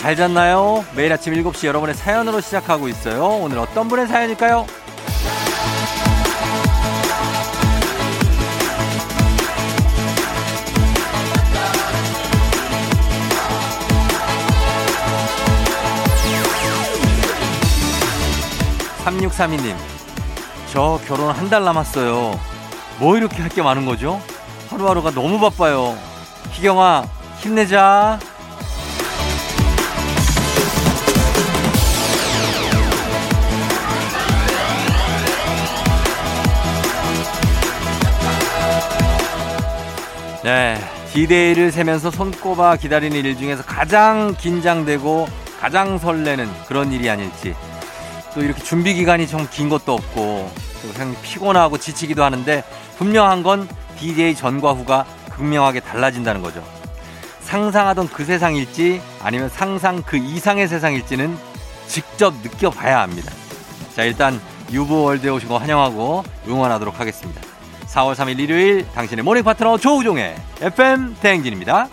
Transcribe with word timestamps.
잘 0.00 0.14
잤나요? 0.14 0.84
매일 0.94 1.12
아침 1.12 1.32
7시 1.34 1.66
여러분의 1.66 1.94
사연으로 1.94 2.40
시작하고 2.40 2.88
있어요. 2.88 3.24
오늘 3.42 3.58
어떤 3.58 3.88
분의 3.88 4.06
사연일까요? 4.06 4.66
3632님, 19.04 19.74
저 20.72 21.00
결혼 21.06 21.30
한 21.34 21.48
달 21.48 21.64
남았어요. 21.64 22.38
뭐 22.98 23.16
이렇게 23.16 23.40
할 23.42 23.48
게 23.48 23.62
많은 23.62 23.86
거죠? 23.86 24.20
하루하루가 24.70 25.10
너무 25.12 25.40
바빠요. 25.40 25.96
희경아, 26.52 27.04
힘내자. 27.38 28.18
네. 40.48 40.78
디데이를 41.12 41.70
세면서 41.70 42.10
손꼽아 42.10 42.76
기다리는 42.76 43.14
일 43.22 43.36
중에서 43.36 43.62
가장 43.62 44.34
긴장되고 44.34 45.28
가장 45.60 45.98
설레는 45.98 46.48
그런 46.66 46.90
일이 46.90 47.10
아닐지. 47.10 47.54
또 48.32 48.42
이렇게 48.42 48.62
준비 48.62 48.94
기간이 48.94 49.26
좀 49.26 49.46
긴 49.50 49.68
것도 49.68 49.92
없고 49.92 50.50
또 50.80 50.92
그냥 50.94 51.14
피곤하고 51.20 51.76
지치기도 51.76 52.24
하는데 52.24 52.64
분명한 52.96 53.42
건 53.42 53.68
디데이 53.98 54.34
전과 54.34 54.72
후가 54.72 55.04
극명하게 55.32 55.80
달라진다는 55.80 56.40
거죠. 56.40 56.64
상상하던 57.40 58.08
그 58.08 58.24
세상일지 58.24 59.02
아니면 59.22 59.50
상상 59.50 60.02
그 60.02 60.16
이상의 60.16 60.66
세상일지는 60.66 61.36
직접 61.88 62.32
느껴봐야 62.42 63.00
합니다. 63.02 63.30
자, 63.94 64.02
일단 64.02 64.40
유보월드에 64.72 65.28
오신 65.28 65.46
거 65.46 65.58
환영하고 65.58 66.24
응원하도록 66.46 66.98
하겠습니다. 66.98 67.47
4월 67.88 68.14
3일 68.14 68.38
일요일 68.38 68.86
당신의 68.92 69.24
모닝 69.24 69.42
파트너 69.42 69.78
조우종의 69.78 70.36
FM 70.60 71.16
대행진입니다. 71.20 71.88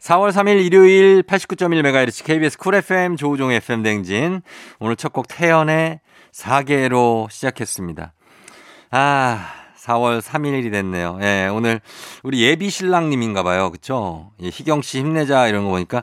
4월 0.00 0.32
3일 0.32 0.64
일요일 0.64 1.22
89.1MHz 1.22 2.24
KBS 2.24 2.58
쿨 2.58 2.74
FM 2.74 3.16
조우종의 3.16 3.58
FM 3.58 3.82
대행진. 3.82 4.42
오늘 4.80 4.96
첫 4.96 5.12
곡 5.12 5.28
태연의 5.28 6.00
4개로 6.32 7.30
시작했습니다. 7.30 8.12
아, 8.90 9.46
4월 9.78 10.20
3일이 10.20 10.70
됐네요. 10.72 11.18
예, 11.22 11.48
오늘 11.52 11.80
우리 12.22 12.42
예비 12.42 12.70
신랑님인가 12.70 13.42
봐요. 13.42 13.70
그쵸? 13.70 14.30
예, 14.42 14.48
희경 14.48 14.82
씨 14.82 14.98
힘내자 14.98 15.46
이런 15.48 15.64
거 15.64 15.70
보니까 15.70 16.02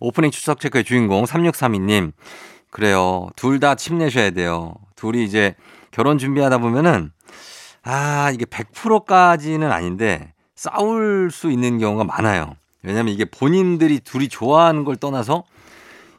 오프닝 0.00 0.30
추석 0.30 0.60
체크의 0.60 0.84
주인공 0.84 1.24
3632님. 1.24 2.12
그래요. 2.70 3.28
둘 3.36 3.58
다 3.58 3.74
힘내셔야 3.74 4.30
돼요. 4.30 4.74
둘이 4.96 5.24
이제 5.24 5.54
결혼 5.92 6.18
준비하다 6.18 6.58
보면은 6.58 7.10
아, 7.88 8.32
이게 8.32 8.44
100%까지는 8.44 9.70
아닌데 9.70 10.32
싸울 10.56 11.30
수 11.30 11.52
있는 11.52 11.78
경우가 11.78 12.02
많아요. 12.02 12.56
왜냐면 12.82 13.14
이게 13.14 13.24
본인들이 13.24 14.00
둘이 14.00 14.28
좋아하는 14.28 14.82
걸 14.84 14.96
떠나서 14.96 15.44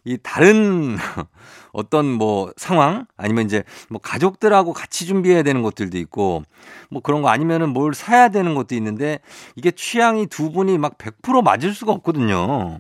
이 0.06 0.18
다른 0.24 0.96
어떤 1.74 2.06
뭐 2.06 2.54
상황 2.56 3.06
아니면 3.18 3.44
이제 3.44 3.64
뭐 3.90 4.00
가족들하고 4.02 4.72
같이 4.72 5.06
준비해야 5.06 5.44
되는 5.44 5.62
것들도 5.62 5.98
있고 5.98 6.44
뭐 6.90 7.02
그런 7.02 7.22
거 7.22 7.28
아니면은 7.28 7.70
뭘 7.70 7.94
사야 7.94 8.30
되는 8.30 8.56
것도 8.56 8.74
있는데 8.76 9.20
이게 9.58 9.72
취향이 9.72 10.28
두 10.28 10.54
분이 10.54 10.78
막 10.78 10.98
100% 10.98 11.44
맞을 11.44 11.74
수가 11.74 11.92
없거든요. 11.92 12.80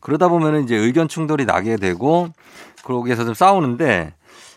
그러다 0.00 0.28
보면은 0.28 0.64
이제 0.64 0.74
의견 0.74 1.06
충돌이 1.06 1.44
나게 1.44 1.76
되고 1.76 2.30
그러기에서 2.82 3.26
좀 3.26 3.34
싸우는데 3.34 4.14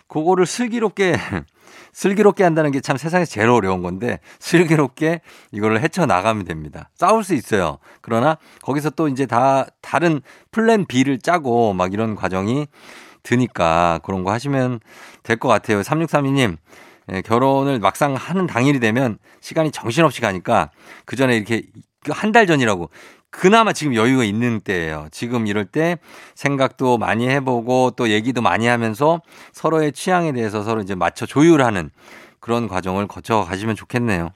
그거를 0.08 0.46
슬기롭게 0.46 1.18
슬기롭게 1.96 2.44
한다는 2.44 2.72
게 2.72 2.82
참 2.82 2.98
세상에서 2.98 3.32
제일 3.32 3.50
어려운 3.50 3.82
건데 3.82 4.20
슬기롭게 4.40 5.22
이거를 5.52 5.82
헤쳐 5.82 6.06
나가면 6.06 6.44
됩니다. 6.44 6.90
싸울 6.94 7.24
수 7.24 7.34
있어요. 7.34 7.80
그러나 8.02 8.38
거기서 8.64 8.90
또 8.92 9.08
이제 9.08 9.26
다 9.26 9.66
다른 9.82 10.22
플랜 10.52 10.86
B를 10.86 11.18
짜고 11.20 11.74
막 11.74 11.94
이런 11.94 12.16
과정이 12.16 12.68
드니까 13.24 14.00
그런 14.04 14.24
거 14.24 14.32
하시면 14.32 14.82
될 15.24 15.38
것 15.38 15.48
같아요. 15.48 15.82
3632님. 15.82 16.58
예, 17.14 17.22
결혼을 17.22 17.80
막상 17.80 18.16
하는 18.16 18.46
당일이 18.46 18.80
되면 18.80 19.18
시간이 19.40 19.72
정신없이 19.72 20.22
가니까 20.22 20.72
그 21.06 21.16
전에 21.16 21.38
이렇게 21.38 21.64
한 22.10 22.32
달 22.32 22.46
전이라고 22.46 22.90
그나마 23.38 23.74
지금 23.74 23.96
여유가 23.96 24.24
있는 24.24 24.62
때예요. 24.62 25.08
지금 25.12 25.46
이럴 25.46 25.66
때 25.66 25.98
생각도 26.36 26.98
많이 26.98 27.28
해보고 27.28 27.92
또 27.98 28.10
얘기도 28.10 28.42
많이 28.42 28.66
하면서 28.68 29.22
서로의 29.52 29.92
취향에 29.92 30.32
대해서 30.32 30.64
서로 30.64 30.82
이제 30.82 30.96
맞춰 30.96 31.26
조율하는 31.26 31.90
그런 32.40 32.68
과정을 32.68 33.08
거쳐 33.08 33.44
가시면 33.44 33.76
좋겠네요. 33.76 34.30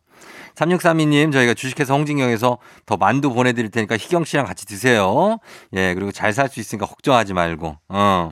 3632님, 0.56 1.32
저희가 1.32 1.54
주식회사 1.54 1.94
홍진경에서 1.94 2.58
더 2.86 2.98
만두 2.98 3.34
보내드릴 3.34 3.72
테니까 3.72 3.96
희경 3.96 4.26
씨랑 4.26 4.46
같이 4.46 4.66
드세요. 4.66 5.38
예, 5.74 5.94
그리고 5.94 6.12
잘 6.12 6.34
살 6.34 6.50
수 6.50 6.60
있으니까 6.60 6.86
걱정하지 6.86 7.34
말고. 7.34 7.78
어. 7.88 8.32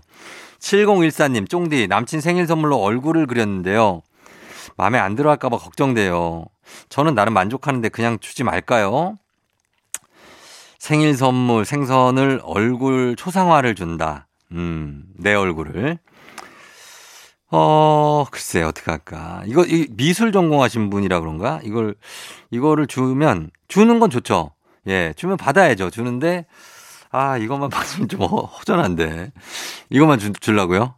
7014님, 0.59 1.49
쫑디, 1.49 1.87
남친 1.87 2.19
생일 2.19 2.45
선물로 2.45 2.77
얼굴을 2.77 3.27
그렸는데요. 3.27 4.01
마음에 4.75 4.99
안 4.99 5.15
들어 5.15 5.29
할까봐 5.29 5.57
걱정돼요. 5.57 6.45
저는 6.89 7.15
나름 7.15 7.33
만족하는데 7.33 7.87
그냥 7.89 8.19
주지 8.19 8.43
말까요? 8.43 9.15
생일 10.79 11.15
선물 11.15 11.65
생선을 11.65 12.41
얼굴 12.43 13.15
초상화를 13.15 13.75
준다. 13.75 14.27
음, 14.51 15.03
내 15.15 15.33
얼굴을. 15.33 15.99
어, 17.49 18.25
글쎄, 18.29 18.61
어떻게 18.61 18.91
할까. 18.91 19.41
이거, 19.45 19.63
이 19.65 19.87
미술 19.91 20.31
전공하신 20.31 20.89
분이라 20.89 21.21
그런가? 21.21 21.61
이걸, 21.63 21.95
이거를 22.51 22.87
주면, 22.87 23.51
주는 23.67 23.99
건 23.99 24.09
좋죠. 24.09 24.51
예, 24.87 25.13
주면 25.15 25.37
받아야죠. 25.37 25.89
주는데, 25.89 26.45
아, 27.09 27.37
이것만 27.37 27.69
받으면 27.71 28.09
좀 28.09 28.21
허전한데. 28.21 29.31
이것만 29.89 30.19
주, 30.19 30.33
주려고요? 30.33 30.95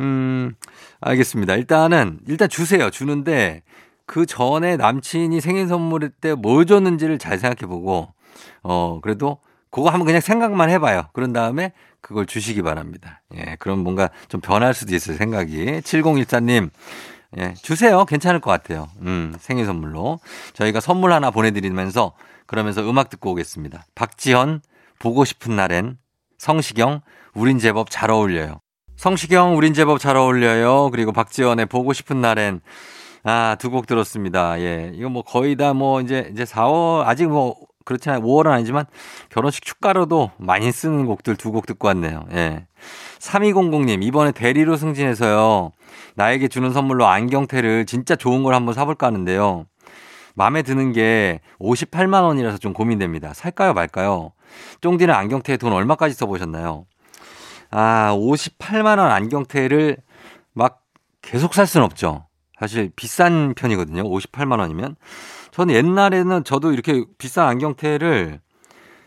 음, 0.00 0.54
알겠습니다. 1.00 1.54
일단은, 1.56 2.20
일단 2.26 2.48
주세요. 2.48 2.88
주는데, 2.88 3.62
그 4.06 4.24
전에 4.24 4.78
남친이 4.78 5.42
생일 5.42 5.68
선물일 5.68 6.10
때뭐 6.20 6.64
줬는지를 6.64 7.18
잘 7.18 7.38
생각해 7.38 7.68
보고, 7.68 8.14
어, 8.62 9.00
그래도 9.02 9.38
그거 9.70 9.90
한번 9.90 10.06
그냥 10.06 10.20
생각만 10.20 10.70
해봐요. 10.70 11.08
그런 11.12 11.32
다음에 11.32 11.72
그걸 12.00 12.26
주시기 12.26 12.62
바랍니다. 12.62 13.22
예, 13.36 13.56
그럼 13.58 13.80
뭔가 13.80 14.08
좀 14.28 14.40
변할 14.40 14.72
수도 14.74 14.94
있어요, 14.94 15.16
생각이. 15.16 15.80
7014님, 15.82 16.70
예, 17.38 17.54
주세요. 17.60 18.04
괜찮을 18.04 18.40
것 18.40 18.50
같아요. 18.50 18.88
음, 19.02 19.34
생일 19.38 19.66
선물로. 19.66 20.20
저희가 20.54 20.80
선물 20.80 21.12
하나 21.12 21.30
보내드리면서 21.30 22.12
그러면서 22.46 22.88
음악 22.88 23.10
듣고 23.10 23.32
오겠습니다. 23.32 23.84
박지현, 23.94 24.62
보고 24.98 25.24
싶은 25.26 25.54
날엔, 25.54 25.98
성시경, 26.38 27.00
우린 27.34 27.58
제법 27.58 27.90
잘 27.90 28.10
어울려요. 28.10 28.60
성시경, 28.96 29.56
우린 29.56 29.74
제법 29.74 29.98
잘 30.00 30.16
어울려요. 30.16 30.90
그리고 30.90 31.12
박지현의 31.12 31.66
보고 31.66 31.92
싶은 31.92 32.20
날엔, 32.22 32.60
아, 33.24 33.56
두 33.60 33.70
곡 33.70 33.86
들었습니다. 33.86 34.58
예. 34.60 34.92
이거 34.94 35.08
뭐 35.10 35.22
거의 35.22 35.56
다 35.56 35.74
뭐 35.74 36.00
이제, 36.00 36.30
이제 36.32 36.44
4월, 36.44 37.06
아직 37.06 37.26
뭐 37.26 37.56
그렇지 37.88 38.10
않아요. 38.10 38.22
5월은 38.22 38.48
아니지만 38.50 38.84
결혼식 39.30 39.64
축가로도 39.64 40.30
많이 40.36 40.70
쓰는 40.70 41.06
곡들 41.06 41.36
두 41.36 41.50
곡 41.50 41.64
듣고 41.66 41.88
왔네요. 41.88 42.26
예. 42.32 42.66
3200님, 43.18 44.04
이번에 44.04 44.32
대리로 44.32 44.76
승진해서요. 44.76 45.72
나에게 46.14 46.48
주는 46.48 46.70
선물로 46.70 47.06
안경테를 47.06 47.86
진짜 47.86 48.14
좋은 48.14 48.42
걸 48.42 48.54
한번 48.54 48.74
사볼까 48.74 49.06
하는데요. 49.06 49.64
마음에 50.34 50.60
드는 50.62 50.92
게 50.92 51.40
58만 51.58 52.22
원이라서 52.24 52.58
좀 52.58 52.74
고민됩니다. 52.74 53.32
살까요, 53.32 53.72
말까요? 53.72 54.32
쫑디는 54.82 55.12
안경테에 55.14 55.56
돈 55.56 55.72
얼마까지 55.72 56.14
써보셨나요? 56.14 56.84
아, 57.70 58.14
58만 58.14 58.98
원 58.98 59.10
안경테를 59.10 59.96
막 60.52 60.82
계속 61.22 61.54
살 61.54 61.66
수는 61.66 61.86
없죠. 61.86 62.26
사실 62.60 62.90
비싼 62.94 63.54
편이거든요. 63.54 64.02
58만 64.04 64.58
원이면. 64.60 64.96
저는 65.58 65.74
옛날에는 65.74 66.44
저도 66.44 66.70
이렇게 66.70 67.04
비싼 67.18 67.48
안경테를 67.48 68.38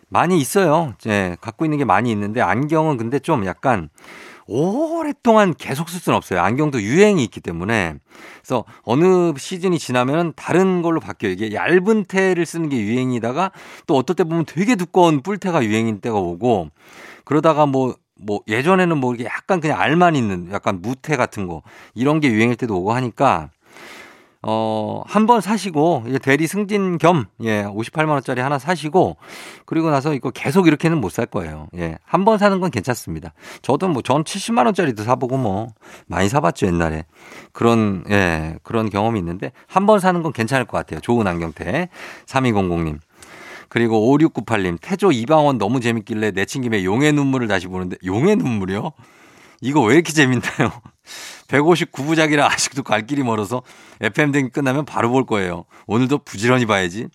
많이 0.10 0.38
있어요. 0.38 0.94
예, 1.08 1.38
갖고 1.40 1.64
있는 1.64 1.78
게 1.78 1.86
많이 1.86 2.12
있는데 2.12 2.42
안경은 2.42 2.98
근데 2.98 3.20
좀 3.20 3.46
약간 3.46 3.88
오랫동안 4.48 5.54
계속 5.58 5.88
쓸 5.88 6.02
수는 6.02 6.18
없어요. 6.18 6.42
안경도 6.42 6.82
유행이 6.82 7.24
있기 7.24 7.40
때문에. 7.40 7.96
그래서 8.42 8.66
어느 8.84 9.32
시즌이 9.38 9.80
지나면 9.80 10.34
다른 10.36 10.82
걸로 10.82 11.00
바뀌어요. 11.00 11.32
이게 11.32 11.54
얇은 11.54 12.04
테를 12.10 12.46
쓰는 12.46 12.68
게 12.68 12.82
유행이다가 12.82 13.52
또 13.88 13.96
어떨 13.96 14.18
때 14.18 14.26
보면 14.26 14.44
되게 14.44 14.76
두꺼운 14.76 15.22
뿔테가 15.22 15.64
유행인 15.64 16.02
때가 16.02 16.18
오고 16.18 16.68
그러다가 17.24 17.66
뭐, 17.66 17.96
뭐 18.20 18.42
예전에는 18.50 18.98
뭐 18.98 19.16
이게 19.16 19.24
약간 19.24 19.62
그냥 19.62 19.80
알만 19.80 20.18
있는 20.18 20.52
약간 20.52 20.82
무테 20.82 21.16
같은 21.16 21.48
거 21.48 21.62
이런 21.96 22.20
게 22.20 22.30
유행일 22.30 22.58
때도 22.58 22.78
오고 22.78 22.92
하니까 22.92 23.52
어, 24.44 25.04
한 25.06 25.28
번 25.28 25.40
사시고, 25.40 26.04
이제 26.08 26.18
대리 26.18 26.48
승진 26.48 26.98
겸, 26.98 27.26
예, 27.44 27.64
58만원짜리 27.64 28.40
하나 28.40 28.58
사시고, 28.58 29.18
그리고 29.68 29.92
나서 29.92 30.14
이거 30.16 30.32
계속 30.32 30.66
이렇게는 30.68 31.00
못 31.00 31.12
살 31.12 31.28
거예요. 31.28 31.68
예, 31.78 31.98
한 32.04 32.26
번 32.26 32.38
사는 32.40 32.60
건 32.60 32.72
괜찮습니다. 32.72 33.34
저도 33.62 33.88
뭐, 33.90 34.02
전 34.02 34.24
70만원짜리도 34.24 35.04
사보고 35.04 35.38
뭐, 35.38 35.68
많이 36.08 36.28
사봤죠, 36.28 36.66
옛날에. 36.68 37.06
그런, 37.52 38.04
예, 38.10 38.56
그런 38.64 38.90
경험이 38.90 39.20
있는데, 39.20 39.52
한 39.68 39.86
번 39.86 40.00
사는 40.00 40.22
건 40.24 40.34
괜찮을 40.34 40.66
것 40.66 40.78
같아요. 40.78 41.00
좋은 41.02 41.28
안경테. 41.28 41.90
3200님. 42.26 42.98
그리고 43.70 44.18
5698님, 44.18 44.78
태조 44.82 45.12
이방원 45.12 45.58
너무 45.60 45.80
재밌길래 45.80 46.32
내친 46.32 46.62
김에 46.62 46.84
용의 46.84 47.14
눈물을 47.14 47.48
다시 47.48 47.68
보는데, 47.68 47.96
용의 48.06 48.36
눈물이요? 48.38 48.92
이거 49.62 49.82
왜 49.84 49.94
이렇게 49.94 50.12
재밌나요? 50.12 50.72
159부작이라 51.52 52.40
아직도 52.52 52.84
갈 52.84 53.06
길이 53.06 53.24
멀어서 53.24 53.62
FM 54.00 54.32
등 54.32 54.50
끝나면 54.50 54.86
바로 54.86 55.10
볼 55.10 55.26
거예요. 55.26 55.66
오늘도 55.86 56.20
부지런히 56.20 56.66
봐야지. 56.66 57.08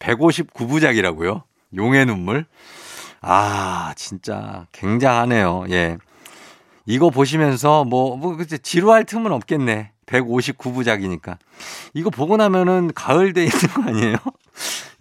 159부작이라고요? 0.00 1.42
용의 1.76 2.06
눈물? 2.06 2.46
아, 3.20 3.94
진짜 3.96 4.66
굉장하네요. 4.72 5.66
예. 5.70 5.98
이거 6.84 7.10
보시면서 7.10 7.84
뭐, 7.84 8.16
뭐, 8.16 8.36
그치, 8.36 8.58
지루할 8.58 9.04
틈은 9.04 9.32
없겠네. 9.32 9.92
159부작이니까. 10.06 11.36
이거 11.94 12.10
보고 12.10 12.36
나면은 12.36 12.92
가을 12.94 13.32
돼 13.32 13.42
있는 13.46 13.58
거 13.58 13.82
아니에요? 13.82 14.16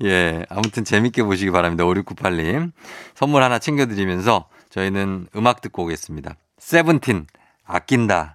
예. 0.03 0.45
아무튼 0.49 0.83
재밌게 0.83 1.23
보시기 1.23 1.51
바랍니다. 1.51 1.83
5698님. 1.83 2.71
선물 3.13 3.43
하나 3.43 3.59
챙겨드리면서 3.59 4.47
저희는 4.69 5.27
음악 5.35 5.61
듣고 5.61 5.83
오겠습니다. 5.83 6.35
세븐틴, 6.57 7.27
아낀다. 7.63 8.34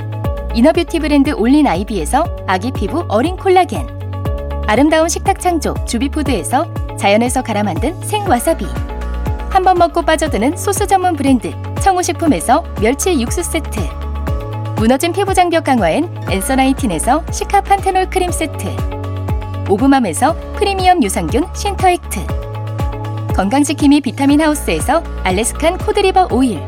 이너뷰티 0.53 0.99
브랜드 0.99 1.29
올린 1.29 1.65
아이비에서 1.65 2.25
아기 2.45 2.71
피부 2.71 3.05
어린 3.07 3.37
콜라겐. 3.37 3.87
아름다운 4.67 5.07
식탁 5.07 5.39
창조 5.39 5.73
주비푸드에서 5.85 6.65
자연에서 6.97 7.41
갈아 7.41 7.63
만든 7.63 7.99
생와사비. 8.03 8.65
한 9.49 9.63
번 9.63 9.77
먹고 9.77 10.01
빠져드는 10.01 10.57
소스 10.57 10.87
전문 10.87 11.15
브랜드 11.15 11.53
청우식품에서 11.81 12.63
멸치 12.81 13.19
육수 13.19 13.43
세트. 13.43 13.79
무너진 14.75 15.13
피부 15.13 15.33
장벽 15.33 15.63
강화엔 15.63 16.23
엔서나이틴에서 16.29 17.23
시카 17.31 17.61
판테놀 17.61 18.09
크림 18.09 18.31
세트. 18.31 18.75
오브맘에서 19.69 20.35
프리미엄 20.55 21.01
유산균 21.01 21.47
신터액트. 21.53 22.19
건강지킴이 23.35 24.01
비타민 24.01 24.41
하우스에서 24.41 25.01
알래스칸 25.23 25.77
코드리버 25.77 26.27
오일. 26.31 26.61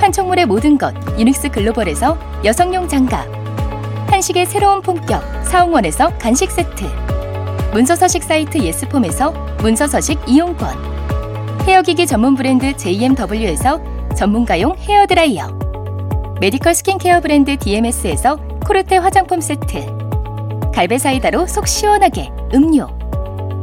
판촉물의 0.00 0.46
모든 0.46 0.78
것 0.78 0.94
유닉스 1.18 1.48
글로벌에서 1.48 2.16
여성용 2.44 2.86
장갑 2.86 3.26
한식의 4.08 4.46
새로운 4.46 4.80
품격 4.80 5.20
사홍원에서 5.44 6.16
간식 6.18 6.50
세트 6.50 6.84
문서서식 7.72 8.22
사이트 8.22 8.58
예스폼에서 8.58 9.32
문서서식 9.58 10.20
이용권 10.28 11.66
헤어기기 11.66 12.06
전문 12.06 12.36
브랜드 12.36 12.74
JMW에서 12.76 13.80
전문가용 14.16 14.76
헤어드라이어 14.78 15.58
메디컬 16.40 16.74
스킨케어 16.74 17.20
브랜드 17.20 17.56
DMS에서 17.56 18.36
코르테 18.64 18.98
화장품 18.98 19.40
세트 19.40 19.86
갈베사이다로 20.72 21.48
속 21.48 21.66
시원하게 21.66 22.30
음료 22.54 22.88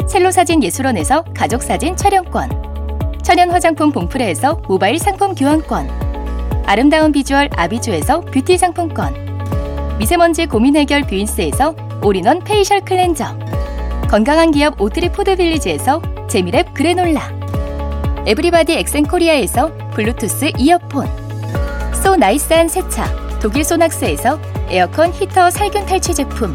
첼로사진 0.07 0.61
예술원에서 0.61 1.23
가족사진 1.33 1.95
촬영권 1.95 3.21
천연 3.23 3.49
화장품 3.49 3.91
봉프레에서 3.91 4.61
모바일 4.67 4.99
상품 4.99 5.33
교환권 5.33 6.04
아름다운 6.67 7.11
비주얼 7.11 7.49
아비주에서 7.55 8.21
뷰티 8.21 8.57
상품권. 8.57 9.13
미세먼지 9.99 10.47
고민 10.47 10.75
해결 10.75 11.03
뷰인스에서 11.03 11.75
올인원 12.01 12.39
facial 12.43 12.81
cleanser. 12.81 13.37
건강한 14.09 14.51
기업 14.51 14.79
오트리 14.81 15.11
푸드빌리지에서 15.11 16.01
재미랩 16.27 16.73
그래놀라. 16.73 17.31
Everybody 18.25 18.73
엑센코리아에서 18.73 19.71
블루투스 19.93 20.53
이어폰. 20.57 21.07
so 22.03 22.15
nice한 22.15 22.67
세차 22.67 23.05
독일 23.39 23.63
소낙스에서 23.63 24.39
에어컨 24.69 25.13
히터 25.13 25.51
살균 25.51 25.85
탈취 25.85 26.13
제품. 26.15 26.53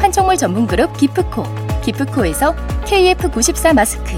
판촉물 0.00 0.36
전문 0.38 0.66
그룹 0.66 0.96
기프코. 0.96 1.44
기프코에서 1.82 2.54
KF94 2.86 3.74
마스크. 3.74 4.16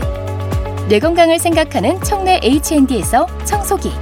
뇌 0.89 0.99
건강을 1.01 1.39
생각하는 1.39 2.01
청내 2.01 2.41
H&D에서 2.43 3.27
청소기 3.45 3.93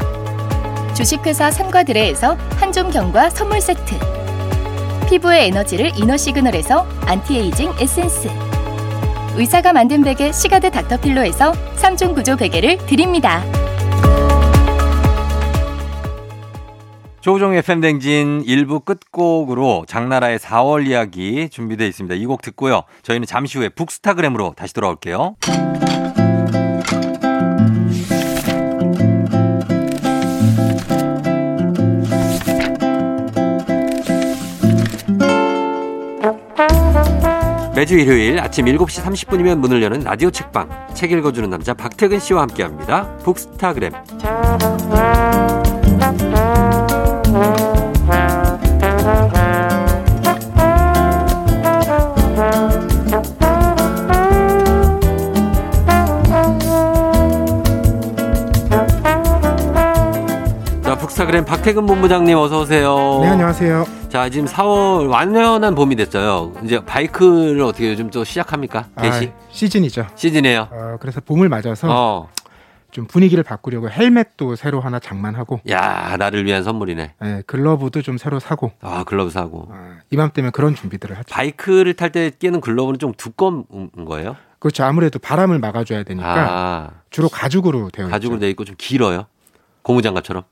주식회사 0.99 1.53
삼과드레에서 1.53 2.35
한종경과 2.57 3.31
선물 3.31 3.61
세트 3.61 3.95
피부의 5.09 5.47
에너지를 5.47 5.93
이너 5.97 6.17
시그널에서 6.17 6.89
안티에이징 7.07 7.71
에센스 7.79 8.29
의사가 9.37 9.73
만든 9.73 10.03
베개 10.03 10.33
시가드 10.33 10.73
닥터필로에서 10.73 11.53
3중 11.77 12.17
구조 12.17 12.35
베개를 12.37 12.79
드립니다. 12.87 13.45
조우종의 17.21 17.63
FM 17.63 17.75
대행진 17.75 18.43
1부 18.45 18.85
끝곡으로 18.85 19.85
장나라의 19.87 20.41
4월 20.41 20.85
이야기 20.89 21.49
준비되어 21.49 21.87
있습니다. 21.87 22.17
이 22.17 22.27
곡 22.27 22.43
듣고요. 22.43 22.83
저희는 23.03 23.25
잠시 23.29 23.59
후에 23.59 23.69
북스타그램으로 23.69 24.55
다시 24.57 24.75
돌아올게요. 24.75 25.37
매주 37.79 37.97
일요일 37.97 38.41
아침 38.41 38.65
7시 38.65 39.05
30분이면 39.05 39.59
문을 39.59 39.81
여는 39.81 40.01
라디오 40.01 40.33
책방 40.33 40.69
책 40.95 41.13
읽어주는 41.13 41.49
남자 41.49 41.75
박태근 41.75 42.19
씨와 42.19 42.43
함께합니다. 42.43 43.17
북스타그램 43.19 43.93
자 60.83 60.97
북스타그램 60.99 61.45
박태근 61.45 61.87
본부장님 61.87 62.37
어서 62.37 62.63
오세요. 62.63 63.21
네, 63.23 63.29
안녕하세요. 63.29 63.98
자, 64.09 64.31
지금 64.31 64.47
4월 64.47 65.11
완연한 65.11 65.75
봄이 65.75 65.95
됐어요. 65.97 66.55
이제 66.65 66.83
바이크를 66.83 67.61
어떻게 67.61 67.91
요즘 67.91 68.09
또 68.11 68.25
시작합니까? 68.25 68.87
개시? 69.01 69.27
아, 69.35 69.49
시즌이죠. 69.51 70.07
시즌이에요. 70.15 70.69
어, 70.71 70.97
그래서 70.99 71.21
봄을 71.21 71.51
맞아서 71.51 71.89
어. 71.91 72.29
좀 72.91 73.07
분위기를 73.07 73.45
바꾸려고 73.45 73.91
헬멧도 73.91 74.57
새로 74.57 74.81
하나 74.81 74.99
장만하고 74.99 75.61
야, 75.69 76.17
나를 76.19 76.47
위한 76.47 76.65
선물이네. 76.65 77.15
예, 77.23 77.43
글러브도 77.47 78.01
좀 78.01 78.17
새로 78.17 78.41
사고 78.41 78.73
아, 78.81 79.05
글러브 79.05 79.29
사고. 79.31 79.69
아, 79.71 79.99
이맘때면 80.11 80.53
그런 80.53 80.75
준비들을 80.75 81.15
하죠. 81.19 81.27
바이크를 81.35 81.93
탈 81.95 82.11
때 82.11 82.31
끼는 82.31 82.63
글러브는 82.63 82.99
좀 82.99 83.13
두꺼운 83.13 83.67
거예요? 84.07 84.37
그렇죠. 84.59 84.85
아무래도 84.85 85.19
바람을 85.19 85.59
막아줘야 85.59 86.03
되니까 86.05 86.47
아, 86.51 86.91
주로 87.11 87.29
가죽으로 87.29 87.91
되어 87.91 88.09
가죽으로 88.09 88.37
있죠. 88.37 88.41
돼 88.41 88.51
있고 88.51 88.65
좀 88.65 88.75
길어요. 88.79 89.27
고무장갑처럼. 89.83 90.45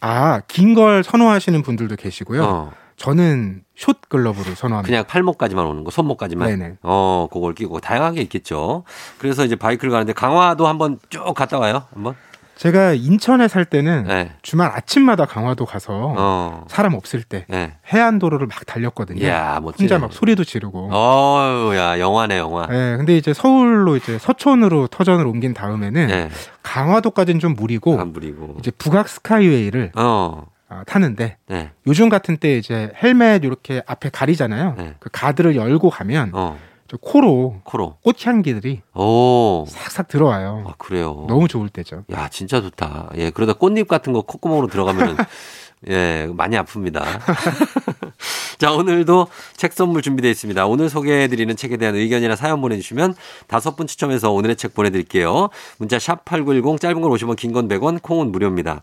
아, 0.00 0.40
긴 0.48 0.74
걸 0.74 1.04
선호하시는 1.04 1.62
분들도 1.62 1.94
계시고요. 1.94 2.42
어. 2.42 2.72
저는 2.96 3.62
숏 3.76 4.08
글러브를 4.08 4.54
선호합니다. 4.56 4.86
그냥 4.88 5.04
팔목까지만 5.06 5.66
오는 5.66 5.84
거, 5.84 5.90
손목까지만. 5.90 6.48
네네. 6.48 6.74
어, 6.82 7.28
그걸 7.32 7.54
끼고 7.54 7.80
다양하게 7.80 8.20
있겠죠. 8.22 8.84
그래서 9.18 9.44
이제 9.44 9.56
바이크를 9.56 9.90
가는데 9.90 10.12
강화도 10.12 10.66
한번 10.66 10.98
쭉 11.10 11.34
갔다 11.34 11.58
와요. 11.58 11.82
한번. 11.92 12.14
제가 12.56 12.92
인천에 12.92 13.48
살 13.48 13.64
때는 13.64 14.04
네. 14.04 14.30
주말 14.42 14.70
아침마다 14.70 15.24
강화도 15.26 15.66
가서 15.66 16.14
어. 16.16 16.64
사람 16.68 16.94
없을 16.94 17.24
때 17.24 17.46
네. 17.48 17.72
해안도로를 17.92 18.46
막 18.46 18.64
달렸거든요. 18.64 19.26
멋지네. 19.60 19.72
혼자 19.80 19.98
막 19.98 20.12
소리도 20.12 20.44
지르고. 20.44 20.88
어우, 20.92 21.74
야, 21.74 21.98
영화네, 21.98 22.38
영화. 22.38 22.68
예, 22.70 22.94
근데 22.96 23.16
이제 23.16 23.34
서울로 23.34 23.96
이제 23.96 24.18
서촌으로 24.18 24.86
터전을 24.86 25.26
옮긴 25.26 25.52
다음에는 25.52 26.06
네. 26.06 26.30
강화도까지는 26.62 27.40
좀 27.40 27.54
무리고 27.54 27.98
안 28.00 28.12
부리고. 28.12 28.54
이제 28.60 28.70
북악 28.70 29.08
스카이웨이를 29.08 29.90
어. 29.96 30.44
아, 30.74 30.84
타는데 30.84 31.36
네. 31.48 31.70
요즘 31.86 32.08
같은 32.08 32.36
때 32.36 32.56
이제 32.58 32.90
헬멧 33.02 33.44
이렇게 33.44 33.82
앞에 33.86 34.10
가리잖아요. 34.10 34.74
네. 34.76 34.94
그 35.00 35.08
가드를 35.12 35.54
열고 35.56 35.90
가면 35.90 36.30
어. 36.34 36.58
저 36.88 36.96
코로 36.98 37.60
코로. 37.64 37.96
꽃향기들이 38.02 38.82
오. 38.94 39.64
싹싹 39.68 40.08
들어와요. 40.08 40.64
아, 40.68 40.74
그래요. 40.78 41.24
너무 41.28 41.48
좋을 41.48 41.68
때죠. 41.68 42.04
야, 42.12 42.28
진짜 42.28 42.60
좋다. 42.60 43.10
예, 43.16 43.30
그러다 43.30 43.54
꽃잎 43.54 43.88
같은 43.88 44.12
거 44.12 44.20
콧구멍으로 44.22 44.66
들어가면은 44.68 45.16
예, 45.88 46.28
많이 46.34 46.56
아픕니다. 46.56 47.02
자, 48.58 48.72
오늘도 48.72 49.28
책 49.56 49.72
선물 49.72 50.00
준비되어 50.02 50.30
있습니다. 50.30 50.66
오늘 50.66 50.88
소개해드리는 50.88 51.54
책에 51.56 51.76
대한 51.76 51.94
의견이나 51.94 52.36
사연 52.36 52.60
보내주시면 52.60 53.14
다섯 53.48 53.76
분 53.76 53.86
추첨해서 53.86 54.30
오늘의 54.32 54.56
책 54.56 54.74
보내드릴게요. 54.74 55.48
문자 55.78 55.98
샵 55.98 56.24
8910 56.24 56.80
짧은 56.80 57.00
걸 57.02 57.10
50원, 57.10 57.36
긴 57.36 57.52
건 57.52 57.68
100원, 57.68 58.00
콩은 58.02 58.30
무료입니다. 58.32 58.82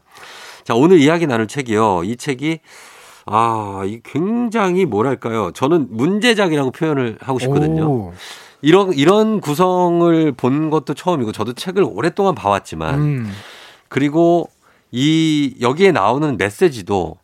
자, 0.63 0.75
오늘 0.75 0.99
이야기 0.99 1.27
나눌 1.27 1.47
책이요. 1.47 2.03
이 2.03 2.15
책이 2.15 2.59
아, 3.25 3.83
이 3.85 3.99
굉장히 4.03 4.85
뭐랄까요. 4.85 5.51
저는 5.51 5.87
문제작이라고 5.91 6.71
표현을 6.71 7.17
하고 7.21 7.39
싶거든요. 7.39 7.85
오, 7.85 8.13
이런, 8.61 8.93
이런 8.93 9.41
구성을 9.41 10.31
본 10.33 10.69
것도 10.69 10.93
처음이고 10.93 11.31
저도 11.31 11.53
책을 11.53 11.83
오랫동안 11.83 12.35
봐왔지만 12.35 12.95
음, 12.95 13.31
그리고 13.87 14.49
이 14.91 15.55
여기에 15.61 15.91
나오는 15.91 16.37
메시지도 16.37 17.17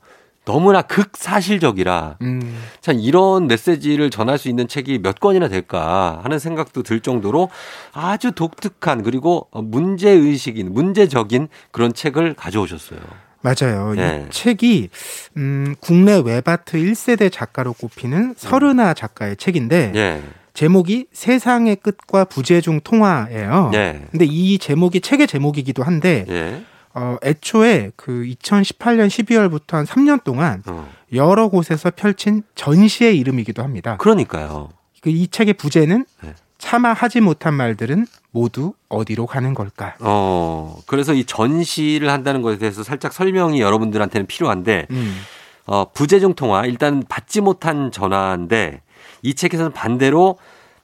너무나 0.46 0.82
극사실적이라 0.82 2.18
음, 2.22 2.58
참 2.80 3.00
이런 3.00 3.48
메시지를 3.48 4.10
전할 4.10 4.38
수 4.38 4.48
있는 4.48 4.68
책이 4.68 5.00
몇 5.00 5.20
권이나 5.20 5.50
될까 5.50 6.22
하는 6.24 6.40
생각도 6.40 6.84
들 6.84 7.02
정도로 7.02 7.50
아주 7.92 8.32
독특한 8.32 9.04
그리고 9.04 9.50
문제 9.52 10.10
의식인 10.10 10.74
문제적인 10.74 11.50
그런 11.72 11.94
책을 11.94 12.34
가져오셨어요. 12.36 13.00
맞아요. 13.48 13.94
네. 13.96 14.26
이 14.28 14.32
책이 14.32 14.90
음, 15.38 15.76
국내 15.80 16.22
웹아트 16.24 16.78
1세대 16.78 17.32
작가로 17.32 17.74
꼽히는 17.74 18.36
서른아 18.38 18.94
작가의 18.94 19.38
책인데 19.38 19.92
예. 19.96 20.24
제목이 20.54 21.08
세상의 21.14 21.78
끝과 21.78 22.26
부재 22.26 22.62
중 22.62 22.80
통화예요. 22.82 23.72
예. 23.74 24.02
근데 24.12 24.26
이 24.26 24.58
제목이 24.58 25.02
책의 25.02 25.28
제목이기도 25.28 25.84
한데 25.84 26.26
예. 26.30 26.64
어, 26.94 27.18
애초에 27.24 27.92
그 27.96 28.24
2018년 28.24 29.08
12월부터 29.08 29.74
한 29.74 29.86
3년 29.86 30.24
동안 30.24 30.64
어. 30.66 30.90
여러 31.14 31.48
곳에서 31.48 31.92
펼친 31.92 32.42
전시의 32.56 33.18
이름이기도 33.20 33.62
합니다. 33.64 33.98
그러니까요. 33.98 34.70
그 35.02 35.10
이 35.10 35.28
책의 35.28 35.54
부제는 35.54 36.06
네. 36.22 36.34
차마 36.58 36.92
하지 36.92 37.22
못한 37.22 37.54
말들은 37.54 38.08
모두 38.32 38.74
어디로 38.90 39.26
가는 39.26 39.54
걸까? 39.54 39.96
어, 40.00 40.78
그래서 40.86 41.14
이 41.14 41.24
전시를 41.24 42.10
한다는 42.10 42.42
것에 42.42 42.58
대해서 42.58 42.84
살짝 42.84 43.14
설명이 43.14 43.62
여러분들한테는 43.62 44.28
필요한데 44.28 44.88
음, 44.92 45.18
어, 45.66 45.86
부재중 45.94 46.34
통화 46.36 46.66
일단 46.66 47.04
받지 47.08 47.42
못한 47.42 47.92
전화인데 47.92 48.82
이 49.24 49.34
책에서는 49.34 49.72
반대로 49.72 50.38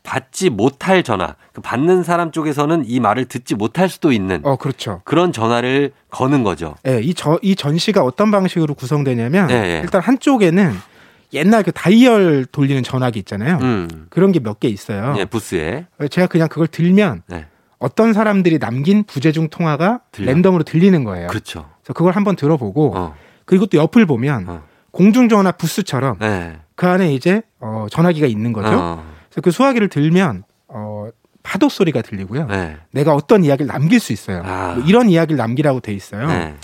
받지 0.04 0.50
못할 0.50 1.02
전화, 1.02 1.36
그 1.54 1.62
받는 1.62 2.04
사람 2.04 2.32
쪽에서는 2.32 2.84
이 2.86 3.00
말을 3.00 3.26
듣지 3.26 3.56
못할 3.56 3.88
수도 3.88 4.12
있는 4.12 4.42
어 4.44 4.58
그렇죠. 4.58 5.02
그런 5.06 5.32
전화를 5.32 5.94
거는 6.10 6.44
거죠. 6.44 6.76
예, 6.86 7.00
이, 7.02 7.14
저, 7.14 7.40
이 7.42 7.56
전시가 7.56 8.04
어떤 8.04 8.30
방식으로 8.30 8.74
구성되냐면 8.74 9.50
예, 9.50 9.56
예. 9.56 9.82
일단 9.82 10.02
한쪽에는 10.02 10.74
옛날 11.34 11.64
그 11.64 11.72
다이얼 11.72 12.46
돌리는 12.46 12.84
전화기 12.84 13.20
있잖아요. 13.20 13.58
음, 13.62 14.08
그런 14.10 14.32
게 14.32 14.40
몇 14.40 14.60
개 14.60 14.68
있어요. 14.68 15.16
예, 15.18 15.26
부스에. 15.26 15.86
제가 16.12 16.28
그냥 16.28 16.48
그걸 16.48 16.68
들면 16.68 17.24
네. 17.28 17.46
어떤 17.80 18.14
사람들이 18.14 18.60
남긴 18.60 19.04
부재중 19.04 19.50
통화가 19.50 20.02
들려. 20.12 20.32
랜덤으로 20.32 20.64
들리는 20.64 21.04
거예요. 21.04 21.28
그렇죠. 21.28 21.70
그래서 21.82 21.94
그걸 21.94 22.14
한번 22.16 22.36
들어보고 22.36 22.94
어, 22.96 23.16
그리고 23.46 23.66
또 23.66 23.78
옆을 23.78 24.06
보면 24.06 24.46
어. 24.48 24.64
공중전화 24.92 25.54
부스처럼 25.54 26.18
네. 26.20 26.60
그 26.76 26.88
안에 26.88 27.14
이제 27.14 27.42
어, 27.60 27.88
전화기가 27.90 28.28
있는 28.28 28.54
거죠. 28.54 28.70
어, 28.72 29.06
그래서 29.30 29.42
그 29.42 29.52
수화기를 29.52 29.90
들면 29.90 30.44
어, 30.68 31.10
파도 31.42 31.68
소리가 31.68 32.02
들리고요. 32.04 32.46
네. 32.48 32.78
내가 32.92 33.14
어떤 33.16 33.44
이야기를 33.44 33.68
남길 33.68 34.00
수 34.00 34.14
있어요. 34.14 34.44
아. 34.46 34.76
뭐 34.78 34.84
이런 34.86 35.10
이야기를 35.10 35.36
남기라고 35.38 35.80
돼 35.82 35.94
있어요. 35.94 36.28
네. 36.28 36.56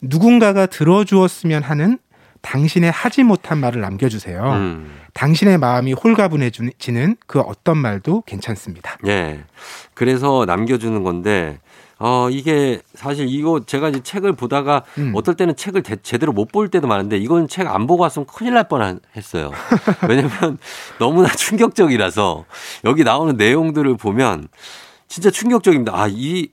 누군가가 0.00 0.66
들어주었으면 0.66 1.62
하는 1.62 1.98
당신의 2.42 2.90
하지 2.90 3.22
못한 3.22 3.58
말을 3.58 3.80
남겨주세요. 3.80 4.42
음. 4.52 4.98
당신의 5.14 5.58
마음이 5.58 5.92
홀가분해지는 5.92 7.16
그 7.26 7.40
어떤 7.40 7.78
말도 7.78 8.22
괜찮습니다. 8.26 8.96
예. 9.06 9.44
그래서 9.94 10.44
남겨주는 10.46 11.02
건데, 11.02 11.58
어, 11.98 12.28
이게 12.30 12.80
사실 12.94 13.26
이거 13.28 13.60
제가 13.66 13.90
이제 13.90 14.00
책을 14.02 14.32
보다가 14.32 14.84
음. 14.98 15.12
어떨 15.14 15.34
때는 15.36 15.54
책을 15.54 15.82
대- 15.82 15.96
제대로 16.02 16.32
못 16.32 16.50
볼 16.50 16.68
때도 16.68 16.86
많은데 16.88 17.18
이건 17.18 17.46
책 17.46 17.66
안 17.68 17.86
보고 17.86 18.02
왔으면 18.04 18.24
큰일 18.26 18.54
날 18.54 18.68
뻔 18.68 19.00
했어요. 19.16 19.50
왜냐면 20.08 20.56
너무나 20.98 21.28
충격적이라서 21.28 22.46
여기 22.84 23.04
나오는 23.04 23.36
내용들을 23.36 23.96
보면 23.98 24.48
진짜 25.08 25.30
충격적입니다. 25.30 25.92
아, 25.94 26.06
이, 26.08 26.48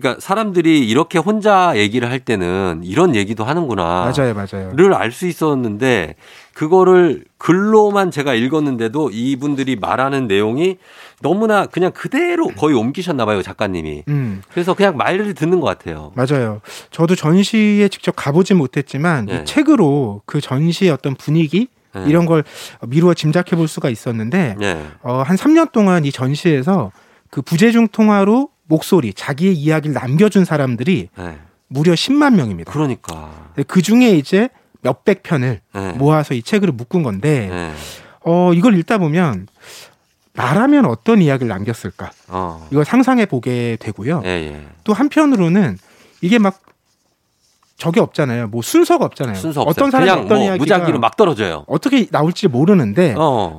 그러니까 0.00 0.20
사람들이 0.20 0.88
이렇게 0.88 1.18
혼자 1.18 1.72
얘기를 1.76 2.10
할 2.10 2.18
때는 2.20 2.80
이런 2.84 3.14
얘기도 3.14 3.44
하는구나. 3.44 4.12
맞아요, 4.16 4.34
맞아요. 4.34 4.72
를 4.74 4.94
알 4.94 5.12
수 5.12 5.26
있었는데 5.26 6.14
그거를 6.54 7.24
글로만 7.38 8.10
제가 8.10 8.34
읽었는데도 8.34 9.10
이분들이 9.12 9.76
말하는 9.76 10.26
내용이 10.26 10.78
너무나 11.22 11.66
그냥 11.66 11.92
그대로 11.92 12.48
거의 12.48 12.74
옮기셨나 12.74 13.26
봐요 13.26 13.42
작가님이. 13.42 14.04
음, 14.08 14.42
그래서 14.50 14.74
그냥 14.74 14.96
말을 14.96 15.34
듣는 15.34 15.60
것 15.60 15.66
같아요. 15.66 16.12
맞아요. 16.14 16.60
저도 16.90 17.14
전시에 17.14 17.88
직접 17.88 18.14
가보진 18.16 18.56
못했지만 18.56 19.26
네. 19.26 19.36
이 19.36 19.44
책으로 19.44 20.22
그 20.24 20.40
전시의 20.40 20.90
어떤 20.90 21.14
분위기 21.14 21.68
네. 21.94 22.04
이런 22.06 22.24
걸 22.24 22.44
미루어 22.86 23.14
짐작해 23.14 23.56
볼 23.56 23.68
수가 23.68 23.90
있었는데 23.90 24.56
네. 24.58 24.86
어, 25.02 25.22
한 25.26 25.36
3년 25.36 25.72
동안 25.72 26.04
이 26.04 26.12
전시에서 26.12 26.92
그 27.30 27.42
부재중 27.42 27.88
통화로 27.88 28.48
목소리, 28.70 29.12
자기의 29.12 29.54
이야기를 29.54 29.92
남겨준 29.94 30.44
사람들이 30.44 31.08
네. 31.18 31.38
무려 31.66 31.92
10만 31.92 32.36
명입니다. 32.36 32.72
그러니까. 32.72 33.50
그 33.66 33.82
중에 33.82 34.10
이제 34.12 34.48
몇백 34.82 35.24
편을 35.24 35.60
네. 35.74 35.92
모아서 35.92 36.34
이 36.34 36.42
책으로 36.42 36.72
묶은 36.72 37.02
건데, 37.02 37.48
네. 37.50 37.72
어, 38.24 38.52
이걸 38.54 38.78
읽다 38.78 38.98
보면 38.98 39.48
나라면 40.34 40.86
어떤 40.86 41.20
이야기를 41.20 41.48
남겼을까? 41.48 42.12
어. 42.28 42.66
이걸 42.70 42.84
상상해 42.84 43.26
보게 43.26 43.76
되고요. 43.80 44.22
예, 44.24 44.28
예. 44.28 44.66
또 44.84 44.92
한편으로는 44.92 45.76
이게 46.20 46.38
막 46.38 46.60
저게 47.76 47.98
없잖아요. 47.98 48.48
뭐 48.48 48.62
순서가 48.62 49.04
없잖아요. 49.04 49.34
순서. 49.34 49.62
어떤 49.62 49.90
사람이 49.90 50.10
어떤 50.10 50.28
뭐 50.28 50.38
이야기가 50.38 50.56
무작위로 50.58 51.00
막 51.00 51.16
떨어져요. 51.16 51.64
어떻게 51.66 52.06
나올지 52.10 52.46
모르는데 52.46 53.14
어. 53.18 53.58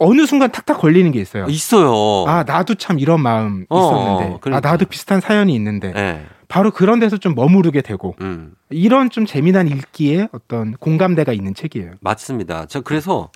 어느 0.00 0.26
순간 0.26 0.50
탁탁 0.50 0.80
걸리는 0.80 1.12
게 1.12 1.20
있어요. 1.20 1.44
있어요. 1.48 2.24
아 2.26 2.42
나도 2.42 2.74
참 2.74 2.98
이런 2.98 3.20
마음 3.20 3.66
어, 3.68 3.78
있었는데, 3.78 4.34
어, 4.34 4.38
그러니까. 4.40 4.68
아 4.68 4.72
나도 4.72 4.86
비슷한 4.86 5.20
사연이 5.20 5.54
있는데, 5.54 5.92
예. 5.94 6.26
바로 6.48 6.70
그런 6.70 6.98
데서 6.98 7.18
좀 7.18 7.34
머무르게 7.34 7.82
되고 7.82 8.16
음. 8.22 8.54
이런 8.70 9.10
좀 9.10 9.26
재미난 9.26 9.68
읽기에 9.68 10.28
어떤 10.32 10.72
공감대가 10.72 11.32
있는 11.32 11.54
책이에요. 11.54 11.92
맞습니다. 12.00 12.66
저 12.66 12.80
그래서 12.80 13.30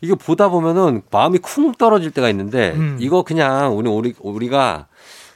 이거 0.00 0.16
보다 0.16 0.48
보면은 0.48 1.02
마음이 1.10 1.38
쿵 1.38 1.72
떨어질 1.72 2.10
때가 2.10 2.28
있는데 2.30 2.72
음. 2.74 2.96
이거 2.98 3.22
그냥 3.22 3.76
우리 3.76 3.88
우리 3.88 4.14
우리가 4.18 4.86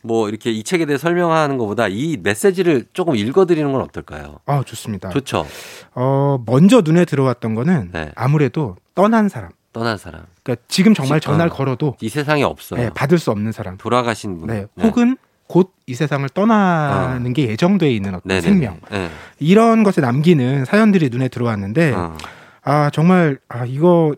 뭐 0.02 0.28
이렇게 0.28 0.50
이 0.50 0.64
책에 0.64 0.86
대해 0.86 0.98
설명하는 0.98 1.58
것보다 1.58 1.88
이 1.88 2.16
메시지를 2.22 2.86
조금 2.94 3.16
읽어드리는 3.16 3.70
건 3.70 3.82
어떨까요? 3.82 4.38
아 4.46 4.62
좋습니다. 4.64 5.10
좋죠. 5.10 5.46
어 5.94 6.42
먼저 6.46 6.80
눈에 6.80 7.04
들어왔던 7.04 7.54
거는 7.54 7.90
네. 7.92 8.10
아무래도 8.16 8.76
떠난 8.94 9.28
사람. 9.28 9.50
떠난 9.72 9.98
사람. 9.98 10.22
그러니까 10.50 10.64
지금 10.68 10.94
정말 10.94 11.20
지- 11.20 11.26
전화를 11.26 11.50
어. 11.52 11.54
걸어도 11.54 11.96
이 12.00 12.08
세상에 12.08 12.42
없어요. 12.42 12.80
네, 12.80 12.90
받을 12.94 13.18
수 13.18 13.30
없는 13.30 13.52
사람. 13.52 13.76
돌아가신 13.76 14.38
분. 14.38 14.48
네, 14.48 14.66
혹은 14.82 15.16
곧 15.46 15.70
이 15.86 15.94
세상을 15.94 16.28
떠나는 16.28 17.32
게 17.32 17.48
예정돼 17.48 17.90
있는 17.92 18.14
어떤 18.14 18.28
네네. 18.28 18.40
생명 18.42 18.78
네. 18.92 19.10
이런 19.40 19.82
것에 19.82 20.00
남기는 20.00 20.64
사연들이 20.64 21.08
눈에 21.10 21.26
들어왔는데 21.28 21.92
어. 21.92 22.16
아 22.62 22.90
정말 22.90 23.38
아 23.48 23.64
이거 23.66 24.14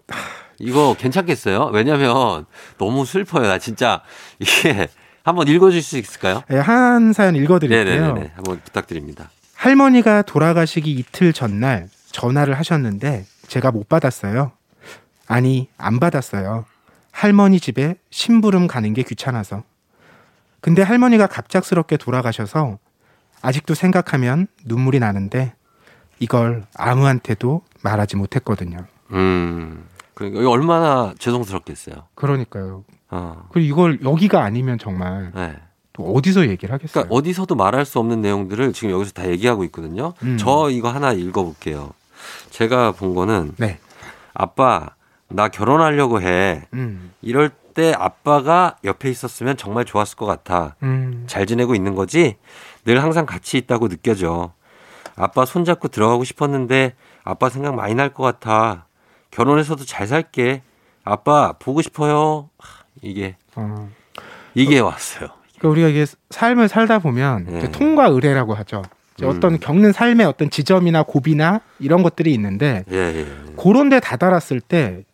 이거 0.58 0.94
괜찮겠어요? 0.98 1.70
왜냐면 1.72 2.44
너무 2.76 3.06
슬퍼요. 3.06 3.46
나 3.48 3.56
진짜 3.58 4.02
이게 4.38 4.86
한번 5.24 5.48
읽어줄 5.48 5.80
수 5.80 5.96
있을까요? 5.96 6.42
예, 6.50 6.56
한 6.58 7.14
사연 7.14 7.34
읽어드릴게요. 7.36 7.84
네네네. 8.12 8.32
한번 8.34 8.60
부탁드립니다. 8.62 9.30
할머니가 9.54 10.22
돌아가시기 10.22 10.92
이틀 10.92 11.32
전날 11.32 11.88
전화를 12.10 12.52
하셨는데 12.58 13.24
제가 13.48 13.70
못 13.70 13.88
받았어요. 13.88 14.52
아니 15.26 15.68
안 15.78 16.00
받았어요. 16.00 16.64
할머니 17.10 17.60
집에 17.60 17.96
심부름 18.10 18.66
가는 18.66 18.92
게 18.94 19.02
귀찮아서. 19.02 19.62
근데 20.60 20.82
할머니가 20.82 21.26
갑작스럽게 21.26 21.96
돌아가셔서 21.96 22.78
아직도 23.42 23.74
생각하면 23.74 24.46
눈물이 24.64 25.00
나는데 25.00 25.54
이걸 26.20 26.64
아무한테도 26.76 27.62
말하지 27.82 28.16
못했거든요. 28.16 28.78
음. 29.10 29.88
그러니까 30.14 30.48
얼마나 30.48 31.14
죄송스럽겠어요. 31.18 32.06
그러니까요. 32.14 32.84
어. 33.10 33.48
그리고 33.52 33.66
이걸 33.66 33.98
여기가 34.02 34.42
아니면 34.42 34.78
정말 34.78 35.32
네. 35.34 35.56
또 35.92 36.04
어디서 36.14 36.48
얘기를 36.48 36.72
하겠어요? 36.72 36.92
그러니까 36.92 37.14
어디서도 37.14 37.54
말할 37.54 37.84
수 37.84 37.98
없는 37.98 38.20
내용들을 38.20 38.72
지금 38.72 38.90
여기서 38.90 39.12
다 39.12 39.28
얘기하고 39.28 39.64
있거든요. 39.64 40.14
음. 40.22 40.38
저 40.38 40.70
이거 40.70 40.90
하나 40.90 41.12
읽어볼게요. 41.12 41.92
제가 42.50 42.92
본 42.92 43.14
거는 43.14 43.54
네. 43.58 43.78
아빠 44.32 44.90
나 45.34 45.48
결혼하려고 45.48 46.20
해. 46.20 46.62
음. 46.74 47.12
이럴 47.22 47.50
때 47.74 47.92
아빠가 47.96 48.76
옆에 48.84 49.08
있었으면 49.10 49.56
정말 49.56 49.84
좋았을 49.84 50.16
것 50.16 50.26
같아. 50.26 50.76
음. 50.82 51.24
잘 51.26 51.46
지내고 51.46 51.74
있는 51.74 51.94
거지? 51.94 52.36
늘 52.84 53.02
항상 53.02 53.26
같이 53.26 53.56
있다고 53.58 53.88
느껴져. 53.88 54.52
아빠 55.16 55.44
손잡고 55.44 55.88
들어가고 55.88 56.24
싶었는데 56.24 56.94
아빠 57.24 57.48
생각 57.48 57.74
많이 57.74 57.94
날 57.94 58.10
것 58.10 58.22
같아. 58.24 58.86
결혼해서도 59.30 59.84
잘 59.84 60.06
살게. 60.06 60.62
아빠 61.04 61.52
보고 61.58 61.82
싶어요. 61.82 62.48
하, 62.58 62.84
이게 63.00 63.36
어. 63.56 63.88
이게 64.54 64.78
왔어요. 64.78 65.30
그러니까 65.58 65.68
우리가 65.68 65.88
이게 65.88 66.06
삶을 66.30 66.68
살다 66.68 66.98
보면 67.00 67.46
네. 67.48 67.70
통과 67.72 68.06
의례라고 68.06 68.54
하죠. 68.54 68.82
음. 69.22 69.28
어떤 69.28 69.58
겪는 69.60 69.92
삶의 69.92 70.26
어떤 70.26 70.50
지점이나 70.50 71.02
고비나 71.04 71.60
이런 71.78 72.02
것들이 72.02 72.32
있는데 72.34 72.84
예, 72.90 72.96
예. 72.96 73.18
예. 73.20 73.26
그런 73.56 73.88
데 73.88 74.00
다다랐을 74.00 74.60
때이 74.60 75.04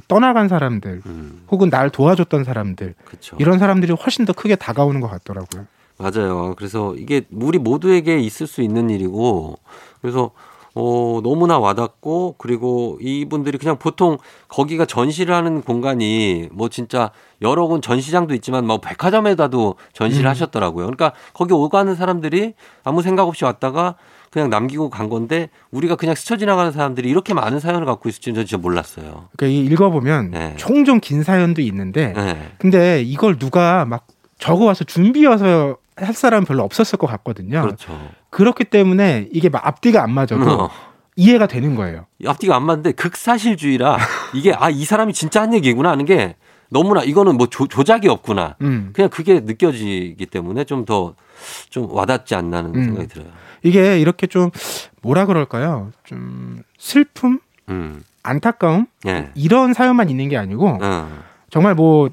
떠나간 0.00 0.48
사람들 0.48 1.02
음, 1.06 1.42
혹은 1.50 1.70
날 1.70 1.90
도와줬던 1.90 2.44
사람들 2.44 2.94
그렇죠. 3.04 3.36
이런 3.38 3.58
사람들이 3.58 3.92
훨씬 3.92 4.24
더 4.24 4.32
크게 4.32 4.56
다가오는 4.56 5.00
것 5.00 5.08
같더라고요. 5.08 5.66
맞아요. 5.98 6.54
그래서 6.56 6.94
이게 6.96 7.22
우리 7.32 7.58
모두에게 7.58 8.18
있을 8.18 8.46
수 8.46 8.62
있는 8.62 8.90
일이고 8.90 9.58
그래서 10.00 10.32
어, 10.76 11.20
너무나 11.22 11.58
와닿고 11.58 12.34
그리고 12.36 12.98
이분들이 13.00 13.58
그냥 13.58 13.78
보통 13.78 14.18
거기가 14.48 14.84
전시를 14.86 15.32
하는 15.34 15.62
공간이 15.62 16.48
뭐 16.50 16.68
진짜 16.68 17.12
여러 17.42 17.66
군 17.66 17.80
전시장도 17.80 18.34
있지만 18.34 18.66
뭐 18.66 18.78
백화점에다도 18.78 19.76
전시를 19.92 20.26
음. 20.26 20.30
하셨더라고요. 20.30 20.86
그러니까 20.86 21.12
거기 21.32 21.52
오가는 21.52 21.94
사람들이 21.94 22.54
아무 22.82 23.02
생각 23.02 23.28
없이 23.28 23.44
왔다가 23.44 23.94
그냥 24.34 24.50
남기고 24.50 24.90
간 24.90 25.08
건데 25.08 25.48
우리가 25.70 25.94
그냥 25.94 26.16
스쳐 26.16 26.36
지나가는 26.36 26.72
사람들이 26.72 27.08
이렇게 27.08 27.32
많은 27.34 27.60
사연을 27.60 27.86
갖고 27.86 28.08
있을 28.08 28.20
줄은 28.20 28.44
진짜 28.44 28.60
몰랐어요. 28.60 29.28
그러니까 29.36 29.46
이 29.46 29.64
읽어보면 29.66 30.30
네. 30.32 30.54
종종 30.56 30.98
긴 30.98 31.22
사연도 31.22 31.62
있는데 31.62 32.12
네. 32.12 32.50
근데 32.58 33.00
이걸 33.00 33.38
누가 33.38 33.84
막 33.84 34.08
적어와서 34.38 34.82
준비해서 34.82 35.76
할 35.96 36.12
사람 36.12 36.44
별로 36.44 36.64
없었을 36.64 36.98
것 36.98 37.06
같거든요. 37.06 37.62
그렇죠. 37.62 37.96
그렇기 38.30 38.64
때문에 38.64 39.28
이게 39.32 39.48
막 39.48 39.64
앞뒤가 39.64 40.02
안 40.02 40.10
맞아도 40.10 40.64
어. 40.64 40.70
이해가 41.14 41.46
되는 41.46 41.76
거예요. 41.76 42.06
앞뒤가 42.26 42.56
안 42.56 42.64
맞는데 42.64 42.90
극사실주의라 42.92 43.98
이게 44.34 44.52
아 44.52 44.68
이 44.68 44.84
사람이 44.84 45.12
진짜 45.12 45.42
한 45.42 45.54
얘기구나 45.54 45.90
하는 45.90 46.04
게 46.04 46.34
너무나 46.74 47.04
이거는 47.04 47.36
뭐 47.36 47.46
조, 47.46 47.68
조작이 47.68 48.08
없구나. 48.08 48.56
음. 48.60 48.90
그냥 48.92 49.08
그게 49.08 49.38
느껴지기 49.38 50.26
때문에 50.26 50.64
좀더좀 50.64 51.88
와닿지 51.88 52.34
않나는 52.34 52.74
음. 52.74 52.84
생각이 52.84 53.06
들어요. 53.06 53.28
이게 53.62 54.00
이렇게 54.00 54.26
좀 54.26 54.50
뭐라 55.00 55.24
그럴까요? 55.26 55.92
좀 56.02 56.62
슬픔, 56.76 57.38
음. 57.68 58.02
안타까움 58.24 58.86
예. 59.06 59.30
이런 59.36 59.72
사연만 59.72 60.10
있는 60.10 60.28
게 60.28 60.36
아니고 60.36 60.80
어. 60.82 61.22
정말 61.48 61.76
뭐 61.76 62.10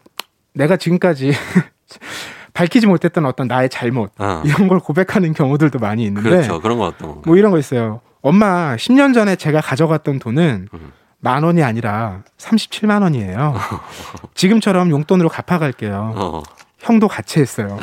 내가 0.54 0.78
지금까지 0.78 1.32
밝히지 2.54 2.86
못했던 2.86 3.26
어떤 3.26 3.48
나의 3.48 3.68
잘못 3.68 4.12
어. 4.20 4.44
이런 4.46 4.68
걸 4.68 4.80
고백하는 4.80 5.34
경우들도 5.34 5.80
많이 5.80 6.04
있는데 6.06 6.30
그렇죠. 6.30 6.62
그런 6.62 6.78
건 6.78 6.90
어떤? 6.90 7.22
뭐 7.26 7.36
이런 7.36 7.52
거 7.52 7.58
있어요. 7.58 8.02
엄마 8.22 8.76
10년 8.76 9.16
전에 9.16 9.36
제가 9.36 9.60
가져갔던 9.60 10.20
돈은 10.20 10.68
음. 10.72 10.92
만 11.22 11.44
원이 11.44 11.64
아니라 11.64 12.24
37만 12.38 13.04
원이에요. 13.04 13.56
지금처럼 14.36 14.90
용돈으로 14.90 15.30
갚아갈게요. 15.30 16.14
어. 16.16 16.44
형도 16.80 17.08
같이 17.08 17.40
했어요. 17.40 17.78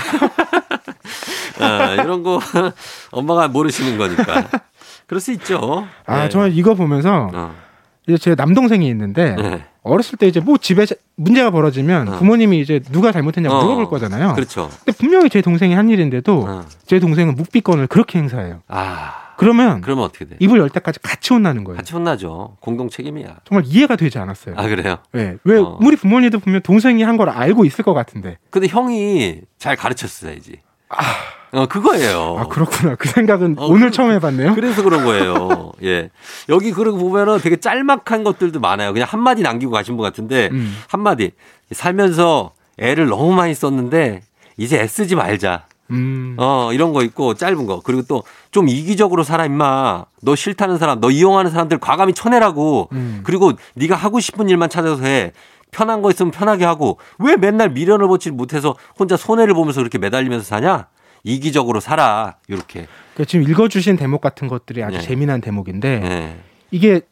아, 1.60 1.92
이런 1.94 2.22
거 2.22 2.40
엄마가 3.12 3.48
모르시는 3.48 3.96
거니까. 3.96 4.48
그럴 5.06 5.20
수 5.20 5.32
있죠. 5.32 5.86
아 6.06 6.24
네. 6.24 6.28
정말 6.28 6.52
이거 6.52 6.74
보면서 6.74 7.30
어. 7.32 7.54
이제 8.06 8.18
제 8.18 8.34
남동생이 8.34 8.86
있는데 8.88 9.34
네. 9.36 9.64
어렸을 9.82 10.18
때 10.18 10.26
이제 10.26 10.40
뭐 10.40 10.58
집에 10.58 10.84
자- 10.84 10.94
문제가 11.16 11.50
벌어지면 11.50 12.08
어. 12.08 12.18
부모님이 12.18 12.60
이제 12.60 12.80
누가 12.90 13.12
잘못했냐고 13.12 13.56
어. 13.56 13.62
물어볼 13.64 13.88
거잖아요. 13.88 14.34
그렇죠. 14.34 14.68
근데 14.84 14.96
분명히 14.98 15.30
제 15.30 15.40
동생이 15.40 15.74
한 15.74 15.88
일인데도 15.88 16.44
어. 16.46 16.64
제 16.86 16.98
동생은 17.00 17.36
묵비권을 17.36 17.86
그렇게 17.86 18.18
행사해요. 18.18 18.62
아. 18.68 19.27
그러면 19.38 19.80
그러면 19.80 20.04
어떻게 20.04 20.24
돼? 20.24 20.36
입을 20.40 20.58
열 20.58 20.68
때까지 20.68 20.98
같이 21.00 21.32
혼나는 21.32 21.62
거예요. 21.64 21.76
같이 21.76 21.92
혼나죠. 21.94 22.56
공동 22.60 22.88
책임이야. 22.90 23.36
정말 23.44 23.64
이해가 23.66 23.96
되지 23.96 24.18
않았어요. 24.18 24.56
아, 24.58 24.66
그래요? 24.68 24.98
네. 25.12 25.36
왜 25.44 25.58
어. 25.58 25.78
우리 25.80 25.96
부모님도 25.96 26.40
보면 26.40 26.62
동생이 26.62 27.02
한 27.04 27.16
걸 27.16 27.28
알고 27.30 27.64
있을 27.64 27.84
것 27.84 27.94
같은데. 27.94 28.38
근데 28.50 28.68
형이 28.68 29.40
잘 29.58 29.76
가르쳤어야지. 29.76 30.60
어, 31.52 31.66
그거예요. 31.66 32.36
아 32.38 32.46
그렇구나. 32.48 32.94
그 32.96 33.08
생각은 33.08 33.56
어, 33.58 33.66
오늘 33.66 33.86
그- 33.90 33.96
처음 33.96 34.10
해봤네요. 34.12 34.54
그래서 34.54 34.82
그런 34.82 35.04
거예요. 35.04 35.72
예. 35.82 36.10
여기 36.48 36.72
그러고 36.72 36.98
보면은 36.98 37.38
되게 37.38 37.56
짤막한 37.56 38.22
것들도 38.24 38.60
많아요. 38.60 38.92
그냥 38.92 39.08
한마디 39.10 39.42
남기고 39.42 39.72
가신 39.72 39.96
분 39.96 40.02
같은데, 40.04 40.48
음. 40.52 40.76
한마디. 40.88 41.30
살면서 41.72 42.52
애를 42.78 43.06
너무 43.06 43.32
많이 43.34 43.54
썼는데, 43.54 44.22
이제 44.58 44.78
애쓰지 44.78 45.14
말자. 45.16 45.64
음. 45.90 46.36
어, 46.38 46.70
이런 46.72 46.92
거 46.92 47.02
있고, 47.02 47.34
짧은 47.34 47.66
거. 47.66 47.80
그리고 47.80 48.02
또, 48.02 48.22
좀 48.50 48.68
이기적으로 48.68 49.22
살아, 49.22 49.46
임마. 49.46 50.04
너 50.22 50.36
싫다는 50.36 50.78
사람, 50.78 51.00
너 51.00 51.10
이용하는 51.10 51.50
사람들 51.50 51.78
과감히 51.78 52.12
쳐내라고. 52.12 52.88
음. 52.92 53.20
그리고 53.24 53.52
네가 53.74 53.94
하고 53.96 54.20
싶은 54.20 54.48
일만 54.48 54.68
찾아서 54.68 55.04
해. 55.04 55.32
편한 55.70 56.02
거 56.02 56.10
있으면 56.10 56.30
편하게 56.30 56.64
하고, 56.64 56.98
왜 57.18 57.36
맨날 57.36 57.70
미련을 57.70 58.06
보지 58.08 58.30
못해서 58.30 58.74
혼자 58.98 59.16
손해를 59.16 59.54
보면서 59.54 59.80
그렇게 59.80 59.98
매달리면서 59.98 60.44
사냐? 60.44 60.86
이기적으로 61.24 61.80
살아. 61.80 62.36
이렇게. 62.48 62.86
그러니까 63.14 63.24
지금 63.26 63.48
읽어주신 63.48 63.96
대목 63.96 64.20
같은 64.20 64.48
것들이 64.48 64.82
아주 64.82 64.96
예. 64.96 65.00
재미난 65.00 65.40
대목인데 65.40 65.88
예. 66.04 66.36
이게 66.70 67.02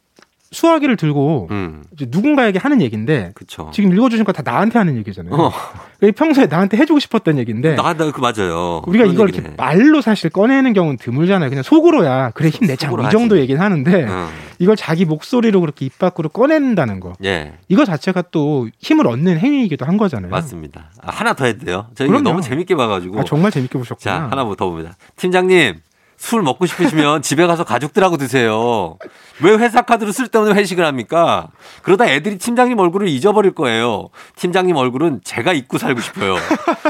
수화기를 0.52 0.96
들고 0.96 1.48
음. 1.50 1.82
누군가에게 1.98 2.58
하는 2.58 2.80
얘기인데 2.80 3.32
그쵸. 3.34 3.70
지금 3.74 3.92
읽어주신 3.92 4.24
거 4.24 4.32
다 4.32 4.42
나한테 4.42 4.78
하는 4.78 4.96
얘기잖아요. 4.98 5.34
어, 5.34 5.52
그러니까 5.98 6.18
평소에 6.24 6.46
나한테 6.46 6.76
해주고 6.76 6.98
싶었던 7.00 7.38
얘기인데 7.38 7.74
나, 7.74 7.94
나, 7.94 8.10
그, 8.12 8.20
맞아요. 8.20 8.82
우리가 8.86 9.04
이걸. 9.06 9.28
이렇게 9.30 9.50
말로 9.56 10.00
사실 10.00 10.30
꺼내는 10.30 10.72
경우는 10.72 10.98
드물잖아요. 10.98 11.48
그냥 11.48 11.62
속으로야 11.62 12.30
그래 12.30 12.48
힘내자 12.50 12.88
속으로 12.88 13.08
이. 13.08 13.10
정도 13.10 13.38
얘기는 13.38 13.60
하는데 13.60 14.04
응. 14.04 14.26
이걸 14.58 14.76
자기 14.76 15.04
목소리로 15.04 15.60
그렇게 15.60 15.86
입 15.86 15.98
밖으로 15.98 16.28
꺼낸다는 16.28 17.00
거 17.00 17.14
예, 17.24 17.54
이거 17.68 17.84
자체가 17.84 18.22
또 18.30 18.68
힘을 18.78 19.06
얻는 19.06 19.38
행위이기도 19.38 19.84
한 19.84 19.96
거잖아요. 19.96 20.30
맞습니다. 20.30 20.90
아, 21.02 21.10
하나 21.10 21.32
더 21.34 21.44
해도 21.46 21.64
돼요? 21.64 21.86
저 21.94 22.04
이거 22.04 22.12
그럼요. 22.12 22.28
너무 22.30 22.40
재밌게 22.42 22.74
봐가지고. 22.76 23.20
아, 23.20 23.24
정말 23.24 23.50
재밌게 23.50 23.78
보셨구나. 23.78 24.14
자, 24.14 24.22
하나 24.30 24.44
더 24.56 24.68
봅니다. 24.70 24.96
팀장님, 25.16 25.74
술 26.16 26.42
먹고 26.42 26.66
싶으시면 26.66 27.22
집에 27.22 27.46
가서 27.46 27.64
가족들하고 27.64 28.16
드세요. 28.16 28.96
왜 29.42 29.52
회사 29.56 29.82
카드로 29.82 30.12
쓸데없는 30.12 30.56
회식을 30.56 30.84
합니까? 30.84 31.48
그러다 31.82 32.06
애들이 32.06 32.38
팀장님 32.38 32.78
얼굴을 32.78 33.08
잊어버릴 33.08 33.52
거예요. 33.54 34.08
팀장님 34.36 34.74
얼굴은 34.76 35.20
제가 35.24 35.52
잊고 35.52 35.78
살고 35.78 36.00
싶어요. 36.00 36.36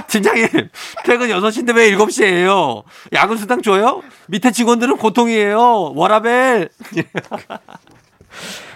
팀장님, 0.09 0.49
퇴근 1.05 1.29
6시인데 1.29 1.75
왜 1.77 1.95
7시에요? 1.97 2.85
야근 3.13 3.37
수당 3.37 3.63
줘요? 3.63 4.03
밑에 4.29 4.53
직원들은 4.53 4.97
고통이에요. 4.97 5.93
워라벨. 5.95 6.69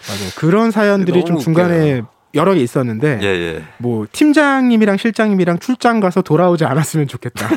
맞아요. 0.09 0.31
그런 0.37 0.71
사연들이 0.71 1.25
좀 1.25 1.39
중간에 1.39 2.03
여러 2.35 2.55
개 2.55 2.61
있었는데 2.61 3.19
예, 3.23 3.27
예. 3.27 3.65
뭐 3.79 4.07
팀장님이랑 4.11 4.97
실장님이랑 4.97 5.59
출장 5.59 5.99
가서 5.99 6.23
돌아오지 6.23 6.65
않았으면 6.65 7.09
좋겠다. 7.09 7.49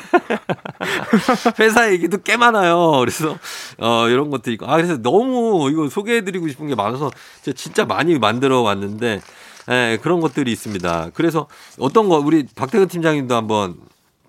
회사 1.59 1.91
얘기도 1.91 2.17
꽤 2.23 2.37
많아요. 2.37 2.91
그래서 2.99 3.37
어 3.77 4.07
이런 4.09 4.31
것도 4.31 4.51
있고 4.51 4.65
아 4.65 4.75
그래서 4.77 4.97
너무 5.01 5.69
이거 5.71 5.89
소개해드리고 5.89 6.47
싶은 6.47 6.67
게 6.67 6.75
많아서 6.75 7.11
진짜 7.55 7.85
많이 7.85 8.17
만들어 8.17 8.61
왔는데 8.61 9.21
예, 9.69 9.99
그런 10.01 10.19
것들이 10.19 10.51
있습니다. 10.51 11.11
그래서 11.13 11.47
어떤 11.79 12.09
거 12.09 12.17
우리 12.17 12.45
박태근 12.55 12.87
팀장님도 12.87 13.35
한번 13.35 13.75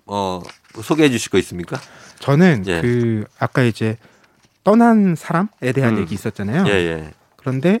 어 0.05 0.41
소개해 0.81 1.09
주실 1.09 1.31
거 1.31 1.39
있습니까? 1.39 1.79
저는 2.19 2.65
예. 2.67 2.81
그 2.81 3.25
아까 3.39 3.63
이제 3.63 3.97
떠난 4.63 5.15
사람에 5.15 5.71
대한 5.73 5.95
음. 5.95 6.01
얘기 6.01 6.13
있었잖아요. 6.13 6.65
예, 6.67 6.71
예. 6.71 7.11
그런데 7.35 7.79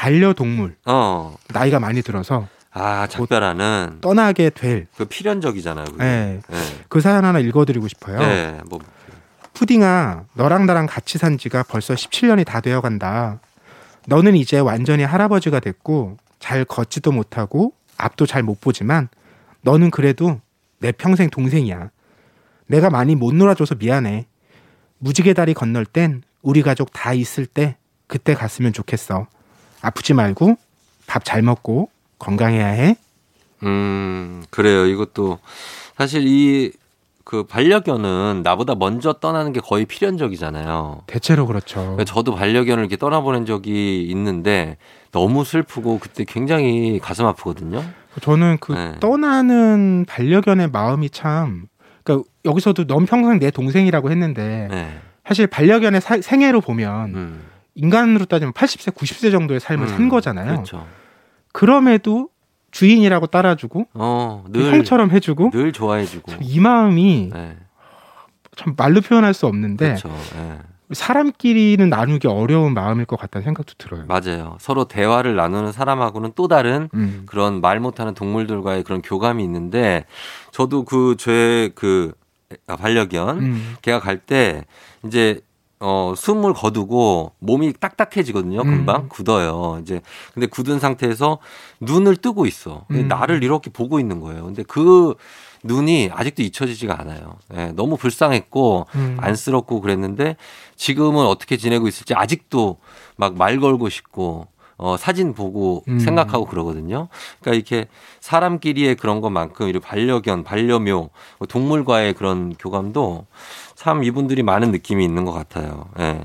반려동물 0.00 0.76
어. 0.86 1.36
나이가 1.48 1.78
많이 1.78 2.00
들어서 2.00 2.48
아, 2.72 3.06
작별하는 3.06 3.98
떠나게 4.00 4.48
될그그 4.48 5.04
필연적이잖아요. 5.04 5.84
그게. 5.84 6.04
예. 6.04 6.40
예. 6.50 7.00
사연 7.00 7.26
하나 7.26 7.38
읽어드리고 7.38 7.86
싶어요. 7.86 8.18
예. 8.22 8.60
뭐 8.70 8.78
푸딩아, 9.52 10.24
너랑 10.32 10.64
나랑 10.64 10.86
같이 10.86 11.18
산 11.18 11.36
지가 11.36 11.64
벌써 11.64 11.92
17년이 11.92 12.46
다 12.46 12.62
되어 12.62 12.80
간다. 12.80 13.40
너는 14.06 14.36
이제 14.36 14.58
완전히 14.58 15.02
할아버지가 15.02 15.60
됐고 15.60 16.16
잘 16.38 16.64
걷지도 16.64 17.12
못하고 17.12 17.74
앞도 17.98 18.24
잘 18.24 18.42
못 18.42 18.58
보지만 18.62 19.08
너는 19.60 19.90
그래도 19.90 20.40
내 20.78 20.92
평생 20.92 21.28
동생이야. 21.28 21.90
내가 22.68 22.88
많이 22.88 23.16
못 23.16 23.34
놀아줘서 23.34 23.74
미안해. 23.74 24.24
무지개 24.96 25.34
다리 25.34 25.52
건널 25.52 25.84
땐 25.84 26.22
우리 26.40 26.62
가족 26.62 26.90
다 26.94 27.12
있을 27.12 27.44
때 27.44 27.76
그때 28.06 28.32
갔으면 28.32 28.72
좋겠어. 28.72 29.26
아프지 29.82 30.14
말고 30.14 30.56
밥 31.06 31.24
잘 31.24 31.42
먹고 31.42 31.90
건강해야 32.18 32.66
해. 32.66 32.96
음, 33.62 34.44
그래요. 34.50 34.86
이것도 34.86 35.38
사실 35.96 36.22
이 36.26 36.72
그 37.22 37.44
반려견은 37.44 38.40
나보다 38.42 38.74
먼저 38.74 39.12
떠나는 39.12 39.52
게 39.52 39.60
거의 39.60 39.84
필연적이잖아요. 39.84 41.02
대체로 41.06 41.46
그렇죠. 41.46 41.78
그러니까 41.80 42.02
저도 42.02 42.34
반려견을 42.34 42.82
이렇게 42.82 42.96
떠나보낸 42.96 43.46
적이 43.46 44.02
있는데 44.10 44.78
너무 45.12 45.44
슬프고 45.44 46.00
그때 46.00 46.24
굉장히 46.26 46.98
가슴 46.98 47.26
아프거든요. 47.26 47.84
저는 48.20 48.56
그 48.60 48.72
네. 48.72 48.94
떠나는 48.98 50.06
반려견의 50.08 50.70
마음이 50.72 51.10
참 51.10 51.66
그러니까 52.02 52.28
여기서도 52.46 52.88
넌 52.88 53.06
평생 53.06 53.38
내 53.38 53.52
동생이라고 53.52 54.10
했는데 54.10 54.66
네. 54.68 54.98
사실 55.24 55.46
반려견의 55.46 56.00
사- 56.00 56.20
생애로 56.20 56.62
보면 56.62 57.14
음. 57.14 57.42
인간으로 57.80 58.26
따지면 58.26 58.52
80세, 58.52 58.94
90세 58.94 59.30
정도의 59.30 59.58
삶을 59.60 59.88
산 59.88 60.02
음, 60.02 60.08
거잖아요. 60.08 60.52
그렇죠. 60.52 60.86
그럼에도 61.52 62.28
주인이라고 62.70 63.26
따라주고 63.28 63.86
어, 63.94 64.44
늘, 64.50 64.72
형처럼 64.72 65.10
해주고 65.10 65.50
늘 65.50 65.72
좋아해주고. 65.72 66.32
이 66.40 66.60
마음이 66.60 67.30
네. 67.32 67.56
참 68.56 68.74
말로 68.76 69.00
표현할 69.00 69.34
수 69.34 69.46
없는데 69.46 69.86
그렇죠. 69.86 70.08
네. 70.36 70.58
사람끼리는 70.92 71.88
나누기 71.88 72.26
어려운 72.26 72.74
마음일 72.74 73.06
것 73.06 73.18
같다는 73.18 73.44
생각도 73.44 73.74
들어요. 73.78 74.04
맞아요. 74.06 74.56
서로 74.60 74.84
대화를 74.86 75.36
나누는 75.36 75.72
사람하고는 75.72 76.32
또 76.34 76.48
다른 76.48 76.88
음. 76.94 77.22
그런 77.26 77.60
말 77.60 77.80
못하는 77.80 78.12
동물들과의 78.12 78.82
그런 78.82 79.00
교감이 79.00 79.42
있는데 79.44 80.04
저도 80.50 80.84
그제그 80.84 82.12
반려견 82.66 83.38
음. 83.38 83.74
걔가 83.82 84.00
갈 84.00 84.18
때 84.18 84.64
이제 85.06 85.40
어 85.82 86.12
숨을 86.14 86.52
거두고 86.52 87.32
몸이 87.38 87.72
딱딱해지거든요. 87.80 88.62
금방 88.64 89.04
음. 89.04 89.08
굳어요. 89.08 89.78
이제 89.82 90.02
근데 90.34 90.46
굳은 90.46 90.78
상태에서 90.78 91.38
눈을 91.80 92.16
뜨고 92.16 92.44
있어. 92.44 92.84
음. 92.90 93.08
나를 93.08 93.42
이렇게 93.42 93.70
보고 93.70 93.98
있는 93.98 94.20
거예요. 94.20 94.44
근데 94.44 94.62
그 94.62 95.14
눈이 95.64 96.10
아직도 96.12 96.42
잊혀지지가 96.42 97.00
않아요. 97.00 97.36
예, 97.56 97.72
너무 97.74 97.96
불쌍했고 97.96 98.86
음. 98.94 99.16
안쓰럽고 99.20 99.80
그랬는데 99.80 100.36
지금은 100.76 101.24
어떻게 101.26 101.56
지내고 101.56 101.88
있을지 101.88 102.14
아직도 102.14 102.76
막 103.16 103.34
말 103.34 103.58
걸고 103.58 103.88
싶고 103.88 104.48
어, 104.82 104.96
사진 104.96 105.34
보고 105.34 105.84
음. 105.88 105.98
생각하고 105.98 106.46
그러거든요. 106.46 107.08
그러니까 107.40 107.54
이렇게 107.54 107.88
사람끼리의 108.20 108.94
그런 108.96 109.20
것만큼 109.20 109.68
이렇게 109.68 109.86
반려견, 109.86 110.42
반려묘, 110.42 111.10
동물과의 111.50 112.14
그런 112.14 112.54
교감도 112.58 113.26
참 113.74 114.02
이분들이 114.02 114.42
많은 114.42 114.72
느낌이 114.72 115.04
있는 115.04 115.26
것 115.26 115.32
같아요. 115.32 115.90
예. 115.98 116.22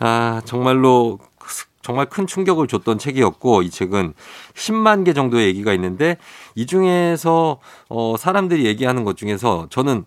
아, 0.00 0.42
정말로 0.44 1.20
정말 1.82 2.06
큰 2.06 2.26
충격을 2.26 2.66
줬던 2.66 2.98
책이었고 2.98 3.62
이 3.62 3.70
책은 3.70 4.14
10만 4.54 5.04
개 5.04 5.12
정도의 5.12 5.46
얘기가 5.48 5.72
있는데 5.74 6.16
이 6.56 6.66
중에서 6.66 7.60
어 7.90 8.16
사람들이 8.18 8.64
얘기하는 8.64 9.04
것 9.04 9.16
중에서 9.16 9.68
저는 9.70 10.04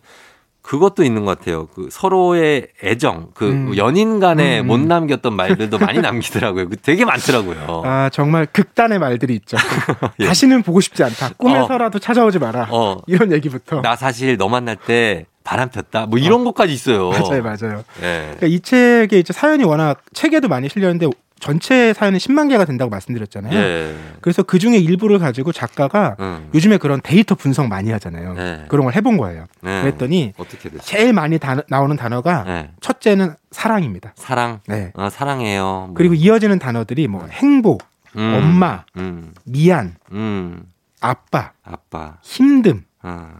그것도 0.67 1.05
있는 1.05 1.23
것 1.23 1.39
같아요. 1.39 1.67
그 1.67 1.87
서로의 1.89 2.67
애정, 2.83 3.29
그 3.33 3.49
음. 3.49 3.77
연인 3.77 4.19
간에 4.19 4.59
음. 4.59 4.67
못 4.67 4.77
남겼던 4.81 5.33
말들도 5.33 5.77
많이 5.79 5.99
남기더라고요. 5.99 6.67
그 6.67 6.75
되게 6.75 7.05
많더라고요. 7.05 7.83
아 7.85 8.09
정말 8.11 8.45
극단의 8.45 8.99
말들이 8.99 9.35
있죠. 9.35 9.55
예. 10.19 10.25
다시는 10.25 10.63
보고 10.63 10.81
싶지 10.81 11.05
않다. 11.05 11.29
꿈에서라도 11.37 11.99
찾아오지 11.99 12.39
마라. 12.39 12.67
어, 12.69 12.97
이런 13.07 13.31
얘기부터. 13.31 13.81
나 13.81 13.95
사실 13.95 14.35
너 14.35 14.49
만날 14.49 14.75
때 14.75 15.25
바람 15.45 15.69
폈다. 15.69 16.07
뭐 16.07 16.19
이런 16.19 16.43
것까지 16.43 16.73
있어요. 16.73 17.11
맞아요, 17.11 17.43
맞아요. 17.43 17.85
예. 18.01 18.33
그러니까 18.35 18.47
이 18.47 18.59
책에 18.59 19.19
이제 19.19 19.31
사연이 19.31 19.63
워낙 19.63 20.01
책에도 20.13 20.49
많이 20.49 20.67
실렸는데 20.67 21.07
전체 21.39 21.93
사연이 21.93 22.17
10만 22.17 22.49
개가 22.49 22.65
된다고 22.65 22.89
말씀드렸잖아요. 22.89 23.53
예. 23.57 23.95
그래서 24.21 24.43
그 24.43 24.59
중에 24.59 24.77
일부를 24.77 25.19
가지고 25.19 25.51
작가가 25.51 26.15
음. 26.19 26.49
요즘에 26.53 26.77
그런 26.77 26.99
데이터 27.03 27.35
분석 27.35 27.67
많이 27.67 27.91
하잖아요. 27.91 28.33
네. 28.33 28.65
그런 28.67 28.85
걸 28.85 28.93
해본 28.95 29.17
거예요. 29.17 29.45
네. 29.61 29.81
그랬더니 29.81 30.33
어떻게 30.37 30.69
됐어요? 30.69 30.81
제일 30.83 31.13
많이 31.13 31.37
다- 31.39 31.61
나오는 31.69 31.95
단어가 31.95 32.43
네. 32.43 32.71
첫째는 32.81 33.35
사랑입니다. 33.51 34.13
사랑. 34.15 34.59
네. 34.67 34.91
어, 34.95 35.09
사랑해요. 35.09 35.63
뭐. 35.63 35.93
그리고 35.95 36.13
이어지는 36.15 36.59
단어들이 36.59 37.07
뭐 37.07 37.25
행복, 37.31 37.83
음. 38.15 38.33
엄마, 38.35 38.83
음. 38.97 39.33
미안, 39.45 39.95
음. 40.11 40.63
아빠, 40.99 41.51
아빠. 41.63 42.17
힘듦, 42.23 42.77
어. 42.77 42.81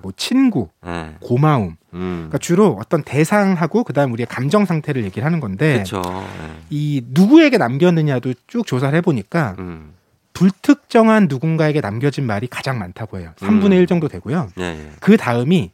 뭐 0.02 0.12
친구, 0.16 0.70
네. 0.86 1.16
고마움. 1.20 1.76
음. 1.94 2.16
그러니까 2.30 2.38
주로 2.38 2.78
어떤 2.80 3.04
대상하고 3.04 3.84
그다음 3.84 4.12
우리의 4.14 4.28
감정 4.28 4.66
상태를 4.66 5.04
얘기를 5.04 5.26
하는 5.26 5.40
건데 5.40 5.74
그렇죠. 5.74 6.02
이 6.70 7.02
누구에게 7.08 7.58
남겼느냐도 7.58 8.34
쭉 8.48 8.66
조사를 8.66 8.96
해보니까 8.98 9.56
음. 9.60 9.94
불특정한 10.34 11.28
누군가에게 11.30 11.82
남겨진 11.82 12.26
말이 12.26 12.48
가장 12.48 12.78
많다고 12.78 13.18
해요. 13.20 13.32
3분의 13.38 13.66
음. 13.66 13.74
1 13.74 13.88
정도 13.88 14.08
되고요. 14.08 14.50
예, 14.60 14.64
예. 14.64 14.92
그 15.00 15.18
다음이 15.18 15.72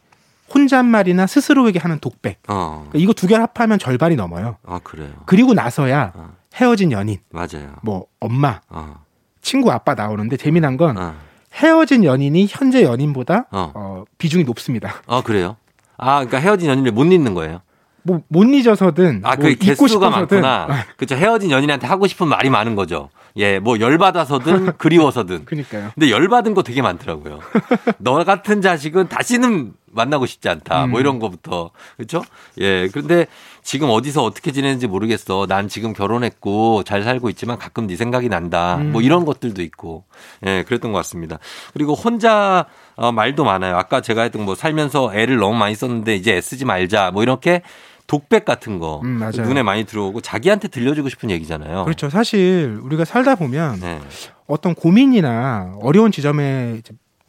혼잣말이나 0.54 1.28
스스로에게 1.28 1.80
하는 1.80 2.00
독백. 2.00 2.40
어. 2.48 2.86
그러니까 2.90 3.00
이거 3.00 3.14
두 3.14 3.28
개를 3.28 3.44
합하면 3.44 3.80
절반이 3.80 4.16
넘어요. 4.16 4.58
아, 4.66 4.80
그래요. 4.84 5.12
그리고 5.26 5.54
나서야 5.54 6.14
어. 6.16 6.34
헤어진 6.56 6.92
연인, 6.92 7.18
맞아요. 7.32 7.76
뭐 7.82 8.06
엄마, 8.20 8.62
어. 8.70 9.04
친구, 9.42 9.72
아빠 9.72 9.96
나오는데 9.96 10.38
재미난 10.38 10.78
건 10.78 10.98
어. 10.98 11.16
헤어진 11.54 12.04
연인이 12.04 12.48
현재 12.50 12.84
연인보다 12.84 13.46
어. 13.52 13.72
어, 13.76 14.04
비중이 14.18 14.44
높습니다. 14.44 14.96
어, 15.06 15.22
그래요? 15.22 15.58
아, 15.98 16.16
그러니까 16.26 16.40
헤어진 16.40 16.70
연인을 16.70 16.92
못 16.92 17.06
잊는 17.06 17.34
거예요. 17.34 17.62
뭐 18.04 18.22
못 18.28 18.44
잊어서든 18.46 19.22
아, 19.24 19.36
뭐그 19.36 19.56
개수가 19.56 19.88
싶어서든 19.88 20.12
많구나. 20.12 20.68
그렇죠. 20.98 21.16
헤어진 21.16 21.52
연인한테 21.52 21.88
하고 21.88 22.06
싶은 22.08 22.28
말이 22.28 22.50
많은 22.50 22.76
거죠. 22.76 23.10
예, 23.38 23.60
뭐 23.60 23.80
열받아서든 23.80 24.74
그리워서든. 24.78 25.46
그러니까요. 25.46 25.92
근데 25.96 26.12
열받은 26.12 26.54
거 26.54 26.64
되게 26.64 26.82
많더라고요. 26.82 27.40
너 28.00 28.24
같은 28.24 28.62
자식은 28.62 29.08
다시는 29.08 29.74
만나고 29.92 30.26
싶지 30.26 30.50
않다. 30.50 30.88
뭐 30.88 31.00
음. 31.00 31.02
이런 31.02 31.20
거부터. 31.20 31.72
그렇죠? 31.96 32.24
예. 32.60 32.90
그런데 32.90 33.28
지금 33.64 33.90
어디서 33.90 34.24
어떻게 34.24 34.52
지내는지 34.52 34.88
모르겠어. 34.88 35.46
난 35.48 35.68
지금 35.68 35.94
결혼했고 35.94 36.84
잘 36.84 37.04
살고 37.04 37.30
있지만 37.30 37.58
가끔 37.58 37.88
네 37.88 37.96
생각이 37.96 38.30
난다. 38.30 38.76
음. 38.76 38.92
뭐 38.92 39.02
이런 39.02 39.26
것들도 39.26 39.62
있고. 39.62 40.04
예, 40.46 40.64
그랬던 40.64 40.92
것 40.92 40.98
같습니다. 41.00 41.40
그리고 41.74 41.94
혼자 41.94 42.66
어, 42.96 43.12
말도 43.12 43.44
많아요. 43.44 43.78
아까 43.78 44.02
제가 44.02 44.24
했던 44.24 44.44
뭐 44.44 44.56
살면서 44.56 45.16
애를 45.16 45.38
너무 45.38 45.58
많이 45.58 45.76
썼는데 45.76 46.16
이제 46.16 46.36
애쓰지 46.36 46.66
말자. 46.66 47.12
뭐 47.12 47.24
이렇게 47.24 47.62
독백 48.06 48.44
같은 48.44 48.80
거 48.80 49.00
음, 49.04 49.12
맞아요. 49.12 49.48
눈에 49.48 49.64
많이 49.64 49.86
들어오고 49.86 50.22
자기한테 50.22 50.68
들려주고 50.68 51.10
싶은 51.10 51.32
얘기잖아요. 51.32 51.86
그렇죠. 51.86 52.10
사실 52.10 52.78
우리가 52.84 53.06
살다 53.06 53.36
보면 53.36 53.80
네. 53.80 54.00
어떤 54.46 54.76
고민이나 54.76 55.74
어려운 55.82 56.12
지점에 56.12 56.82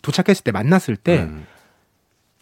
도착했을 0.03 0.43
때 0.45 0.51
만났을 0.53 0.97
때 0.97 1.21
음, 1.21 1.47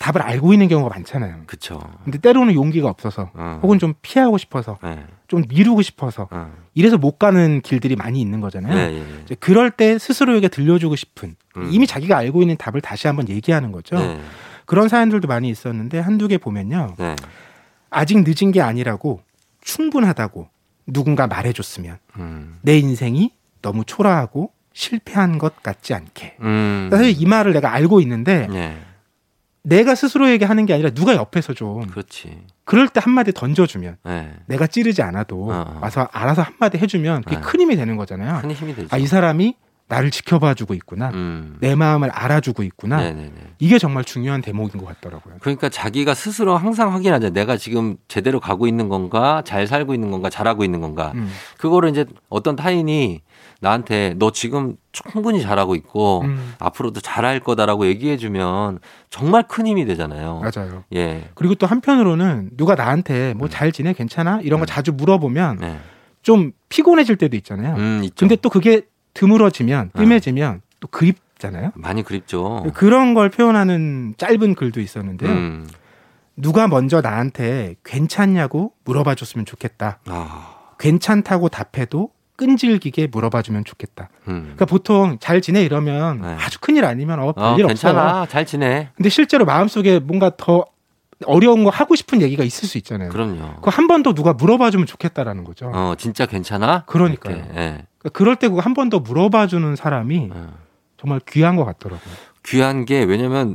답을 0.03 0.21
알고 0.21 0.53
있는 0.53 0.67
경우가 0.67 0.93
많잖아요. 0.97 1.43
그쵸. 1.47 1.81
근데 2.03 2.19
때로는 2.19 2.55
용기가 2.55 2.89
없어서 2.89 3.31
음. 3.37 3.61
혹은 3.63 3.79
좀 3.79 3.95
피하고 4.03 4.37
싶어서 4.37 4.77
네. 4.83 5.07
좀 5.29 5.45
미루고 5.49 5.83
싶어서 5.83 6.29
음. 6.33 6.53
이래서 6.75 6.99
못 6.99 7.21
가는 7.21 7.61
길들이 7.61 7.95
많이 7.95 8.21
있는 8.21 8.41
거잖아요. 8.41 8.77
예. 8.77 9.05
이제 9.25 9.37
그럴 9.37 9.71
때 9.71 9.99
스스로에게 9.99 10.49
들려주고 10.49 10.97
싶은 10.97 11.37
음. 11.57 11.69
이미 11.71 11.87
자기가 11.87 12.19
알고 12.19 12.43
있는 12.43 12.57
답을 12.57 12.81
다시 12.81 13.07
한번 13.07 13.29
얘기하는 13.29 13.71
거죠. 13.71 13.97
네. 13.97 14.21
그런 14.67 14.89
사연들도 14.89 15.29
많이 15.29 15.49
있었는데 15.49 16.01
한두 16.01 16.27
개 16.27 16.37
보면요. 16.37 16.97
네. 16.99 17.15
아직 17.89 18.25
늦은 18.27 18.51
게 18.51 18.61
아니라고 18.61 19.21
충분하다고 19.61 20.49
누군가 20.89 21.29
말해줬으면 21.29 21.99
음. 22.17 22.59
내 22.63 22.77
인생이 22.77 23.31
너무 23.61 23.85
초라하고 23.85 24.51
실패한 24.73 25.39
것 25.39 25.63
같지 25.63 25.95
않게. 25.95 26.39
음. 26.41 26.89
사실 26.91 27.15
이 27.17 27.25
말을 27.25 27.53
내가 27.53 27.73
알고 27.73 28.01
있는데 28.01 28.49
네. 28.49 28.77
내가 29.65 29.95
스스로에게 29.95 30.45
하는 30.45 30.67
게 30.67 30.75
아니라 30.75 30.91
누가 30.91 31.15
옆에서 31.15 31.55
좀 31.55 31.87
그렇지. 31.87 32.43
그럴 32.65 32.89
때 32.89 33.01
한마디 33.03 33.33
던져주면 33.33 33.97
네. 34.05 34.33
내가 34.47 34.67
찌르지 34.67 35.03
않아도 35.03 35.51
어, 35.51 35.65
어. 35.67 35.79
와서 35.81 36.09
알아서 36.13 36.43
한마디 36.43 36.79
해주면 36.79 37.23
그게 37.23 37.37
네. 37.37 37.43
큰 37.43 37.61
힘이 37.61 37.77
되는 37.77 37.97
거잖아요. 37.97 38.41
큰 38.41 38.51
힘이 38.51 38.75
되죠. 38.75 38.89
아, 38.91 38.99
이 38.99 39.07
사람이 39.07 39.55
나를 39.93 40.11
지켜봐주고 40.11 40.73
있구나. 40.75 41.11
음. 41.11 41.59
내 41.61 41.75
마음을 41.75 42.09
알아주고 42.09 42.63
있구나. 42.63 42.97
네네네. 42.97 43.33
이게 43.59 43.79
정말 43.79 44.05
중요한 44.05 44.41
대목인 44.41 44.81
것 44.81 44.87
같더라고요. 44.87 45.35
그러니까 45.41 45.69
자기가 45.69 46.15
스스로 46.15 46.57
항상 46.57 46.95
확인하자. 46.95 47.31
내가 47.31 47.59
지금 47.59 47.97
제대로 48.09 48.41
가고 48.41 48.67
있는 48.67 48.89
건가, 48.89 49.43
잘 49.45 49.67
살고 49.67 49.93
있는 49.93 50.11
건가, 50.11 50.31
잘하고 50.31 50.65
있는 50.65 50.81
건가. 50.81 51.13
음. 51.15 51.31
그거를 51.63 51.91
이제 51.91 52.05
어떤 52.29 52.57
타인이 52.57 53.21
나한테 53.61 54.17
너 54.19 54.33
지금 54.33 54.75
충분히 54.91 55.41
잘하고 55.41 55.77
있고 55.77 56.23
음, 56.23 56.55
앞으로도 56.59 57.01
잘할 57.01 57.39
거다라고 57.39 57.87
얘기해 57.87 58.17
주면 58.17 58.81
정말 59.11 59.45
큰 59.47 59.69
힘이 59.69 59.85
되잖아요. 59.85 60.41
맞아요. 60.41 60.83
예. 60.93 61.31
그리고 61.37 61.55
또 61.55 61.69
한편으로는 61.69 62.51
누가 62.57 62.75
나한테 62.75 63.35
뭐 63.35 63.47
음. 63.47 63.49
잘 63.49 63.71
지내 63.71 63.93
괜찮아 63.93 64.41
이런 64.43 64.59
거 64.59 64.65
음. 64.65 64.67
자주 64.67 64.93
물어보면 64.93 65.59
네. 65.59 65.79
좀 66.23 66.51
피곤해질 66.69 67.15
때도 67.15 67.37
있잖아요. 67.37 67.77
음. 67.77 68.09
근데 68.19 68.35
또 68.35 68.51
그게 68.51 68.83
드물어지면 69.15 69.91
어. 69.95 69.99
뜸해지면 70.01 70.63
또 70.81 70.89
그립잖아요. 70.89 71.71
많이 71.77 72.03
그립죠. 72.03 72.65
그런 72.75 73.15
걸 73.15 73.31
표현하는 73.31 74.15
짧은 74.17 74.57
글도 74.57 74.81
있었는데요. 74.81 75.31
음. 75.31 75.69
누가 76.37 76.67
먼저 76.67 77.01
나한테 77.01 77.77
괜찮냐고 77.85 78.73
물어봐 78.85 79.15
줬으면 79.15 79.45
좋겠다. 79.45 80.01
아, 80.07 80.52
괜찮다고 80.83 81.49
답해도 81.49 82.11
끈질기게 82.37 83.07
물어봐 83.13 83.43
주면 83.43 83.65
좋겠다. 83.65 84.09
음. 84.27 84.41
그러니까 84.43 84.65
보통 84.65 85.17
잘 85.21 85.41
지내 85.41 85.63
이러면 85.63 86.23
네. 86.23 86.37
아주 86.41 86.59
큰일 86.61 86.85
아니면 86.85 87.21
어 87.21 87.29
어, 87.29 87.33
별일 87.35 87.67
없어. 87.67 87.89
괜찮아. 87.89 88.27
잘 88.27 88.45
지내. 88.45 88.89
근데 88.97 89.09
실제로 89.09 89.45
마음속에 89.45 90.01
뭔가 90.01 90.33
더 90.37 90.65
어려운 91.25 91.63
거 91.63 91.71
하고 91.71 91.95
싶은 91.95 92.21
얘기가 92.21 92.43
있을 92.43 92.67
수 92.67 92.79
있잖아요. 92.79 93.11
그럼요. 93.11 93.55
그거 93.57 93.71
한번 93.71 94.03
더 94.03 94.13
누가 94.13 94.33
물어봐 94.33 94.73
주면 94.73 94.87
좋겠다라는 94.89 95.45
거죠. 95.45 95.71
어, 95.73 95.95
진짜 95.97 96.27
괜찮아? 96.27 96.83
그러니까요. 96.87 97.37
이렇게, 97.37 97.61
예. 97.61 97.87
그럴 98.13 98.35
때 98.35 98.49
그거 98.49 98.61
한번 98.61 98.89
더 98.89 98.99
물어봐 98.99 99.47
주는 99.47 99.77
사람이 99.77 100.31
어. 100.33 100.53
정말 100.99 101.21
귀한 101.29 101.55
것 101.55 101.65
같더라고요. 101.65 102.13
귀한 102.45 102.85
게 102.87 103.05
왜냐면 103.05 103.55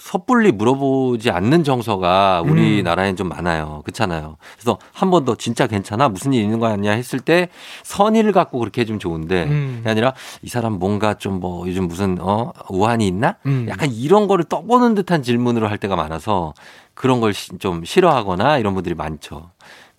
섣불리 0.00 0.52
물어보지 0.52 1.30
않는 1.30 1.64
정서가 1.64 2.42
음. 2.44 2.50
우리나라엔 2.52 3.16
좀 3.16 3.28
많아요. 3.28 3.82
그렇잖아요. 3.84 4.36
그래서 4.56 4.78
한 4.92 5.10
번 5.10 5.24
더 5.24 5.34
진짜 5.34 5.66
괜찮아? 5.66 6.08
무슨 6.08 6.32
일 6.32 6.42
있는 6.44 6.58
거 6.60 6.66
아니야? 6.66 6.92
했을 6.92 7.18
때 7.20 7.48
선의를 7.82 8.32
갖고 8.32 8.58
그렇게 8.60 8.82
해주면 8.82 9.00
좋은데 9.00 9.44
음. 9.44 9.74
그게 9.78 9.90
아니라 9.90 10.14
이 10.42 10.48
사람 10.48 10.74
뭔가 10.74 11.14
좀 11.14 11.38
뭐 11.40 11.66
요즘 11.68 11.86
무슨 11.88 12.18
어 12.20 12.52
우한이 12.70 13.06
있나? 13.06 13.36
음. 13.46 13.66
약간 13.68 13.90
이런 13.92 14.26
거를 14.28 14.44
떠보는 14.44 14.94
듯한 14.94 15.22
질문으로 15.22 15.68
할 15.68 15.78
때가 15.78 15.94
많아서 15.96 16.54
그런 16.94 17.20
걸 17.20 17.32
좀 17.58 17.84
싫어하거나 17.84 18.58
이런 18.58 18.74
분들이 18.74 18.94
많죠. 18.94 19.50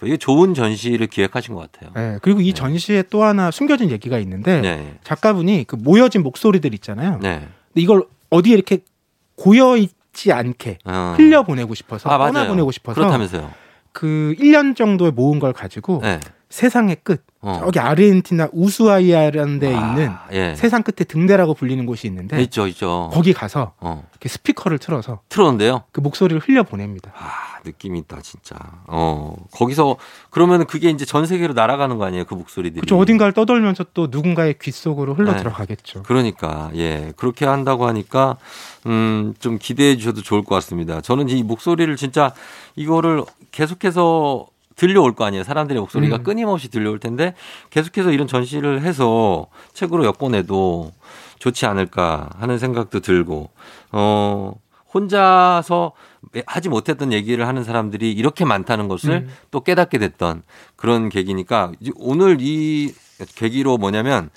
이게 0.04 0.16
좋은 0.18 0.54
전시를 0.54 1.08
기획하신 1.08 1.56
것 1.56 1.70
같아요. 1.72 1.92
네, 1.94 2.20
그리고 2.22 2.40
이 2.42 2.54
전시에 2.54 3.04
또 3.10 3.24
하나 3.24 3.52
숨겨진 3.52 3.90
얘기가 3.92 4.18
있는데 4.20 4.62
네. 4.62 4.98
작가분이 5.04 5.66
그 5.68 5.76
모여진 5.76 6.24
목소리들 6.24 6.74
있잖아요. 6.76 7.20
네. 7.22 7.40
근데 7.40 7.82
이걸 7.82 8.04
어디에 8.30 8.54
이렇게 8.54 8.80
고여 9.40 9.78
있지 9.78 10.34
않게 10.34 10.80
어. 10.86 11.14
흘려 11.18 11.44
보내고 11.44 11.74
싶어서 11.74 12.10
아, 12.10 12.18
떠나. 12.18 12.48
보내고 12.48 12.72
싶어서 12.72 13.00
그렇다면서요. 13.00 13.52
그 13.92 14.36
1년 14.38 14.76
정도에 14.76 15.12
모은 15.12 15.40
걸 15.40 15.54
가지고 15.54 16.02
네. 16.04 16.20
세상의 16.50 16.98
끝 17.04 17.24
어. 17.42 17.60
저기 17.64 17.80
아르헨티나 17.80 18.50
우수아이아라는 18.52 19.60
데 19.60 19.74
아, 19.74 19.88
있는 19.90 20.12
예. 20.34 20.56
세상 20.56 20.84
끝에 20.84 21.06
등대라고 21.06 21.54
불리는 21.54 21.86
곳이 21.86 22.08
있는데 22.08 22.42
있죠, 22.44 22.68
있죠. 22.68 23.10
거기 23.14 23.34
가서 23.34 23.74
어. 23.80 24.04
이렇게 24.12 24.28
스피커를 24.30 24.78
틀어서 24.80 25.22
틀었는데요. 25.30 25.84
그 25.92 26.02
목소리를 26.02 26.42
흘려 26.42 26.64
보냅니다. 26.64 27.14
아, 27.16 27.49
느낌 27.64 27.96
있다, 27.96 28.22
진짜. 28.22 28.56
어, 28.88 29.36
거기서, 29.52 29.98
그러면 30.30 30.66
그게 30.66 30.90
이제 30.90 31.06
전 31.06 31.26
세계로 31.26 31.54
날아가는 31.54 31.98
거 31.98 32.06
아니에요, 32.06 32.26
그 32.26 32.34
목소리들이. 32.34 32.82
그쵸 32.82 32.98
어딘가를 32.98 33.34
떠돌면서 33.34 33.86
또 33.94 34.08
누군가의 34.10 34.56
귀 34.62 34.72
속으로 34.72 35.14
흘러 35.14 35.34
네. 35.34 35.38
들어가겠죠. 35.38 36.04
그러니까, 36.04 36.72
예. 36.76 37.14
그렇게 37.18 37.46
한다고 37.46 37.88
하니까, 37.88 38.38
음, 38.88 39.34
좀 39.40 39.58
기대해 39.60 39.98
주셔도 39.98 40.22
좋을 40.22 40.44
것 40.44 40.56
같습니다. 40.56 41.02
저는 41.02 41.30
이 41.30 41.44
목소리를 41.44 41.96
진짜 41.96 42.34
이거를 42.76 43.24
계속해서 43.52 44.48
들려올 44.76 45.14
거 45.14 45.26
아니에요. 45.26 45.44
사람들의 45.44 45.82
목소리가 45.82 46.18
음. 46.18 46.24
끊임없이 46.24 46.70
들려올 46.70 47.00
텐데 47.00 47.34
계속해서 47.70 48.12
이런 48.12 48.28
전시를 48.28 48.82
해서 48.82 49.48
책으로 49.74 50.06
엮어내도 50.06 50.94
좋지 51.40 51.66
않을까 51.66 52.30
하는 52.38 52.58
생각도 52.58 53.02
들고, 53.02 53.50
어, 53.92 54.54
혼자서 54.94 55.92
하지 56.46 56.70
못했던 56.70 57.14
얘기를 57.14 57.48
하는 57.48 57.64
사람들이 57.64 58.12
이렇게 58.12 58.46
많다는 58.46 58.88
것을 58.88 59.12
음. 59.12 59.30
또 59.52 59.62
깨닫게 59.62 59.98
됐던 59.98 60.44
그런 60.76 61.10
계기니까 61.10 61.72
오늘 61.96 62.38
이 62.40 62.94
계기로 63.36 63.78
뭐냐면 63.78 64.30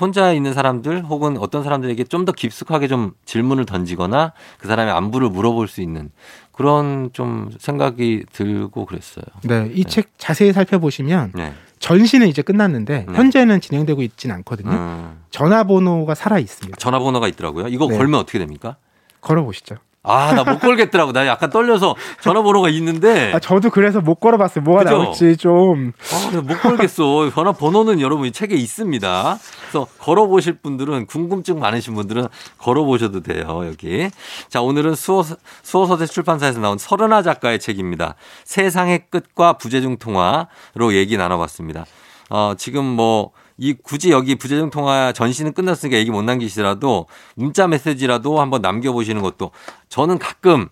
혼자 0.00 0.32
있는 0.32 0.54
사람들 0.54 1.02
혹은 1.04 1.36
어떤 1.36 1.62
사람들에게 1.62 2.04
좀 2.04 2.24
더 2.24 2.32
깊숙하게 2.32 2.88
좀 2.88 3.12
질문을 3.26 3.66
던지거나 3.66 4.32
그 4.58 4.66
사람의 4.66 4.94
안부를 4.94 5.28
물어볼 5.28 5.68
수 5.68 5.82
있는 5.82 6.10
그런 6.52 7.10
좀 7.12 7.50
생각이 7.58 8.24
들고 8.32 8.86
그랬어요. 8.86 9.24
네, 9.42 9.70
이책 9.74 10.12
자세히 10.16 10.54
살펴보시면 10.54 11.32
네. 11.34 11.52
전시는 11.80 12.28
이제 12.28 12.40
끝났는데 12.40 13.04
네. 13.06 13.14
현재는 13.14 13.60
진행되고 13.60 14.00
있진 14.02 14.30
않거든요. 14.30 14.70
음, 14.70 15.20
전화번호가 15.30 16.14
살아 16.14 16.38
있습니다. 16.38 16.76
전화번호가 16.78 17.28
있더라고요. 17.28 17.68
이거 17.68 17.86
네. 17.88 17.98
걸면 17.98 18.18
어떻게 18.20 18.38
됩니까? 18.38 18.76
걸어보시죠. 19.24 19.76
아, 20.06 20.34
나 20.34 20.44
못 20.44 20.58
걸겠더라고. 20.60 21.12
나 21.12 21.26
약간 21.26 21.48
떨려서 21.48 21.94
전화번호가 22.20 22.68
있는데. 22.68 23.32
아, 23.32 23.38
저도 23.38 23.70
그래서 23.70 24.02
못 24.02 24.16
걸어봤어요. 24.16 24.62
뭐가 24.62 24.84
그죠? 24.84 24.98
나올지 24.98 25.36
좀. 25.38 25.92
아, 26.12 26.30
근데 26.30 26.46
못 26.46 26.60
걸겠어. 26.60 27.30
전화번호는 27.30 28.02
여러분 28.02 28.26
이 28.26 28.30
책에 28.30 28.54
있습니다. 28.54 29.38
그래서 29.62 29.86
걸어보실 30.00 30.58
분들은 30.62 31.06
궁금증 31.06 31.58
많으신 31.58 31.94
분들은 31.94 32.26
걸어보셔도 32.58 33.22
돼요. 33.22 33.62
여기. 33.64 34.10
자, 34.48 34.60
오늘은 34.60 34.94
수호, 34.94 35.22
수호서재 35.62 36.04
출판사에서 36.04 36.60
나온 36.60 36.76
설은하 36.76 37.22
작가의 37.22 37.58
책입니다. 37.58 38.14
세상의 38.44 39.04
끝과 39.08 39.54
부재중 39.54 39.96
통화로 39.96 40.92
얘기 40.92 41.16
나눠봤습니다. 41.16 41.86
어, 42.28 42.52
지금 42.58 42.84
뭐, 42.84 43.30
이 43.56 43.74
굳이 43.74 44.10
여기 44.10 44.34
부재중 44.34 44.70
통화 44.70 45.12
전시는 45.12 45.52
끝났으니까 45.52 45.96
얘기 45.96 46.10
못 46.10 46.22
남기시더라도 46.22 47.06
문자 47.36 47.66
메시지라도 47.68 48.40
한번 48.40 48.62
남겨보시는 48.62 49.22
것도 49.22 49.52
저는 49.88 50.18
가끔 50.18 50.68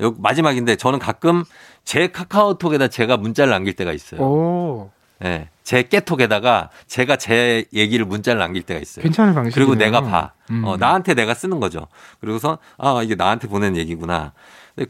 여기 0.00 0.20
마지막인데 0.20 0.76
저는 0.76 0.98
가끔 0.98 1.44
제 1.84 2.08
카카오톡에다 2.08 2.88
제가 2.88 3.16
문자를 3.16 3.52
남길 3.52 3.72
때가 3.74 3.92
있어요. 3.92 4.20
오, 4.20 4.90
예. 5.24 5.48
제 5.62 5.82
깨톡에다가 5.82 6.70
제가 6.86 7.16
제 7.16 7.64
얘기를 7.72 8.04
문자를 8.04 8.38
남길 8.38 8.62
때가 8.62 8.80
있어요. 8.80 9.02
괜찮은 9.02 9.34
방식이네요. 9.34 9.54
그리고 9.54 9.78
내가 9.78 10.02
봐. 10.02 10.32
음. 10.50 10.64
어, 10.64 10.76
나한테 10.76 11.14
내가 11.14 11.34
쓰는 11.34 11.58
거죠. 11.58 11.86
그리고서 12.20 12.58
아, 12.76 13.02
이게 13.02 13.14
나한테 13.14 13.48
보낸 13.48 13.76
얘기구나. 13.76 14.32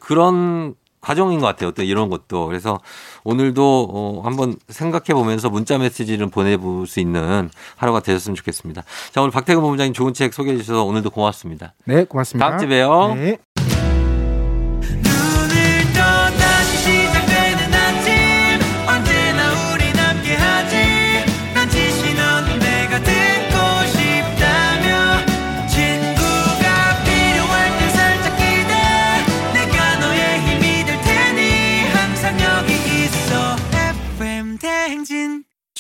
그런 0.01 0.75
과정인 1.01 1.41
것 1.41 1.47
같아요. 1.47 1.69
어떤 1.69 1.87
이런 1.87 2.09
것도. 2.11 2.47
그래서 2.47 2.81
오늘도 3.25 3.89
어, 3.93 4.21
한번 4.25 4.57
생각해 4.69 5.15
보면서 5.15 5.51
문자 5.51 5.79
메시지를 5.79 6.29
보내볼 6.29 6.87
수 6.87 7.01
있는 7.01 7.51
하루가 7.77 8.01
되셨으면 8.01 8.35
좋겠습니다. 8.37 8.83
자, 9.13 9.21
오늘 9.21 9.31
박태근 9.31 9.63
본부장님 9.63 9.93
좋은 9.93 10.15
책 10.15 10.33
소개해 10.33 10.57
주셔서 10.57 10.85
오늘도 10.85 11.11
고맙습니다. 11.11 11.75
네, 11.85 12.05
고맙습니다. 12.05 12.49
다음 12.49 12.59
주에 12.59 12.69
봬요. 12.69 13.15
네. 13.15 13.39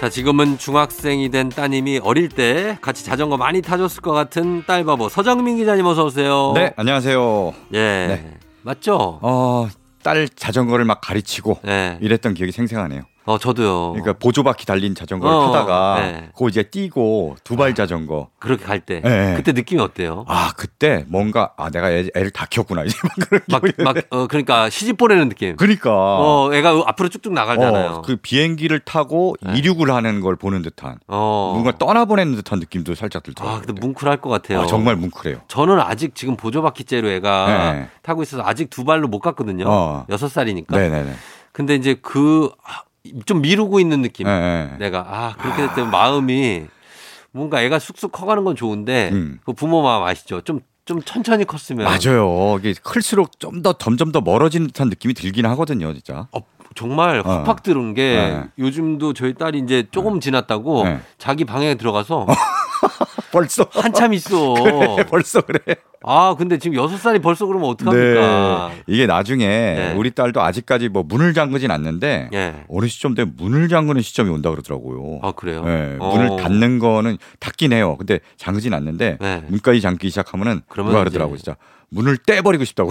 자, 0.00 0.08
지금은 0.08 0.58
중학생이 0.58 1.28
된 1.30 1.48
따님이 1.48 1.98
어릴 2.04 2.28
때 2.28 2.78
같이 2.80 3.04
자전거 3.04 3.36
많이 3.36 3.60
타줬을 3.60 4.00
것 4.00 4.12
같은 4.12 4.64
딸바보 4.64 5.08
서정민 5.08 5.56
기자님 5.56 5.84
어서 5.86 6.04
오세요. 6.04 6.52
네, 6.54 6.72
안녕하세요. 6.76 7.52
예. 7.74 7.78
네. 7.78 8.34
맞죠? 8.62 9.18
어, 9.22 9.68
딸 10.04 10.28
자전거를 10.28 10.84
막 10.84 11.00
가르치고 11.00 11.58
네. 11.64 11.98
이랬던 12.00 12.34
기억이 12.34 12.52
생생하네요. 12.52 13.02
어, 13.28 13.36
저도요. 13.36 13.92
그러니까 13.92 14.14
보조바퀴 14.14 14.64
달린 14.64 14.94
자전거를 14.94 15.36
어, 15.36 15.52
타다가 15.52 16.00
네. 16.00 16.30
그거 16.32 16.48
이제 16.48 16.62
뛰고 16.62 17.36
두발 17.44 17.74
자전거. 17.74 18.30
그렇게 18.38 18.64
갈 18.64 18.80
때. 18.80 19.02
네. 19.02 19.34
그때 19.36 19.52
느낌이 19.52 19.82
어때요? 19.82 20.24
아, 20.28 20.52
그때 20.56 21.04
뭔가 21.08 21.52
아, 21.58 21.68
내가 21.68 21.90
애, 21.90 22.08
애를 22.14 22.30
다 22.30 22.46
키웠구나. 22.48 22.84
이제 22.84 22.96
막 23.02 23.28
그런 23.28 23.42
막, 23.50 23.62
기분이 23.62 23.84
막, 23.84 23.96
어, 24.08 24.26
그러니까 24.28 24.70
시집 24.70 24.96
보내는 24.96 25.28
느낌. 25.28 25.56
그러니까 25.56 25.90
어, 25.92 26.50
애가 26.54 26.84
앞으로 26.86 27.10
쭉쭉 27.10 27.34
나가잖아요. 27.34 27.90
어, 27.90 28.02
그 28.02 28.16
비행기를 28.16 28.80
타고 28.80 29.36
네. 29.42 29.58
이륙을 29.58 29.92
하는 29.92 30.22
걸 30.22 30.34
보는 30.34 30.62
듯한 30.62 30.96
어. 31.06 31.50
뭔가 31.52 31.76
떠나보내는 31.76 32.34
듯한 32.36 32.60
느낌도 32.60 32.94
살짝 32.94 33.22
들더라고요. 33.24 33.58
아, 33.58 33.60
근데 33.60 33.78
뭉클할 33.78 34.22
것 34.22 34.30
같아요. 34.30 34.62
아, 34.62 34.66
정말 34.66 34.96
뭉클해요. 34.96 35.42
저는 35.48 35.80
아직 35.80 36.14
지금 36.14 36.34
보조바퀴째로 36.34 37.10
애가 37.10 37.72
네. 37.74 37.88
타고 38.00 38.22
있어서 38.22 38.42
아직 38.46 38.70
두 38.70 38.86
발로 38.86 39.06
못 39.06 39.18
갔거든요. 39.20 39.66
어. 39.68 40.06
여섯 40.08 40.28
살이니까. 40.28 40.74
네네네. 40.74 41.12
근데 41.52 41.74
이제 41.74 41.96
그, 42.00 42.50
좀 43.26 43.40
미루고 43.42 43.80
있는 43.80 44.02
느낌. 44.02 44.26
네, 44.26 44.40
네. 44.40 44.76
내가, 44.78 45.00
아, 45.08 45.34
그렇게 45.38 45.62
됐을 45.62 45.74
때 45.74 45.82
마음이 45.84 46.66
뭔가 47.32 47.62
애가 47.62 47.78
쑥쑥 47.78 48.12
커가는 48.12 48.42
건 48.44 48.56
좋은데 48.56 49.10
음. 49.12 49.38
그 49.44 49.52
부모 49.52 49.82
마음 49.82 50.02
아시죠? 50.04 50.40
좀좀 50.40 51.02
천천히 51.04 51.44
컸으면. 51.44 51.84
맞아요. 51.84 52.56
이게 52.58 52.74
클수록 52.82 53.38
좀 53.38 53.62
더 53.62 53.72
점점 53.74 54.12
더 54.12 54.20
멀어지는 54.20 54.68
듯한 54.68 54.88
느낌이 54.88 55.14
들긴 55.14 55.46
하거든요, 55.46 55.92
진짜. 55.92 56.26
어, 56.32 56.38
정말 56.74 57.20
어. 57.24 57.40
훅팍 57.40 57.62
들은 57.62 57.94
게 57.94 58.14
네. 58.16 58.44
요즘도 58.58 59.12
저희 59.12 59.34
딸이 59.34 59.58
이제 59.58 59.86
조금 59.90 60.20
지났다고 60.20 60.84
네. 60.84 61.00
자기 61.18 61.44
방에 61.44 61.74
들어가서 61.74 62.26
벌써 63.32 63.66
한참 63.70 64.12
있어. 64.14 64.54
그래, 64.96 65.04
벌써 65.08 65.40
그래. 65.40 65.58
아, 66.02 66.34
근데 66.38 66.58
지금 66.58 66.76
여섯 66.76 66.96
살이 66.96 67.18
벌써 67.18 67.46
그러면 67.46 67.68
어떡합니까? 67.70 68.70
네. 68.72 68.82
이게 68.86 69.06
나중에 69.06 69.46
네. 69.46 69.94
우리 69.96 70.12
딸도 70.12 70.40
아직까지 70.40 70.88
뭐 70.88 71.02
문을 71.02 71.34
잠그진 71.34 71.70
않는데 71.70 72.30
예. 72.32 72.64
어느 72.68 72.86
시점 72.86 73.14
되면 73.14 73.34
문을 73.36 73.68
잠그는 73.68 74.00
시점이 74.00 74.30
온다 74.30 74.50
그러더라고요. 74.50 75.20
아, 75.22 75.32
그래요? 75.32 75.64
네, 75.64 75.96
어. 75.98 76.14
문을 76.14 76.42
닫는 76.42 76.78
거는 76.78 77.18
닫긴 77.40 77.72
해요. 77.72 77.96
근데 77.98 78.20
잠그진 78.36 78.74
않는데 78.74 79.18
네. 79.20 79.42
문까지 79.48 79.80
잠기 79.80 80.08
시작하면은 80.08 80.62
그러면 80.68 80.92
누가 80.92 81.00
그러더라고 81.00 81.36
진짜 81.36 81.56
문을 81.90 82.18
떼버리고 82.18 82.64
싶다고 82.64 82.90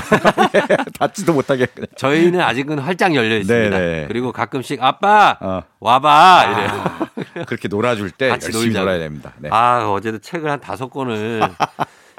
닫지도 0.99 1.33
못하게. 1.33 1.67
저희는 1.97 2.41
아직은 2.41 2.79
활짝 2.79 3.13
열려 3.13 3.37
있습니다. 3.37 3.77
네, 3.77 3.85
네. 4.01 4.05
그리고 4.07 4.31
가끔씩 4.31 4.81
아빠 4.81 5.37
어, 5.39 5.63
와봐 5.79 6.45
이래요. 6.51 7.45
그렇게 7.45 7.67
놀아줄 7.67 8.09
때 8.11 8.29
열심히 8.29 8.53
놀자고. 8.65 8.85
놀아야 8.85 8.99
됩니다. 8.99 9.33
네. 9.37 9.49
아 9.51 9.87
어제도 9.89 10.17
책을 10.17 10.49
한 10.49 10.59
다섯 10.59 10.89
권을 10.89 11.41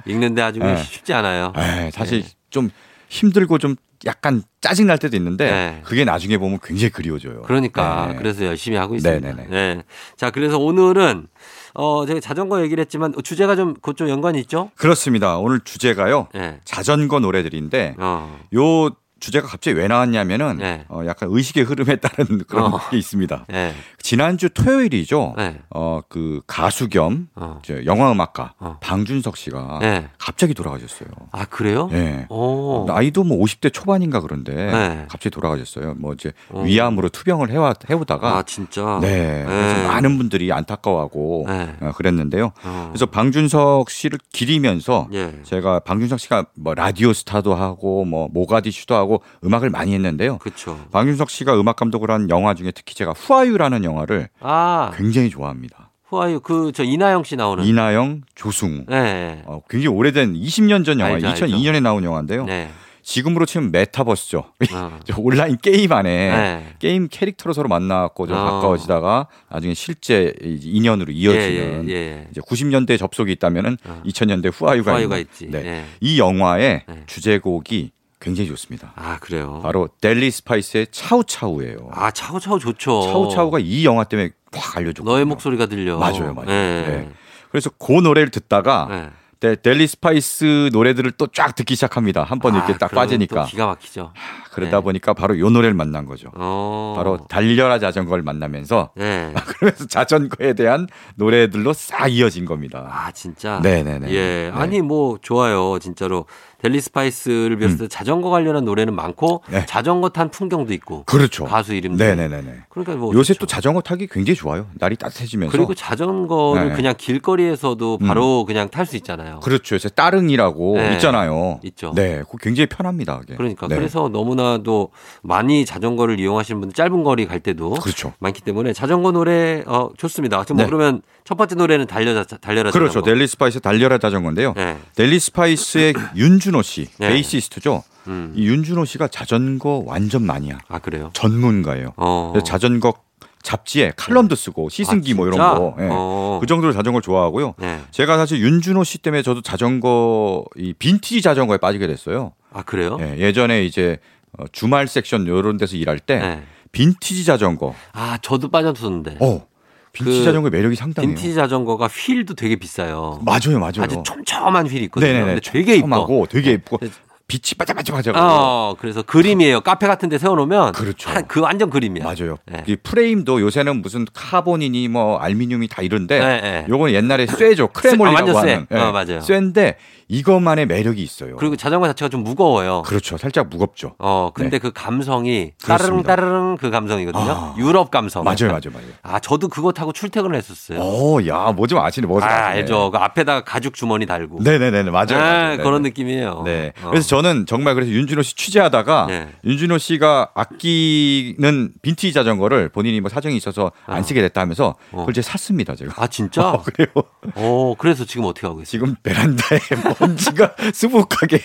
읽는데 0.06 0.40
아주 0.42 0.60
네. 0.60 0.76
쉽지 0.76 1.12
않아요. 1.14 1.52
에이, 1.56 1.90
사실 1.92 2.24
좀 2.50 2.70
힘들고 3.08 3.58
좀 3.58 3.74
약간 4.08 4.42
짜증 4.62 4.86
날 4.86 4.98
때도 4.98 5.16
있는데 5.18 5.50
네. 5.50 5.80
그게 5.84 6.04
나중에 6.04 6.38
보면 6.38 6.58
굉장히 6.64 6.90
그리워져요. 6.90 7.42
그러니까 7.42 8.08
네. 8.10 8.16
그래서 8.16 8.44
열심히 8.46 8.78
하고 8.78 8.94
있습니다. 8.94 9.34
네네네. 9.34 9.48
네. 9.50 9.82
자 10.16 10.30
그래서 10.30 10.58
오늘은 10.58 11.28
어 11.74 12.06
제가 12.06 12.18
자전거 12.18 12.62
얘기를 12.62 12.80
했지만 12.80 13.12
주제가 13.22 13.54
좀 13.54 13.74
그쪽 13.82 14.08
연관이 14.08 14.40
있죠? 14.40 14.70
그렇습니다. 14.76 15.36
오늘 15.36 15.60
주제가요. 15.60 16.28
네. 16.34 16.58
자전거 16.64 17.20
노래들인데 17.20 17.96
어. 17.98 18.40
요 18.54 18.90
주제가 19.20 19.48
갑자기 19.48 19.76
왜 19.76 19.88
나왔냐면은 19.88 20.58
네. 20.58 20.84
어, 20.88 21.02
약간 21.06 21.28
의식의 21.32 21.64
흐름에 21.64 21.96
따른 21.96 22.42
그런 22.48 22.74
어. 22.74 22.80
게 22.90 22.96
있습니다. 22.98 23.46
네. 23.48 23.74
지난주 24.00 24.48
토요일이죠. 24.50 25.34
네. 25.36 25.60
어, 25.70 26.00
그 26.08 26.40
가수 26.46 26.88
겸 26.88 27.28
어. 27.34 27.60
저 27.64 27.84
영화 27.84 28.12
음악가 28.12 28.54
어. 28.58 28.78
방준석 28.80 29.36
씨가 29.36 29.78
네. 29.80 30.08
갑자기 30.18 30.54
돌아가셨어요. 30.54 31.08
아 31.32 31.44
그래요? 31.44 31.88
예. 31.92 32.26
오. 32.28 32.84
나이도 32.86 33.24
뭐 33.24 33.38
50대 33.38 33.72
초반인가 33.72 34.20
그런데 34.20 34.54
네. 34.54 35.06
갑자기 35.08 35.30
돌아가셨어요. 35.30 35.94
뭐 35.98 36.12
이제 36.12 36.32
어. 36.50 36.62
위암으로 36.62 37.08
투병을 37.08 37.50
해와 37.50 37.74
해오다가 37.90 38.38
아 38.38 38.42
진짜. 38.42 38.98
네. 39.02 39.44
그래서 39.46 39.80
네. 39.80 39.86
많은 39.86 40.16
분들이 40.18 40.52
안타까워하고 40.52 41.46
네. 41.48 41.76
어, 41.80 41.92
그랬는데요. 41.92 42.52
어. 42.64 42.88
그래서 42.90 43.06
방준석 43.06 43.90
씨를 43.90 44.18
기리면서 44.32 45.08
예. 45.12 45.34
제가 45.42 45.80
방준석 45.80 46.20
씨가 46.20 46.46
뭐 46.54 46.74
라디오 46.74 47.12
스타도 47.12 47.54
하고 47.54 48.04
뭐 48.04 48.28
모가디슈도 48.32 48.94
하고 48.94 49.07
음악을 49.44 49.70
많이 49.70 49.94
했는데요. 49.94 50.38
그렇죠. 50.38 50.78
방준석 50.92 51.30
씨가 51.30 51.58
음악 51.60 51.76
감독을 51.76 52.10
한 52.10 52.28
영화 52.30 52.54
중에 52.54 52.70
특히 52.74 52.94
제가 52.94 53.12
후아유라는 53.12 53.84
영화를 53.84 54.28
아 54.40 54.92
굉장히 54.96 55.30
좋아합니다. 55.30 55.90
후아유 56.08 56.40
그 56.40 56.72
저 56.72 56.84
이나영 56.84 57.24
씨 57.24 57.36
나오는. 57.36 57.64
이나영, 57.64 58.22
조승우. 58.34 58.84
네. 58.88 59.42
어, 59.46 59.60
굉장히 59.68 59.94
오래된 59.96 60.34
20년 60.34 60.84
전 60.84 61.00
영화, 61.00 61.14
알죠, 61.14 61.28
알죠. 61.28 61.46
2002년에 61.46 61.82
나온 61.82 62.02
영화인데요. 62.04 62.44
네. 62.46 62.70
지금으로 63.02 63.46
치면 63.46 63.72
메타버스죠. 63.72 64.44
어. 64.74 64.98
저 65.04 65.14
온라인 65.18 65.56
게임 65.62 65.92
안에 65.92 66.10
네. 66.10 66.74
게임 66.78 67.08
캐릭터로 67.10 67.54
서로 67.54 67.68
만나고 67.68 68.26
좀 68.26 68.36
어. 68.36 68.42
가까워지다가 68.42 69.28
나중에 69.50 69.72
실제 69.72 70.34
이 70.42 70.58
인연으로 70.62 71.12
이어지는 71.12 71.88
예, 71.88 71.92
예, 71.92 71.94
예. 71.94 72.28
이제 72.30 72.40
90년대 72.42 72.98
접속이 72.98 73.32
있다면은 73.32 73.78
어. 73.86 74.02
2000년대 74.04 74.50
후아유가, 74.54 74.92
후아유가 74.92 75.16
있는. 75.16 75.30
있지. 75.30 75.46
네. 75.50 75.58
예. 75.64 75.84
이 76.00 76.18
영화의 76.18 76.82
네. 76.86 77.02
주제곡이 77.06 77.92
굉장히 78.20 78.48
좋습니다. 78.48 78.92
아 78.96 79.18
그래요. 79.20 79.60
바로 79.62 79.88
델리 80.00 80.30
스파이스의 80.30 80.88
차우차우예요. 80.90 81.90
아 81.92 82.10
차우차우 82.10 82.58
좋죠. 82.58 83.02
차우차우가 83.02 83.58
이 83.60 83.84
영화 83.84 84.04
때문에 84.04 84.30
확 84.52 84.76
알려졌거든요. 84.76 85.12
너의 85.12 85.24
목소리가 85.24 85.66
들려. 85.66 85.98
맞아요, 85.98 86.34
맞아요. 86.34 86.46
네. 86.46 86.84
네. 86.86 87.10
그래서 87.50 87.70
그 87.70 87.92
노래를 87.92 88.30
듣다가 88.30 89.10
네. 89.40 89.54
데- 89.54 89.56
델리 89.62 89.86
스파이스 89.86 90.70
노래들을 90.72 91.12
또 91.12 91.28
쫙 91.28 91.54
듣기 91.54 91.74
시작합니다. 91.74 92.24
한 92.24 92.38
번 92.40 92.54
이렇게 92.54 92.72
아, 92.72 92.78
딱 92.78 92.90
빠지니까. 92.90 93.42
또 93.44 93.48
기가 93.48 93.66
막히죠. 93.66 94.12
그러다 94.52 94.78
네. 94.78 94.82
보니까 94.82 95.12
바로 95.14 95.38
요 95.38 95.50
노래를 95.50 95.74
만난 95.74 96.04
거죠. 96.06 96.30
어. 96.34 96.94
바로 96.96 97.18
달려라 97.28 97.78
자전거를 97.78 98.24
만나면서 98.24 98.90
네. 98.96 99.32
그러면서 99.46 99.86
자전거에 99.86 100.54
대한 100.54 100.88
노래들로 101.16 101.72
싹 101.72 102.08
이어진 102.08 102.44
겁니다. 102.44 102.88
아 102.90 103.12
진짜. 103.12 103.60
네 103.62 103.82
네 103.84 103.98
네. 104.00 104.10
예. 104.10 104.50
네. 104.50 104.50
아니 104.54 104.80
뭐 104.80 105.18
좋아요. 105.22 105.78
진짜로 105.78 106.24
델리 106.60 106.80
스파이스를 106.80 107.56
비롯해서 107.56 107.86
자전거 107.86 108.30
관련한 108.30 108.64
노래는 108.64 108.94
많고 108.96 109.42
음. 109.48 109.52
네. 109.52 109.66
자전거 109.66 110.08
탄 110.08 110.28
풍경도 110.30 110.72
있고 110.72 111.04
그렇죠. 111.04 111.44
가수 111.44 111.74
이름도. 111.74 112.02
네네네네. 112.02 112.62
그러니까 112.68 112.96
뭐 112.96 113.14
요새 113.14 113.34
좋죠. 113.34 113.40
또 113.40 113.46
자전거 113.46 113.80
타기 113.80 114.08
굉장히 114.08 114.34
좋아요. 114.36 114.66
날이 114.74 114.96
따뜻해지면서. 114.96 115.52
그리고 115.56 115.74
자전거를 115.74 116.70
네. 116.70 116.74
그냥 116.74 116.94
길거리에서도 116.98 117.98
바로 117.98 118.44
그냥 118.44 118.68
탈 118.70 118.86
수 118.86 118.96
있잖아요. 118.96 119.27
그렇죠. 119.42 119.74
요새 119.76 119.88
따릉이라고 119.88 120.76
네. 120.76 120.92
있잖아요. 120.94 121.60
있죠. 121.64 121.92
네, 121.94 122.22
굉장히 122.40 122.66
편합니다. 122.66 123.18
그게. 123.20 123.36
그러니까 123.36 123.68
네. 123.68 123.76
그래서 123.76 124.08
너무나도 124.08 124.90
많이 125.22 125.64
자전거를 125.64 126.18
이용하시는 126.20 126.60
분들 126.60 126.74
짧은 126.74 127.04
거리 127.04 127.26
갈 127.26 127.40
때도 127.40 127.72
그렇죠. 127.74 128.12
많기 128.18 128.42
때문에 128.42 128.72
자전거 128.72 129.12
노래 129.12 129.62
어 129.66 129.90
좋습니다. 129.96 130.36
뭐 130.36 130.56
네. 130.56 130.66
그러면 130.66 131.02
첫 131.24 131.36
번째 131.36 131.54
노래는 131.56 131.86
달려 131.86 132.24
달려라 132.24 132.70
그렇죠. 132.70 132.94
자전거. 133.00 133.10
델리 133.10 133.26
스파이스 133.26 133.60
달려라 133.60 133.98
자전거인데요. 133.98 134.54
네. 134.56 134.76
델리 134.94 135.18
스파이스의 135.18 135.94
윤준호 136.16 136.62
씨, 136.62 136.88
네. 136.98 137.08
베이시스트죠. 137.08 137.82
음. 138.06 138.32
이 138.34 138.46
윤준호 138.46 138.86
씨가 138.86 139.08
자전거 139.08 139.82
완전 139.84 140.22
마니아, 140.24 140.58
아 140.68 140.78
그래요. 140.78 141.10
전문가예요. 141.12 141.92
어. 141.96 142.32
자전거 142.44 142.94
잡지에 143.42 143.92
칼럼도 143.96 144.34
쓰고 144.34 144.68
시승기 144.68 145.12
아, 145.12 145.16
뭐 145.16 145.26
이런? 145.26 145.38
거. 145.38 145.76
예. 145.80 145.88
어. 145.90 146.38
그 146.40 146.46
정도로 146.46 146.72
자전거를 146.72 147.02
좋아하고요. 147.02 147.54
네. 147.58 147.80
제가 147.90 148.16
사실 148.16 148.40
윤준호 148.40 148.84
씨 148.84 148.98
때문에 148.98 149.22
저도 149.22 149.42
자전거 149.42 150.44
이 150.56 150.72
빈티지 150.72 151.22
자전거에 151.22 151.58
빠지게 151.58 151.86
됐어요. 151.86 152.32
아 152.52 152.62
그래요? 152.62 152.98
예, 153.00 153.16
예전에 153.18 153.64
이제 153.64 153.98
어, 154.38 154.44
주말 154.52 154.88
섹션 154.88 155.24
이런 155.26 155.56
데서 155.56 155.76
일할 155.76 155.98
때 155.98 156.18
네. 156.18 156.42
빈티지 156.72 157.24
자전거. 157.24 157.74
아 157.92 158.18
저도 158.22 158.50
빠졌었는데. 158.50 159.18
어. 159.20 159.46
빈티지 159.92 160.18
그 160.20 160.24
자전거 160.24 160.50
매력이 160.50 160.76
상당해요. 160.76 161.14
빈티지 161.14 161.34
자전거가 161.34 161.86
휠도 161.86 162.34
되게 162.34 162.56
비싸요. 162.56 163.20
맞아요, 163.24 163.58
맞아요. 163.58 163.82
아주 163.82 164.02
촘촘한 164.04 164.66
휠이 164.66 164.84
있거든요. 164.84 165.10
네네네. 165.12 165.26
근데 165.34 165.40
되게 165.50 165.76
이뻐. 165.76 165.86
촘촘하고 165.88 166.26
되게 166.26 166.50
예쁘고 166.52 166.78
네. 166.78 166.90
빛이 167.28 167.58
반짝반짝하고. 167.58 168.18
어, 168.18 168.74
그래서 168.80 169.02
그림이에요. 169.02 169.60
카페 169.60 169.86
같은 169.86 170.08
데 170.08 170.16
세워놓으면. 170.16 170.72
그렇죠. 170.72 171.10
한- 171.10 171.26
그 171.28 171.40
완전 171.40 171.68
그림이야. 171.68 172.02
맞아요. 172.02 172.38
네. 172.46 172.64
이 172.66 172.74
프레임도 172.74 173.42
요새는 173.42 173.82
무슨 173.82 174.06
카본이니 174.14 174.88
뭐 174.88 175.18
알루미늄이 175.18 175.68
다 175.68 175.82
이런데 175.82 176.18
네, 176.20 176.40
네. 176.40 176.66
요건 176.70 176.90
옛날에 176.92 177.26
쇠죠. 177.26 177.68
크레몰이라고 177.74 178.14
완전 178.32 178.42
쇠. 178.42 178.52
하는. 178.54 178.66
예, 178.72 178.76
어, 178.78 178.92
맞아요. 178.92 179.20
쇠인데 179.20 179.76
이것만의 180.10 180.64
매력이 180.64 181.02
있어요. 181.02 181.36
그리고 181.36 181.54
자전거 181.56 181.86
자체가 181.88 182.08
좀 182.08 182.24
무거워요. 182.24 182.80
그렇죠. 182.86 183.18
살짝 183.18 183.48
무겁죠. 183.50 183.94
어, 183.98 184.30
근데 184.32 184.52
네. 184.52 184.58
그 184.58 184.72
감성이 184.72 185.52
따르릉. 185.62 186.02
따르릉 186.04 186.56
그 186.56 186.70
감성이거든요. 186.70 187.30
아. 187.30 187.54
유럽 187.58 187.90
감성. 187.90 188.24
맞아요, 188.24 188.46
맞아요, 188.48 188.70
맞아요. 188.72 188.86
아, 189.02 189.18
저도 189.18 189.48
그거 189.48 189.72
타고 189.72 189.92
출퇴근을 189.92 190.34
했었어요. 190.34 190.80
오, 190.80 191.20
야, 191.26 191.52
뭐 191.54 191.66
좀 191.66 191.78
아시네, 191.78 192.06
뭐 192.06 192.16
아, 192.16 192.20
좀 192.20 192.28
아시네. 192.30 192.42
알죠. 192.60 192.90
그 192.90 192.96
앞에다가 192.96 193.44
가죽 193.44 193.74
주머니 193.74 194.06
달고. 194.06 194.42
네 194.42 194.56
네 194.58 194.70
네, 194.70 194.82
맞아요. 194.84 195.06
아, 195.12 195.14
맞아요. 195.18 195.56
네, 195.58 195.62
그런 195.62 195.82
네. 195.82 195.90
느낌이에요. 195.90 196.42
네. 196.46 196.72
어. 196.82 196.88
그래서 196.88 197.06
저는 197.18 197.46
정말 197.46 197.74
그래서 197.74 197.90
윤준호 197.90 198.22
씨 198.22 198.36
취재하다가 198.36 199.06
네. 199.08 199.28
윤준호 199.44 199.78
씨가 199.78 200.30
아끼는 200.34 201.72
빈티지 201.82 202.12
자전거를 202.12 202.68
본인이 202.68 203.00
뭐 203.00 203.10
사정이 203.10 203.36
있어서 203.36 203.72
안 203.86 203.98
어. 203.98 204.02
쓰게 204.04 204.20
됐다 204.22 204.40
하면서 204.40 204.76
어. 204.92 204.98
그걸 205.00 205.14
제가 205.14 205.26
샀습니다, 205.26 205.74
제가. 205.74 205.94
아, 205.96 206.06
진짜? 206.06 206.46
어, 206.54 206.62
그래요. 206.62 206.86
어, 207.34 207.74
그래서 207.76 208.04
지금 208.04 208.24
어떻게 208.26 208.46
하고 208.46 208.60
있어요? 208.62 208.70
지금 208.70 208.94
베란다에 209.02 209.58
먼지가 209.98 210.54
수북하게. 210.72 211.42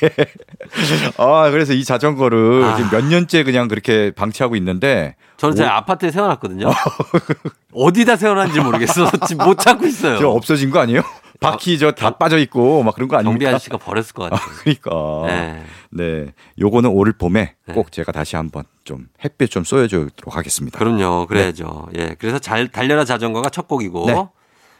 아, 1.18 1.50
그래서 1.50 1.74
이 1.74 1.84
자전거를 1.84 2.64
아. 2.64 2.76
지금 2.76 2.92
몇 2.92 3.04
년째 3.06 3.44
그냥 3.44 3.68
그렇게 3.68 4.12
방치하고 4.12 4.56
있는데. 4.58 5.16
저는 5.38 5.56
제 5.56 5.64
오- 5.64 5.70
아파트에 5.70 6.12
세워놨거든요. 6.12 6.70
어디다 7.74 8.16
세워놨는지 8.18 8.60
모르겠어. 8.60 9.10
지금 9.28 9.48
못 9.48 9.58
찾고 9.58 9.88
있어요. 9.88 10.20
저 10.20 10.28
없어진 10.30 10.70
거 10.70 10.80
아니에요? 10.80 11.02
바퀴 11.52 11.78
저 11.78 11.92
다 11.92 12.18
빠져 12.18 12.38
있고 12.40 12.82
막 12.84 12.96
그런 12.96 13.08
거 13.08 13.18
아닙니까? 13.18 13.50
아저씨가 13.50 13.78
버렸을 13.78 14.14
것 14.14 14.30
같아요. 14.30 14.50
그러니까. 14.62 15.28
네. 15.28 15.64
네. 15.92 16.34
요거는 16.60 16.90
올 16.90 17.14
봄에 17.14 17.56
네. 17.68 17.74
꼭 17.74 17.92
제가 17.92 18.12
다시 18.12 18.36
한번 18.36 18.64
좀 18.84 19.08
햇빛 19.24 19.52
좀 19.52 19.64
쏘여 19.64 19.88
주도록 19.88 20.36
하겠습니다. 20.36 20.78
그럼요. 20.80 21.28
그래야죠. 21.28 21.90
예. 21.98 22.16
그래서 22.20 22.40
잘 22.40 22.68
달려라 22.68 23.06
자전거가 23.06 23.50
첫 23.50 23.68
곡이고. 23.68 24.06
네. 24.08 24.26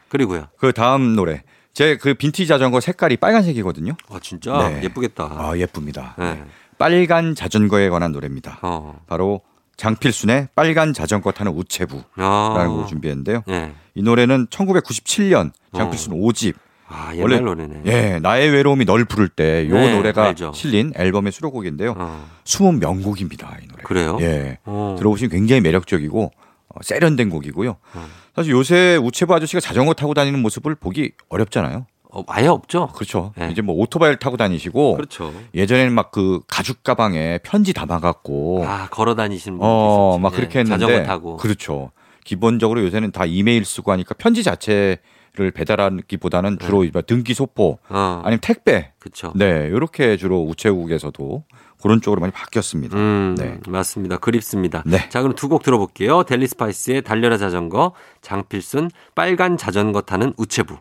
그리고요. 0.10 0.48
그 0.58 0.72
다음 0.74 1.16
노래. 1.16 1.44
제 1.74 1.98
그 1.98 2.14
빈티지 2.14 2.48
자전거 2.48 2.80
색깔이 2.80 3.18
빨간색이거든요. 3.18 3.94
아, 4.10 4.20
진짜 4.22 4.70
네. 4.70 4.84
예쁘겠다. 4.84 5.24
아, 5.24 5.58
예쁩니다. 5.58 6.14
네. 6.20 6.34
네. 6.36 6.44
빨간 6.78 7.34
자전거에 7.36 7.90
관한 7.90 8.12
노래입니다. 8.12 8.60
어. 8.62 9.00
바로 9.08 9.42
장필순의 9.78 10.50
빨간 10.56 10.94
자전거 10.94 11.32
타는 11.32 11.52
우체부라는 11.54 12.06
아. 12.18 12.68
곡을 12.68 12.88
준비했는데요. 12.88 13.44
예. 13.50 13.72
이 13.96 14.02
노래는 14.02 14.48
1997년 14.48 15.52
장필순 15.76 16.14
오 16.14 16.28
5집 16.30 16.54
아, 16.88 17.12
옛날 17.16 17.24
원래- 17.24 17.40
노래네. 17.40 17.82
예, 17.86 18.20
나의 18.20 18.50
외로움이 18.52 18.86
널 18.86 19.04
부를 19.06 19.28
때요 19.30 19.74
네, 19.74 19.96
노래가 19.96 20.26
알죠. 20.28 20.52
실린 20.54 20.94
앨범의 20.96 21.32
수록곡인데요. 21.32 21.96
어, 21.98 22.28
숨은 22.44 22.80
명곡입니다, 22.80 23.58
이 23.64 23.68
노래. 23.68 23.84
그래요? 23.84 24.18
예. 24.22 24.60
어. 24.66 24.96
들어보시면 25.00 25.32
굉장히 25.32 25.62
매력적이고 25.62 26.32
어, 26.70 26.76
세련된 26.82 27.30
곡이고요. 27.30 27.72
어. 27.72 28.06
사실 28.36 28.52
요새 28.52 28.98
우체부 29.02 29.34
아저씨가 29.34 29.60
자전거 29.60 29.94
타고 29.94 30.14
다니는 30.14 30.40
모습을 30.42 30.76
보기 30.76 31.12
어렵잖아요. 31.30 31.86
어, 32.14 32.24
아예 32.28 32.48
없죠. 32.48 32.88
그렇죠. 32.94 33.34
네. 33.36 33.50
이제 33.52 33.62
뭐 33.62 33.76
오토바이를 33.76 34.20
타고 34.20 34.38
다니시고 34.38 34.96
그렇죠. 34.96 35.34
예전에는 35.54 35.92
막 35.94 36.12
그 36.12 36.42
가죽 36.48 36.84
가방에 36.84 37.40
편지 37.44 37.74
담아갖고 37.74 38.66
아, 38.68 38.88
걸어 38.92 39.16
다니시는 39.16 39.58
분들 39.58 39.68
어. 39.68 40.20
막 40.22 40.32
예, 40.34 40.36
그렇게 40.38 40.60
했는데 40.60 40.80
자전거 40.86 41.04
타고. 41.08 41.38
그렇죠. 41.38 41.90
기본적으로 42.24 42.84
요새는 42.84 43.12
다 43.12 43.26
이메일 43.26 43.66
쓰고 43.66 43.92
하니까 43.92 44.14
편지 44.14 44.44
자체 44.44 44.98
를 45.36 45.50
배달하기보다는 45.50 46.60
주로 46.60 46.86
등기 47.08 47.34
소포 47.34 47.80
네. 47.90 47.98
어. 47.98 48.22
아니면 48.24 48.40
택배 48.40 48.92
그렇죠. 49.00 49.32
네 49.36 49.68
이렇게 49.74 50.16
주로 50.16 50.44
우체국에서도 50.44 51.44
그런 51.82 52.02
쪽으로 52.02 52.22
많이 52.22 52.32
바뀌었습니다. 52.32 52.96
음, 52.96 53.36
네. 53.40 53.58
맞습니다. 53.68 54.18
그립습니다. 54.18 54.84
네. 54.86 55.10
자, 55.10 55.22
그럼 55.24 55.34
두 55.36 55.48
곡 55.50 55.64
들어볼게요. 55.64 56.22
델리 56.24 56.46
스파이스의 56.48 57.02
달려라 57.02 57.38
자전거, 57.40 57.94
장필순 58.22 58.92
빨간 59.16 59.58
자전거 59.58 60.02
타는 60.02 60.34
우체부. 60.38 60.78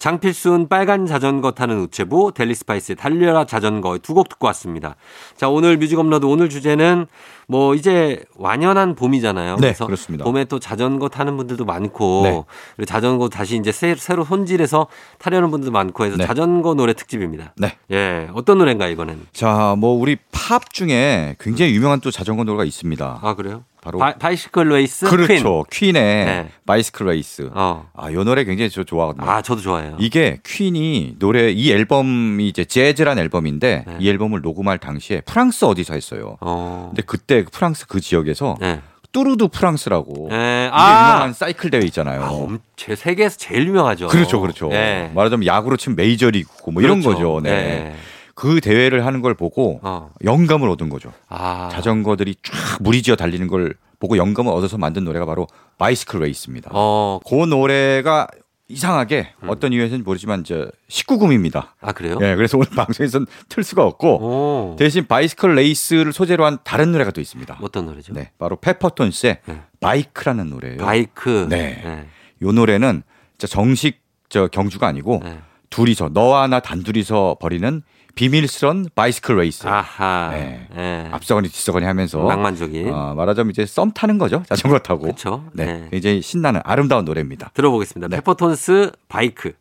장필순 0.00 0.68
빨간 0.68 1.04
자전거 1.06 1.50
타는 1.52 1.78
우체부, 1.82 2.32
델리 2.34 2.54
스파이스의 2.54 2.96
달려라 2.96 3.44
자전거 3.44 3.98
두 3.98 4.14
곡 4.14 4.28
듣고 4.30 4.46
왔습니다. 4.48 4.96
자, 5.36 5.48
오늘 5.48 5.76
뮤직 5.76 5.98
업로드 5.98 6.24
오늘 6.26 6.48
주제는 6.48 7.06
뭐 7.46 7.74
이제 7.74 8.24
완연한 8.36 8.94
봄이잖아요. 8.96 9.56
네, 9.56 9.60
그래서 9.60 9.84
그렇습니다. 9.86 10.24
봄에 10.24 10.46
또 10.46 10.58
자전거 10.58 11.08
타는 11.08 11.36
분들도 11.36 11.64
많고 11.64 12.20
네. 12.24 12.42
그리고 12.76 12.86
자전거 12.86 13.28
다시 13.28 13.56
이제 13.56 13.70
새, 13.72 13.94
새로 13.94 14.24
손질해서 14.24 14.86
타려는 15.18 15.50
분들도 15.50 15.70
많고 15.70 16.04
해서 16.06 16.16
네. 16.16 16.26
자전거 16.26 16.74
노래 16.74 16.92
특집입니다. 16.94 17.52
네. 17.56 17.76
예, 17.90 18.28
어떤 18.34 18.58
노래인가 18.58 18.86
이거는? 18.88 19.26
자, 19.32 19.74
뭐 19.78 19.92
우리 19.92 20.16
팝 20.32 20.72
중에 20.72 21.36
굉장히 21.38 21.74
유명한 21.74 22.00
또 22.00 22.10
자전거 22.10 22.42
노래가 22.44 22.64
있습니다. 22.64 23.20
아 23.22 23.34
그래요? 23.34 23.64
바로 23.82 23.98
바, 23.98 24.14
Bicycle 24.14 24.68
Race 24.68 25.06
퀸. 25.08 25.16
그렇죠. 25.26 25.64
퀸 25.70 25.96
의 25.96 26.24
네. 26.26 26.48
Bicycle 26.66 27.06
Race. 27.06 27.50
어. 27.54 27.88
아, 27.94 28.12
요 28.12 28.24
노래 28.24 28.44
굉장히 28.44 28.68
저 28.70 28.84
좋아하거든요. 28.84 29.28
아 29.28 29.40
저도 29.42 29.60
좋아해요. 29.62 29.96
이게 29.98 30.38
퀸이 30.44 31.16
노래 31.18 31.50
이 31.50 31.70
앨범이 31.72 32.46
이제 32.48 32.64
재즈란 32.64 33.18
앨범인데 33.18 33.84
네. 33.86 33.96
이 33.98 34.08
앨범을 34.10 34.42
녹음할 34.42 34.78
당시에 34.78 35.22
프랑스 35.22 35.64
어디서 35.64 35.94
했어요. 35.94 36.36
어. 36.40 36.88
근데 36.90 37.02
그때 37.06 37.42
그 37.44 37.50
프랑스 37.50 37.86
그 37.86 38.00
지역에서 38.00 38.56
네. 38.60 38.80
뚜르 39.12 39.36
드 39.36 39.48
프랑스라고 39.48 40.28
네. 40.30 40.66
이게 40.66 40.70
아. 40.72 41.08
유명한 41.14 41.32
사이클 41.32 41.70
대회 41.70 41.80
있잖아요. 41.86 42.22
아, 42.22 42.28
엄- 42.30 42.60
제 42.76 42.94
세계에서 42.94 43.38
제일 43.38 43.66
유명하죠. 43.66 44.06
그렇죠, 44.08 44.40
그렇죠. 44.40 44.68
네. 44.68 45.10
말하자면 45.14 45.46
야구로 45.46 45.76
치면 45.76 45.96
메이저리그 45.96 46.70
뭐 46.70 46.82
이런 46.82 47.00
그렇죠. 47.00 47.16
거죠. 47.18 47.40
네. 47.42 47.94
네. 48.40 48.48
그 48.48 48.60
대회를 48.60 49.04
하는 49.04 49.20
걸 49.20 49.34
보고 49.34 49.80
어. 49.82 50.10
영감을 50.24 50.68
얻은 50.70 50.88
거죠. 50.88 51.12
아. 51.28 51.68
자전거들이 51.72 52.36
쫙 52.42 52.78
무리지어 52.80 53.16
달리는 53.16 53.46
걸 53.48 53.74
보고 53.98 54.16
영감을 54.16 54.52
얻어서 54.52 54.78
만든 54.78 55.04
노래가 55.04 55.26
바로 55.26 55.46
Bicycle 55.76 56.20
Race입니다. 56.20 56.70
어. 56.72 57.20
그 57.28 57.34
노래가 57.34 58.26
이상하게 58.68 59.34
어떤 59.48 59.72
이유에선지는 59.72 60.04
모르지만 60.04 60.44
저 60.44 60.70
19금입니다. 60.88 61.70
아 61.80 61.92
그래요? 61.92 62.16
예, 62.22 62.36
그래서 62.36 62.56
오늘 62.56 62.70
방송에서는 62.76 63.26
틀 63.48 63.64
수가 63.64 63.84
없고 63.84 64.22
오. 64.22 64.76
대신 64.78 65.06
Bicycle 65.06 65.54
Race를 65.54 66.12
소재로 66.12 66.44
한 66.46 66.58
다른 66.64 66.92
노래가 66.92 67.10
또 67.10 67.20
있습니다. 67.20 67.58
어떤 67.60 67.86
노래죠? 67.86 68.14
네, 68.14 68.30
바로 68.38 68.56
페퍼톤스의 68.56 69.38
네. 69.44 69.60
바이크라는 69.80 70.48
노래예요. 70.48 70.78
바이크. 70.78 71.46
네. 71.50 71.82
네. 71.84 72.06
요 72.42 72.52
노래는 72.52 73.02
정식 73.38 74.00
저 74.28 74.46
경주가 74.46 74.86
아니고 74.86 75.20
네. 75.24 75.40
둘이서 75.70 76.10
너와 76.12 76.46
나 76.46 76.60
단둘이서 76.60 77.36
벌이는 77.40 77.82
비밀스런 78.14 78.88
bicycle 78.94 79.36
race. 79.36 79.66
아하. 79.66 80.30
네. 80.32 80.66
네. 80.74 81.08
앞서거니 81.12 81.48
뒤서거니 81.48 81.86
하면서 81.86 82.22
낭만적인. 82.22 82.92
어, 82.92 83.14
말하자면 83.14 83.50
이제 83.50 83.66
썸 83.66 83.92
타는 83.92 84.18
거죠. 84.18 84.42
자전거 84.48 84.78
타고. 84.78 85.02
그렇죠. 85.02 85.44
네. 85.52 85.66
네. 85.66 85.88
굉장히 85.90 86.22
신나는 86.22 86.60
아름다운 86.64 87.04
노래입니다. 87.04 87.50
들어보겠습니다. 87.54 88.08
네. 88.08 88.16
페퍼톤스 88.16 88.92
바이크. 89.08 89.52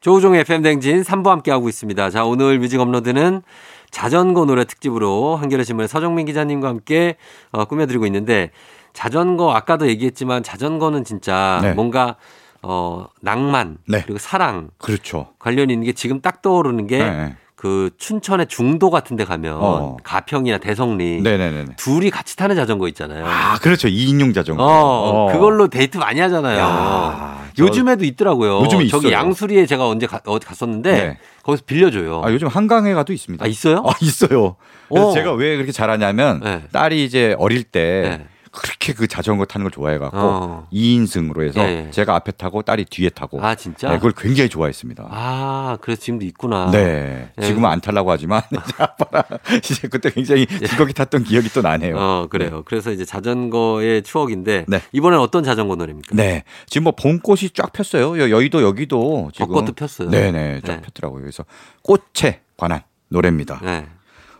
조우종의 0.00 0.40
FM 0.40 0.62
댕진 0.62 1.02
3부 1.02 1.26
함께하고 1.28 1.68
있습니다. 1.68 2.10
자, 2.10 2.24
오늘 2.24 2.58
뮤직 2.58 2.80
업로드는 2.80 3.42
자전거 3.90 4.46
노래 4.46 4.64
특집으로 4.64 5.36
한겨레 5.36 5.64
신문의 5.64 5.88
서정민 5.88 6.26
기자님과 6.26 6.68
함께 6.68 7.16
어, 7.52 7.64
꾸며드리고 7.66 8.06
있는데 8.06 8.50
자전거 8.92 9.52
아까도 9.52 9.88
얘기했지만 9.88 10.42
자전거는 10.42 11.04
진짜 11.04 11.60
네. 11.62 11.74
뭔가 11.74 12.16
어, 12.62 13.06
낭만 13.20 13.78
네. 13.86 14.02
그리고 14.02 14.18
사랑 14.18 14.70
그렇죠. 14.78 15.28
관련 15.38 15.70
있는 15.70 15.84
게 15.84 15.92
지금 15.92 16.20
딱 16.20 16.42
떠오르는 16.42 16.86
게 16.86 16.98
네. 16.98 17.36
그 17.60 17.90
춘천의 17.98 18.46
중도 18.46 18.88
같은 18.88 19.16
데 19.16 19.26
가면 19.26 19.58
어. 19.60 19.96
가평이나 20.02 20.56
대성리 20.56 21.20
네네네. 21.20 21.66
둘이 21.76 22.08
같이 22.08 22.34
타는 22.34 22.56
자전거 22.56 22.88
있잖아요. 22.88 23.26
아, 23.26 23.58
그렇죠. 23.58 23.86
2인용 23.86 24.34
자전거. 24.34 24.64
어, 24.64 25.26
어. 25.28 25.32
그걸로 25.34 25.68
데이트 25.68 25.98
많이 25.98 26.20
하잖아요. 26.20 26.58
야, 26.58 27.44
저- 27.54 27.64
요즘에도 27.64 28.06
있더라고요. 28.06 28.60
요즘에 28.62 28.86
저기 28.86 29.08
있어요. 29.08 29.12
양수리에 29.12 29.66
제가 29.66 29.86
언제 29.86 30.06
가, 30.06 30.22
어디 30.24 30.46
갔었는데 30.46 30.92
네. 30.92 31.18
거기서 31.42 31.64
빌려줘요. 31.66 32.22
아, 32.24 32.32
요즘 32.32 32.48
한강에 32.48 32.94
가도 32.94 33.12
있습니다. 33.12 33.44
아, 33.44 33.46
있어요? 33.46 33.84
아, 33.86 33.92
있어요. 34.00 34.56
그래서 34.88 35.08
어. 35.08 35.12
제가 35.12 35.34
왜 35.34 35.56
그렇게 35.56 35.70
잘하냐면 35.70 36.40
네. 36.42 36.62
딸이 36.72 37.04
이제 37.04 37.36
어릴 37.38 37.64
때 37.64 38.16
네. 38.20 38.26
그렇게 38.52 38.92
그 38.92 39.06
자전거 39.06 39.44
타는 39.44 39.64
걸 39.64 39.70
좋아해갖고 39.70 40.16
어. 40.18 40.68
2인승으로 40.72 41.46
해서 41.46 41.60
예, 41.60 41.86
예. 41.86 41.90
제가 41.92 42.16
앞에 42.16 42.32
타고 42.32 42.62
딸이 42.62 42.86
뒤에 42.86 43.08
타고 43.10 43.40
아 43.44 43.54
진짜? 43.54 43.88
네, 43.90 43.96
그걸 43.96 44.12
굉장히 44.16 44.48
좋아했습니다. 44.50 45.06
아 45.08 45.78
그래서 45.80 46.00
지금도 46.02 46.24
있구나. 46.26 46.70
네. 46.72 47.30
예. 47.40 47.42
지금은 47.46 47.70
안 47.70 47.80
타려고 47.80 48.10
하지만 48.10 48.42
이제 48.50 48.74
아빠랑 48.78 49.22
이제 49.62 49.86
그때 49.88 50.10
굉장히 50.10 50.46
즐겁게 50.46 50.92
탔던 50.92 51.24
기억이 51.24 51.48
또 51.50 51.62
나네요. 51.62 51.96
어 51.96 52.26
그래요. 52.28 52.62
그래서 52.64 52.90
이제 52.90 53.04
자전거의 53.04 54.02
추억인데 54.02 54.64
네. 54.66 54.80
이번엔 54.92 55.20
어떤 55.20 55.44
자전거 55.44 55.76
노래입니까? 55.76 56.16
네. 56.16 56.42
지금 56.66 56.84
뭐 56.84 56.92
봄꽃이 56.96 57.50
쫙 57.54 57.72
폈어요. 57.72 58.18
여- 58.18 58.30
여의도 58.30 58.62
여기도 58.62 59.30
지금 59.32 59.46
벚꽃도 59.48 59.72
폈어요. 59.74 60.10
네네. 60.10 60.62
쫙 60.66 60.76
네. 60.76 60.80
폈더라고요. 60.82 61.20
그래서 61.22 61.44
꽃에 61.82 62.40
관한 62.56 62.82
노래입니다. 63.10 63.60
네. 63.62 63.86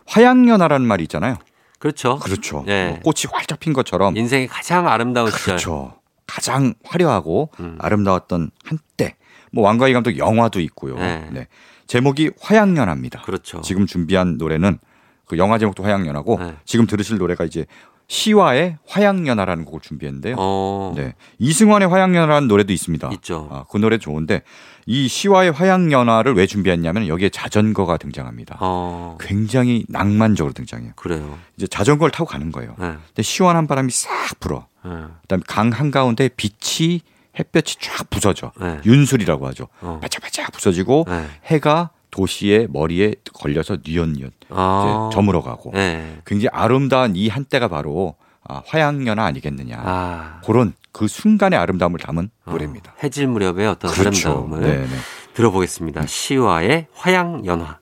화양연화라는 0.07 0.85
말이 0.85 1.03
있잖아요. 1.03 1.37
그렇죠. 1.81 2.19
그렇죠. 2.19 2.63
네. 2.67 2.89
뭐 2.89 2.99
꽃이 2.99 3.31
활짝 3.33 3.59
핀 3.59 3.73
것처럼 3.73 4.15
인생의 4.15 4.47
가장 4.47 4.87
아름다운 4.87 5.31
시절. 5.31 5.43
그렇죠. 5.43 5.95
가장 6.27 6.75
화려하고 6.85 7.49
음. 7.59 7.77
아름다웠던 7.79 8.51
한때. 8.63 9.15
뭐 9.51 9.65
왕가희 9.65 9.91
감독 9.91 10.15
영화도 10.15 10.59
있고요. 10.61 10.95
네. 10.95 11.27
네. 11.31 11.47
제목이 11.87 12.31
화양연화입니다. 12.39 13.23
그렇죠. 13.23 13.61
지금 13.61 13.87
준비한 13.87 14.37
노래는 14.37 14.77
그 15.25 15.39
영화 15.39 15.57
제목도 15.57 15.83
화양연화고 15.83 16.37
네. 16.37 16.55
지금 16.65 16.85
들으실 16.85 17.17
노래가 17.17 17.45
이제 17.45 17.65
시와의 18.11 18.77
화양연화라는 18.87 19.63
곡을 19.63 19.79
준비했는데요. 19.79 20.35
어 20.37 20.91
네. 20.97 21.15
이승환의 21.39 21.87
화양연화라는 21.87 22.49
노래도 22.49 22.73
있습니다. 22.73 23.09
있죠. 23.13 23.47
아, 23.49 23.63
그 23.71 23.77
노래 23.77 23.97
좋은데 23.97 24.41
이 24.85 25.07
시와의 25.07 25.53
화양연화를 25.53 26.35
왜 26.35 26.45
준비했냐면 26.45 27.07
여기에 27.07 27.29
자전거가 27.29 27.95
등장합니다. 27.95 28.57
어 28.59 29.17
굉장히 29.17 29.85
낭만적으로 29.87 30.51
등장해요. 30.51 30.91
그래요. 30.97 31.39
이제 31.55 31.67
자전거를 31.67 32.11
타고 32.11 32.25
가는 32.25 32.51
거예요. 32.51 32.75
네. 32.77 32.95
근데 33.07 33.21
시원한 33.21 33.65
바람이 33.65 33.89
싹 33.93 34.11
불어. 34.41 34.67
네. 34.83 34.91
그다음에 35.21 35.43
강 35.47 35.69
한가운데 35.69 36.29
빛이 36.35 36.99
햇볕이 37.39 37.77
쫙 37.79 38.09
부서져. 38.09 38.51
네. 38.59 38.81
윤술이라고 38.85 39.47
하죠. 39.47 39.69
어. 39.79 39.99
바짝바짝 40.01 40.51
부서지고 40.51 41.05
네. 41.07 41.27
해가 41.45 41.91
도시의 42.11 42.67
머리에 42.69 43.15
걸려서 43.33 43.77
뉘엿뉘엿 43.85 44.31
아. 44.49 45.09
저물어가고 45.13 45.71
네. 45.73 46.17
굉장히 46.25 46.49
아름다운 46.51 47.15
이 47.15 47.27
한때가 47.29 47.67
바로 47.67 48.15
아, 48.47 48.61
화양연화 48.65 49.23
아니겠느냐. 49.23 49.81
아. 49.83 50.41
그런 50.45 50.73
그 50.91 51.07
순간의 51.07 51.57
아름다움을 51.57 51.99
담은 51.99 52.29
어, 52.45 52.51
노래입니다. 52.51 52.93
해질 53.01 53.27
무렵의 53.27 53.67
어떤 53.67 53.91
그렇죠. 53.91 54.29
아름다움을 54.29 54.61
네네. 54.61 54.87
들어보겠습니다. 55.33 56.05
시와의 56.05 56.87
화양 56.93 57.45
연화. 57.45 57.79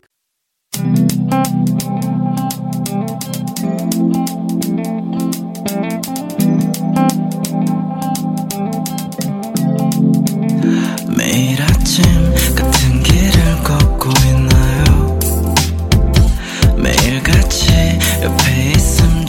매일 11.17 11.61
아침 11.61 12.03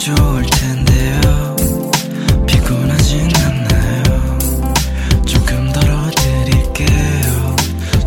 좋을 0.01 0.43
텐데요. 0.47 1.55
피곤하진 2.47 3.29
않나요? 3.45 4.39
조금 5.27 5.71
덜어드릴게요. 5.71 7.55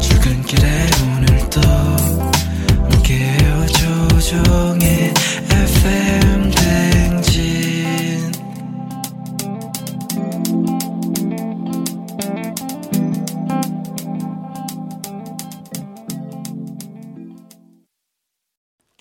출근길에 0.01 0.91
오늘도 1.07 1.61
함께해요 2.91 3.67
조조. 3.67 4.74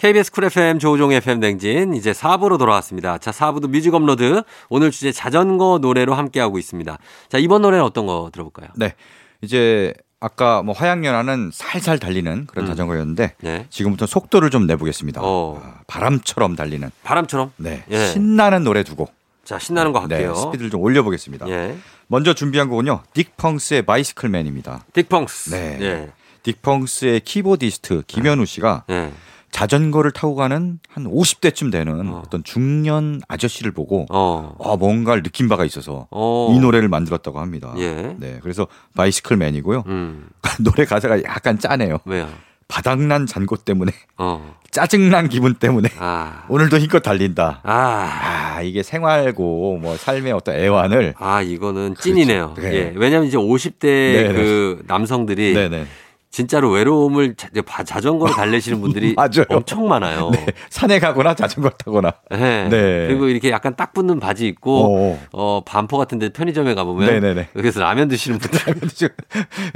KBS 0.04 0.34
쿨 0.34 0.44
FM 0.44 0.80
조우종 0.80 1.14
FM 1.14 1.40
댕진 1.40 1.94
이제 1.94 2.12
4부로 2.12 2.60
돌아왔습니다. 2.60 3.18
자, 3.20 3.32
4부도 3.32 3.70
뮤직 3.70 3.94
업로드 3.94 4.44
오늘 4.68 4.92
주제 4.92 5.14
자전거 5.14 5.80
노래로 5.82 6.14
함께하고 6.14 6.60
있습니다. 6.60 6.98
자, 7.30 7.38
이번 7.38 7.62
노래는 7.62 7.86
어떤 7.86 8.06
거 8.06 8.30
들어볼까요? 8.34 8.68
네. 8.76 8.96
이제 9.40 9.94
아까 10.20 10.62
뭐 10.62 10.76
화양연화는 10.76 11.52
살살 11.54 12.00
달리는 12.00 12.48
그런 12.48 12.66
음. 12.66 12.68
자전거였는데 12.68 13.36
네. 13.40 13.66
지금부터 13.70 14.06
속도를 14.06 14.50
좀 14.50 14.68
내보겠습니다. 14.68 15.22
어. 15.24 15.62
아, 15.64 15.80
바람처럼 15.88 16.58
달리는 16.58 16.92
바람처럼. 17.04 17.54
네. 17.56 17.86
예. 17.90 18.08
신나는 18.08 18.66
노래 18.66 18.84
두 18.84 18.98
곡. 18.98 19.14
자, 19.46 19.58
신나는 19.58 19.94
거 19.94 20.06
네. 20.06 20.16
할게요. 20.16 20.36
스피드를 20.36 20.70
좀 20.70 20.82
올려보겠습니다. 20.82 21.48
예. 21.48 21.78
먼저 22.08 22.34
준비한 22.34 22.68
곡은요. 22.68 23.04
딕펑스의 23.14 23.86
Bicycle 23.86 24.26
Man입니다. 24.26 24.84
딕펑스. 24.92 25.52
네. 25.52 25.78
예. 25.80 26.12
딕펑스의 26.44 27.24
키보디스트 27.24 28.04
김현우 28.06 28.46
씨가 28.46 28.84
예. 28.90 29.14
자전거를 29.54 30.12
타고 30.12 30.36
가는 30.36 30.80
한 30.90 31.04
50대쯤 31.06 31.72
되는 31.72 32.10
어. 32.10 32.18
어. 32.18 32.24
떤 32.30 32.44
중년 32.44 33.22
아저씨를 33.28 33.72
보고 33.72 34.08
어. 34.10 34.56
아, 34.60 34.76
뭔가를 34.76 35.22
느낀 35.22 35.48
바가 35.48 35.64
있어서 35.64 36.08
어. 36.10 36.52
이 36.54 36.60
노래를 36.60 36.90
만들었다고 36.90 37.40
합니다. 37.40 37.74
예. 37.78 38.16
네, 38.18 38.40
그래서 38.42 38.68
바이시클 38.96 39.38
맨이고요. 39.38 39.84
음. 39.88 40.28
노래 40.60 40.86
가사가 40.86 41.24
약간 41.24 41.60
짜네요. 41.60 42.00
왜요? 42.06 42.28
바닥난 42.68 43.28
잔고 43.28 43.58
때문에 43.58 43.92
어. 44.18 44.56
짜증난 44.72 45.30
기분 45.30 45.54
때문에 45.54 45.90
아. 46.00 46.46
오늘도 46.50 46.80
힘껏 46.80 47.00
달린다. 47.02 47.62
아. 47.62 48.56
아 48.56 48.62
이게 48.64 48.82
생활고 48.82 49.78
뭐 49.78 49.96
삶의 49.96 50.32
어떤 50.32 50.56
애환을 50.56 51.14
아, 51.20 51.44
이거는 51.44 51.94
찐이네요. 52.00 52.56
네. 52.58 52.74
예. 52.74 52.94
왜냐면 52.96 53.28
이제 53.28 53.38
50대 53.38 53.82
네네. 53.82 54.34
그 54.34 54.84
남성들이 54.88 55.54
네네 55.54 55.86
진짜로 56.34 56.72
외로움을 56.72 57.36
자, 57.36 57.48
바- 57.64 57.84
자전거로 57.84 58.34
달래시는 58.34 58.82
분들이. 58.82 59.16
엄청 59.50 59.88
많아요. 59.88 60.32
네, 60.34 60.48
산에 60.72 60.98
가거나 60.98 61.36
자전거 61.36 61.70
타거나 61.70 62.12
네. 62.32 62.68
네. 62.70 63.06
그리고 63.08 63.28
이렇게 63.28 63.52
약간 63.52 63.76
딱 63.76 63.94
붙는 63.94 64.20
바지 64.20 64.48
입고 64.48 64.84
어, 64.84 65.20
어 65.32 65.62
반포 65.64 65.96
같은 66.00 66.18
데 66.18 66.30
편의점에 66.30 66.74
가보면 66.74 67.08
네네네. 67.08 67.50
여기서 67.56 67.82
라면 67.82 68.08
드시는 68.08 68.40
분들 68.40 68.60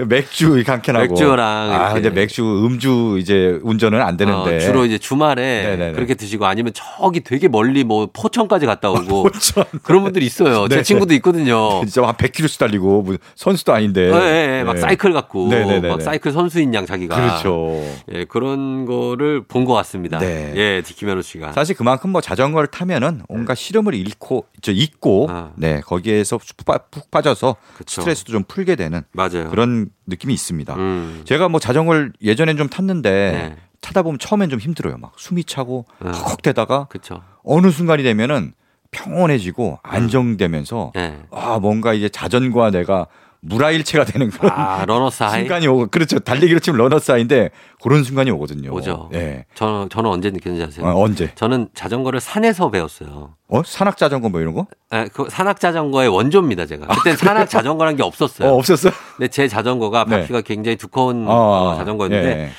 맥주 0.10 0.56
이렇게 0.56 0.72
한 0.72 0.82
캔하고 0.82 1.06
맥주랑 1.10 1.72
아. 1.74 1.94
근데 1.94 2.10
맥주 2.10 2.42
음주 2.44 3.18
이제 3.20 3.60
운전은 3.62 4.02
안 4.02 4.18
되는데 4.18 4.56
어, 4.56 4.60
주로 4.60 4.84
이제 4.86 4.98
주말에 4.98 5.62
네네네. 5.64 5.92
그렇게 5.92 6.16
드시고 6.16 6.48
아니면 6.48 6.74
저기 6.74 7.20
되게 7.20 7.48
멀리 7.48 7.84
뭐 7.84 8.10
포천까지 8.12 8.66
갔다 8.66 8.90
오고 8.90 9.24
포천. 9.24 9.64
그런 9.84 10.02
분들이 10.04 10.26
있어요. 10.26 10.68
제 10.70 10.78
네. 10.78 10.82
친구도 10.82 11.14
있거든요. 11.16 11.82
진짜 11.82 12.02
한 12.08 12.16
100km씩 12.16 12.58
달리고 12.58 13.04
무슨 13.04 13.20
선수도 13.36 13.74
아닌데 13.74 14.10
예, 14.12 14.16
예, 14.16 14.60
예. 14.60 14.64
막 14.64 14.74
네. 14.74 14.82
사이클 14.82 15.14
갖고. 15.14 15.50
막 15.88 16.02
사이클 16.02 16.32
선 16.32 16.47
수인 16.50 16.74
양 16.74 16.86
자기가 16.86 17.16
그렇죠. 17.16 17.74
예, 18.12 18.26
그런 18.26 18.86
거를 18.86 19.44
본 19.44 19.66
것 19.66 19.74
같습니다. 19.74 20.18
네. 20.20 20.54
예, 20.56 20.82
디키메로 20.82 21.22
씨가. 21.22 21.52
사실 21.54 21.76
그만큼 21.76 22.12
뭐 22.12 22.22
자전거를 22.22 22.68
타면은 22.68 23.22
온갖 23.28 23.56
시름을 23.56 23.94
잃고 23.94 24.46
저 24.62 24.72
잊고 24.72 25.28
아. 25.30 25.52
네 25.56 25.82
거기에서 25.82 26.38
푹, 26.38 26.66
빠- 26.66 26.80
빠져서 27.12 27.56
그쵸. 27.78 28.02
스트레스도 28.02 28.32
좀 28.32 28.44
풀게 28.48 28.76
되는 28.76 29.02
맞아요. 29.12 29.50
그런 29.50 29.90
느낌이 30.08 30.34
있습니다. 30.34 30.76
음. 30.76 31.22
제가 31.26 31.50
뭐 31.50 31.60
자전거를 31.60 32.14
예전엔 32.22 32.58
좀 32.58 32.70
탔는데 32.70 33.10
네. 33.12 33.56
타다 33.82 34.02
보면 34.04 34.20
처음엔 34.20 34.50
좀 34.50 34.60
힘들어요. 34.60 34.98
막 34.98 35.14
숨이 35.18 35.44
차고 35.44 35.86
어. 36.02 36.08
헉헉대다가 36.12 36.86
그렇죠. 36.90 37.22
어느 37.44 37.70
순간이 37.72 38.04
되면은 38.04 38.54
평온해지고 38.92 39.80
안정되면서 39.84 40.94
예. 40.96 41.18
아 41.32 41.60
뭔가 41.60 41.94
이제 41.94 42.10
자전거와 42.10 42.72
내가 42.72 43.08
물아일체가 43.42 44.06
되는 44.06 44.30
그런 44.30 44.52
아, 44.52 44.84
runner's 44.86 45.24
high. 45.24 45.42
순간이 45.42 45.68
오고 45.68 45.88
그렇죠 45.88 46.20
달리기로 46.20 46.60
치면 46.60 46.78
runner's 46.78 47.15
high인데 47.15 47.52
그런 47.82 48.04
순간이 48.04 48.32
오거든요. 48.32 48.72
오죠. 48.74 49.10
예. 49.14 49.46
저는 49.56 49.90
저는 49.90 50.10
언제 50.10 50.30
느꼈는지 50.32 50.64
아세요? 50.64 50.86
어, 50.86 51.04
언제? 51.04 51.32
저는 51.36 51.70
자전거를 51.74 52.20
산에서 52.20 52.70
배웠어요. 52.72 53.36
어 53.48 53.62
산악 53.64 53.98
자전거 53.98 54.30
뭐 54.30 54.42
이런 54.42 54.54
거? 54.54 54.68
예, 54.94 55.08
그 55.14 55.28
산악 55.30 55.60
자전거의 55.60 56.10
원조입니다, 56.10 56.66
제가. 56.66 56.88
그때 56.88 57.16
산악 57.16 57.50
자전거란 57.50 57.96
게 57.96 58.04
없었어요. 58.04 58.50
어 58.50 58.58
없었어? 58.58 58.90
근데 59.16 59.28
제 59.30 59.48
자전거가 59.48 60.06
네. 60.06 60.22
바퀴가 60.22 60.42
굉장히 60.42 60.76
두꺼운 60.76 61.28
어, 61.28 61.32
어, 61.74 61.76
자전거였는데 61.78 62.28
예. 62.30 62.50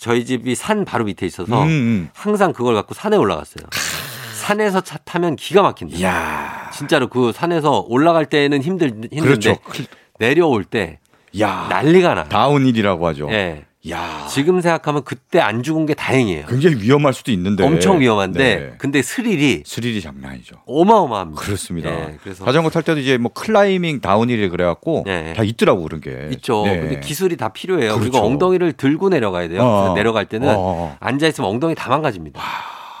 저희 0.00 0.24
집이 0.24 0.54
산 0.54 0.84
바로 0.84 1.04
밑에 1.04 1.24
있어서 1.26 1.62
음, 1.62 1.68
음. 1.68 2.08
항상 2.14 2.52
그걸 2.52 2.74
갖고 2.74 2.94
산에 2.94 3.16
올라갔어요. 3.16 3.66
산에서 4.34 4.80
차 4.80 4.98
타면 4.98 5.36
기가 5.36 5.62
막힌다. 5.62 6.02
야 6.02 6.70
진짜로 6.74 7.08
그 7.08 7.32
산에서 7.32 7.84
올라갈 7.88 8.26
때는 8.26 8.62
힘들 8.62 8.88
힘든데 8.88 9.20
그렇죠. 9.20 9.56
내려올 10.28 10.64
때 10.64 10.98
야 11.38 11.66
난리가 11.68 12.14
나. 12.14 12.24
downhill이라고 12.24 13.06
하죠. 13.08 13.28
예. 13.32 13.64
야 13.90 14.26
지금 14.30 14.62
생각하면 14.62 15.02
그때 15.04 15.40
안 15.40 15.62
죽은 15.62 15.84
게 15.84 15.92
다행이에요. 15.92 16.46
굉장히 16.46 16.76
위험할 16.80 17.12
수도 17.12 17.30
있는데 17.32 17.64
엄청 17.64 18.00
위험한데 18.00 18.38
네. 18.38 18.74
근데 18.78 19.02
스릴이 19.02 19.64
스릴이 19.66 20.00
장난 20.00 20.30
아니죠. 20.32 20.56
어마어마합니다. 20.66 21.42
그렇습니다. 21.42 21.90
예, 21.90 22.16
그래서 22.22 22.46
자전거 22.46 22.70
탈 22.70 22.82
때도 22.82 22.98
이제 23.00 23.18
뭐 23.18 23.30
climbing 23.34 24.00
downhill이 24.00 24.48
그래 24.48 24.64
갖고 24.64 25.02
네. 25.04 25.34
다 25.34 25.42
있더라고 25.42 25.82
그런 25.82 26.00
게 26.00 26.28
있죠. 26.32 26.62
네. 26.64 26.78
근데 26.80 27.00
기술이 27.00 27.36
다 27.36 27.50
필요해요. 27.50 27.98
그리고 27.98 28.12
그렇죠. 28.12 28.24
엉덩이를 28.24 28.72
들고 28.72 29.10
내려가야 29.10 29.48
돼요. 29.48 29.60
어. 29.62 29.92
내려갈 29.94 30.24
때는 30.24 30.48
어, 30.48 30.54
어. 30.56 30.96
앉아 31.00 31.26
있으면 31.26 31.50
엉덩이 31.50 31.74
다 31.74 31.90
망가집니다. 31.90 32.40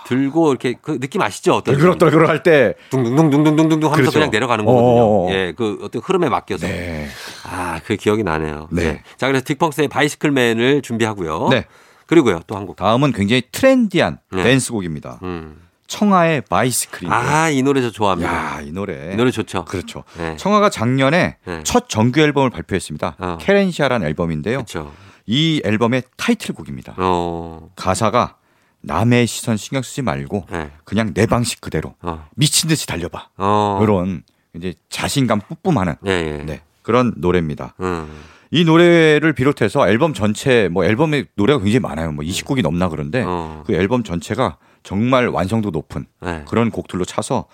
들고 0.06 0.50
이렇게 0.50 0.74
그 0.80 0.98
느낌 1.00 1.22
아시죠? 1.22 1.54
어떤 1.54 1.74
덜그럭덜그럭 1.74 2.28
할 2.28 2.42
때 2.42 2.74
둥둥둥둥둥둥둥 2.90 3.90
하면서 3.90 3.94
그렇죠. 3.96 4.12
그냥 4.12 4.30
내려가는. 4.30 4.64
거거든요. 4.64 5.30
예, 5.34 5.52
그 5.56 5.78
어떤 5.82 6.02
흐름에 6.02 6.28
맡겨서. 6.28 6.66
네. 6.66 7.08
아, 7.44 7.80
그 7.84 7.96
기억이 7.96 8.22
나네요. 8.22 8.68
네. 8.70 8.84
네. 8.84 9.02
자, 9.16 9.26
그래서 9.26 9.44
딕펑스의 9.44 9.88
Bicycle 9.90 10.39
Man을 10.39 10.82
준비하고요. 10.82 11.48
네. 11.50 11.64
그리고요, 12.06 12.40
또 12.46 12.56
한 12.56 12.66
곡. 12.66 12.76
다음은 12.76 13.12
굉장히 13.12 13.42
trendy한 13.50 14.18
네. 14.32 14.42
댄스곡입니다. 14.42 15.20
음. 15.22 15.56
청하의 15.86 16.42
바이스크림. 16.48 17.10
아, 17.12 17.48
이 17.50 17.62
노래 17.62 17.80
저 17.82 17.90
좋아합니다. 17.90 18.32
야, 18.32 18.60
이 18.62 18.72
노래. 18.72 19.12
이 19.12 19.16
노래 19.16 19.30
좋죠. 19.30 19.64
그렇죠. 19.64 20.02
네. 20.18 20.36
청하가 20.36 20.68
작년에 20.70 21.36
네. 21.44 21.60
첫 21.62 21.88
정규 21.88 22.20
앨범을 22.20 22.50
발표했습니다. 22.50 23.16
어. 23.18 23.38
케렌시아라는 23.40 24.06
앨범인데요. 24.06 24.56
그렇죠. 24.58 24.92
이 25.26 25.60
앨범의 25.64 26.02
타이틀곡입니다. 26.16 26.94
어. 26.98 27.68
가사가 27.76 28.36
남의 28.84 29.26
시선 29.26 29.56
신경 29.56 29.82
쓰지 29.82 30.02
말고 30.02 30.46
네. 30.50 30.70
그냥 30.84 31.12
내 31.14 31.26
방식 31.26 31.60
그대로 31.60 31.94
어. 32.02 32.26
미친 32.36 32.68
듯이 32.68 32.86
달려봐. 32.86 33.30
어. 33.36 33.80
이런 33.82 34.22
이제 34.54 34.74
자신감 34.88 35.40
뿜뿜하는 35.40 35.94
예, 36.06 36.10
예. 36.10 36.44
네, 36.44 36.60
그런 36.82 37.12
노래입니다. 37.16 37.74
음. 37.80 38.08
이 38.50 38.64
노래를 38.64 39.32
비롯해서 39.32 39.88
앨범 39.88 40.14
전체 40.14 40.68
뭐 40.70 40.84
앨범에 40.84 41.24
노래가 41.34 41.58
굉장히 41.58 41.80
많아요. 41.80 42.12
뭐 42.12 42.24
20곡이 42.24 42.62
넘나 42.62 42.88
그런데 42.88 43.24
어. 43.26 43.64
그 43.66 43.74
앨범 43.74 44.04
전체가 44.04 44.58
정말 44.84 45.28
완성도 45.28 45.70
높은 45.70 46.06
네. 46.20 46.44
그런 46.46 46.70
곡들로 46.70 47.04
차서 47.04 47.46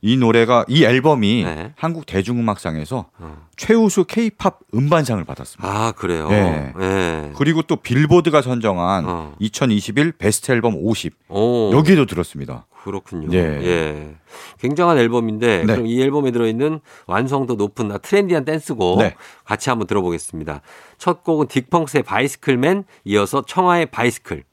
이 0.00 0.16
노래가 0.16 0.64
이 0.68 0.84
앨범이 0.84 1.44
네. 1.44 1.72
한국 1.76 2.06
대중음악상에서 2.06 3.06
어. 3.18 3.46
최우수 3.56 4.04
K-팝 4.04 4.60
음반상을 4.74 5.22
받았습니다. 5.24 5.68
아, 5.68 5.92
그래요. 5.92 6.28
네. 6.28 6.72
예. 6.80 7.32
그리고 7.36 7.62
또 7.62 7.76
빌보드가 7.76 8.42
선정한 8.42 9.04
어. 9.06 9.34
2021 9.40 10.12
베스트 10.12 10.52
앨범 10.52 10.74
50 10.76 11.14
오. 11.28 11.70
여기도 11.72 12.06
들었습니다. 12.06 12.66
그렇군요. 12.84 13.28
네. 13.28 13.38
예. 13.38 14.14
굉장한 14.60 14.98
앨범인데 14.98 15.64
네. 15.64 15.66
그럼 15.66 15.86
이 15.86 16.00
앨범에 16.00 16.30
들어 16.30 16.46
있는 16.46 16.80
완성도 17.06 17.54
높은 17.54 17.90
아, 17.90 17.98
trendy한 17.98 18.44
댄스곡 18.44 19.00
네. 19.00 19.14
같이 19.44 19.68
한번 19.68 19.88
들어보겠습니다. 19.88 20.62
첫 20.96 21.24
곡은 21.24 21.48
딕펑스의 21.48 22.04
Bicycle 22.04 22.60
Man 22.60 22.84
이어서 23.04 23.42
청하의 23.44 23.86
Bicycle. 23.86 24.44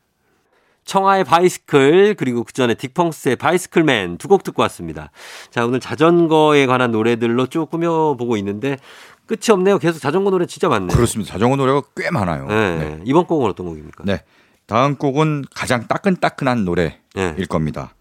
청하의 0.86 1.24
Bicycle 1.24 2.16
그리고 2.16 2.44
그 2.44 2.54
전에 2.54 2.76
딕펑스의 2.76 3.38
Bicycle 3.40 3.94
Man 3.94 4.18
두 4.18 4.28
곡 4.28 4.44
듣고 4.44 4.62
왔습니다. 4.64 5.12
자 5.50 5.66
오늘 5.66 5.80
자전거에 5.80 6.66
관한 6.66 6.92
노래들로 6.92 7.48
쭉 7.48 7.70
꾸며보고 7.70 8.38
있는데 8.38 8.78
끝이 9.26 9.52
없네요. 9.52 9.80
계속 9.80 10.00
자전거 10.00 10.30
노래 10.30 10.46
진짜 10.46 10.70
많네요. 10.70 10.96
그렇습니다. 10.96 11.32
자전거 11.34 11.56
노래가 11.56 11.82
꽤 11.96 12.12
많아요. 12.12 12.48
네. 12.48 12.78
네. 12.78 13.00
이번 13.06 13.26
곡은 13.26 13.50
어떤 13.50 13.66
곡입니까? 13.66 14.04
네. 14.06 14.22
다음 14.68 14.96
곡은 14.96 15.46
가장 15.54 15.88
따끈따끈한 15.88 16.66
노래일 16.66 16.94
네. 17.16 17.36
겁니다. 17.50 17.94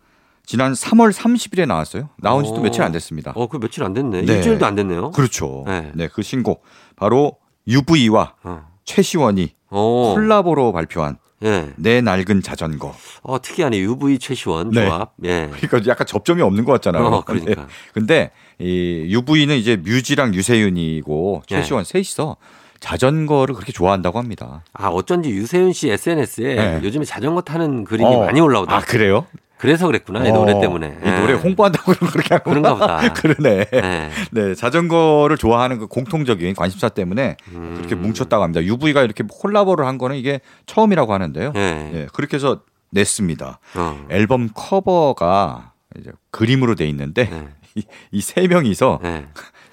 지난 0.47 0.72
3월 0.74 1.11
30일에 1.12 1.66
나왔어요. 1.66 2.11
나온 2.18 2.45
지도 2.45 2.57
오. 2.57 2.61
며칠 2.62 2.82
안 2.82 2.93
됐습니다. 2.93 3.32
어, 3.35 3.47
그 3.49 3.59
며칠 3.59 3.82
안 3.85 3.95
됐네. 3.95 4.22
네. 4.22 4.32
일주일도 4.35 4.66
안 4.66 4.74
됐네요. 4.74 5.11
그렇죠. 5.12 5.64
네. 5.66 5.91
네. 5.95 6.09
그 6.12 6.20
신곡 6.22 6.62
바로 6.97 7.39
UV와 7.66 8.35
어. 8.43 8.68
최시원이 8.85 9.55
어. 9.70 10.12
콜라보로 10.14 10.72
발표한 10.72 11.16
예. 11.45 11.68
내 11.76 12.01
낡은 12.01 12.42
자전거. 12.42 12.95
어, 13.22 13.40
특이하네. 13.40 13.78
UV 13.78 14.18
최시원 14.18 14.70
네. 14.70 14.86
조합. 14.86 15.12
예. 15.24 15.51
그러니까 15.61 15.90
약간 15.90 16.07
접점이 16.07 16.42
없는 16.42 16.64
것 16.64 16.72
같잖아요. 16.72 17.05
어, 17.05 17.24
그러니까. 17.24 17.62
네. 17.62 17.68
근데 17.92 18.30
이 18.59 19.07
UV는 19.11 19.57
이제 19.57 19.76
뮤지랑 19.76 20.34
유세윤이고 20.34 21.42
네. 21.49 21.57
최시원 21.57 21.84
셋이서 21.84 22.36
자전거를 22.85 23.55
그렇게 23.55 23.72
좋아한다고 23.72 24.18
합니다. 24.18 24.62
아, 24.74 24.89
어쩐지 24.89 25.30
유세윤 25.30 25.72
씨 25.72 25.89
SNS에 25.89 26.55
네. 26.55 26.80
요즘에 26.85 27.07
자전거 27.07 27.41
타는 27.41 27.85
그림이 27.85 28.14
어. 28.14 28.26
많이 28.26 28.43
올라오더라고요. 28.43 28.76
아 28.76 28.87
그래요? 28.87 29.26
그래서 29.57 29.87
그랬구나. 29.87 30.26
이 30.26 30.30
노래 30.30 30.61
때문에. 30.61 30.99
이 31.03 31.11
노래 31.11 31.32
예. 31.32 31.37
홍보한다고 31.37 31.95
그렇게 31.95 32.35
하는 32.35 32.45
그런가 32.45 32.74
보다. 32.74 33.12
그러네. 33.14 33.66
예. 33.72 34.11
네, 34.32 34.55
자전거를 34.55 35.39
좋아하는 35.39 35.78
그 35.78 35.87
공통적인 35.87 36.55
관심사 36.55 36.91
때문에 36.91 37.39
그렇게 37.74 37.95
뭉쳤다고 37.95 38.43
합니다. 38.43 38.62
UV가 38.62 39.03
이렇게 39.03 39.24
콜라보를 39.26 39.87
한 39.87 39.97
거는 39.97 40.16
이게 40.16 40.41
처음이라고 40.66 41.14
하는데요. 41.14 41.53
음. 41.57 41.91
예. 41.95 41.99
네, 41.99 42.07
그렇게 42.12 42.37
해서 42.37 42.61
냈습니다. 42.91 43.61
어. 43.76 44.07
앨범 44.11 44.51
커버가 44.53 45.72
이제 45.99 46.11
그림으로 46.30 46.74
돼 46.74 46.87
있는데 46.89 47.30
네. 47.30 47.49
이세 48.12 48.47
명이서 48.47 49.01
네. 49.03 49.26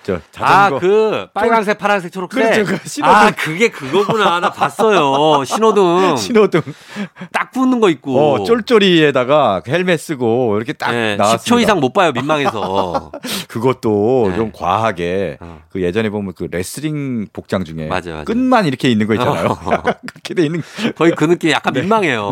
저 0.03 0.15
아, 0.15 0.19
자전거 0.31 0.79
그 0.79 1.27
빨간색, 1.33 1.77
파란색, 1.77 2.11
초록색. 2.11 2.43
그렇죠, 2.43 2.65
그 2.65 2.87
신호등. 2.87 3.15
아, 3.15 3.31
그게 3.31 3.69
그거구나. 3.69 4.39
나 4.39 4.51
봤어요. 4.51 5.43
신호등. 5.45 6.17
신호등 6.17 6.61
딱 7.31 7.51
붙는 7.51 7.79
거 7.79 7.89
있고. 7.89 8.19
어, 8.19 8.43
쫄쫄이에다가 8.43 9.61
헬멧 9.67 9.99
쓰고 9.99 10.57
이렇게 10.57 10.73
딱 10.73 10.91
네, 10.91 11.15
나왔습니다. 11.15 11.55
10초 11.55 11.61
이상 11.61 11.79
못 11.79 11.93
봐요, 11.93 12.11
민망해서. 12.11 13.11
그것도 13.47 14.27
네. 14.29 14.35
좀 14.35 14.51
과하게 14.51 15.37
어. 15.39 15.61
그 15.69 15.81
예전에 15.81 16.09
보면 16.09 16.33
그 16.35 16.47
레슬링 16.49 17.27
복장 17.31 17.63
중에 17.63 17.87
맞아, 17.87 18.11
맞아. 18.11 18.23
끝만 18.23 18.65
이렇게 18.65 18.89
있는 18.89 19.07
거 19.07 19.13
있잖아요. 19.13 19.47
어. 19.47 19.81
그렇게 20.07 20.33
돼 20.33 20.45
있는 20.45 20.63
거의 20.95 21.13
그 21.15 21.25
느낌 21.25 21.51
약간 21.51 21.73
네. 21.73 21.81
민망해요. 21.81 22.31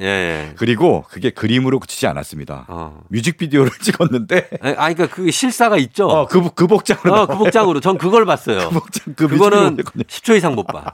예. 0.00 0.52
그리고 0.56 1.04
그게 1.08 1.30
그림으로 1.30 1.80
그치지 1.80 2.06
않았습니다. 2.06 2.66
어. 2.68 3.00
뮤직비디오를 3.08 3.72
찍었는데 3.82 4.48
아, 4.62 4.74
아니, 4.76 4.94
그러니까 4.94 5.08
그 5.08 5.30
실사가 5.30 5.76
있죠. 5.78 6.06
어, 6.06 6.26
그, 6.26 6.50
그 6.54 6.66
복장으로 6.66 7.07
어, 7.12 7.26
그 7.26 7.36
복장으로. 7.36 7.80
전 7.80 7.98
그걸 7.98 8.24
봤어요. 8.24 8.68
그 8.68 8.70
복장 8.70 9.14
그 9.14 9.28
그거는 9.28 9.76
뮤직비디오를 9.76 10.04
10초 10.06 10.36
이상 10.36 10.54
못 10.54 10.66
봐. 10.66 10.84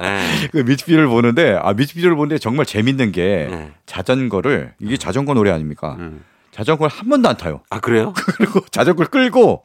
예. 0.00 0.48
그 0.50 0.58
뮤직비디오를 0.58 1.08
보는데 1.08 1.58
아 1.60 1.72
뮤직비디오를 1.72 2.16
보는데 2.16 2.38
정말 2.38 2.66
재밌는 2.66 3.12
게 3.12 3.48
네. 3.50 3.72
자전거를 3.86 4.74
이게 4.80 4.96
자전거 4.96 5.34
노래 5.34 5.50
아닙니까? 5.50 5.96
음. 5.98 6.24
자전거를 6.52 6.90
한 6.94 7.08
번도 7.08 7.28
안 7.28 7.36
타요. 7.36 7.60
아, 7.70 7.80
그래요? 7.80 8.12
그리고 8.36 8.60
자전거를 8.70 9.10
끌고 9.10 9.64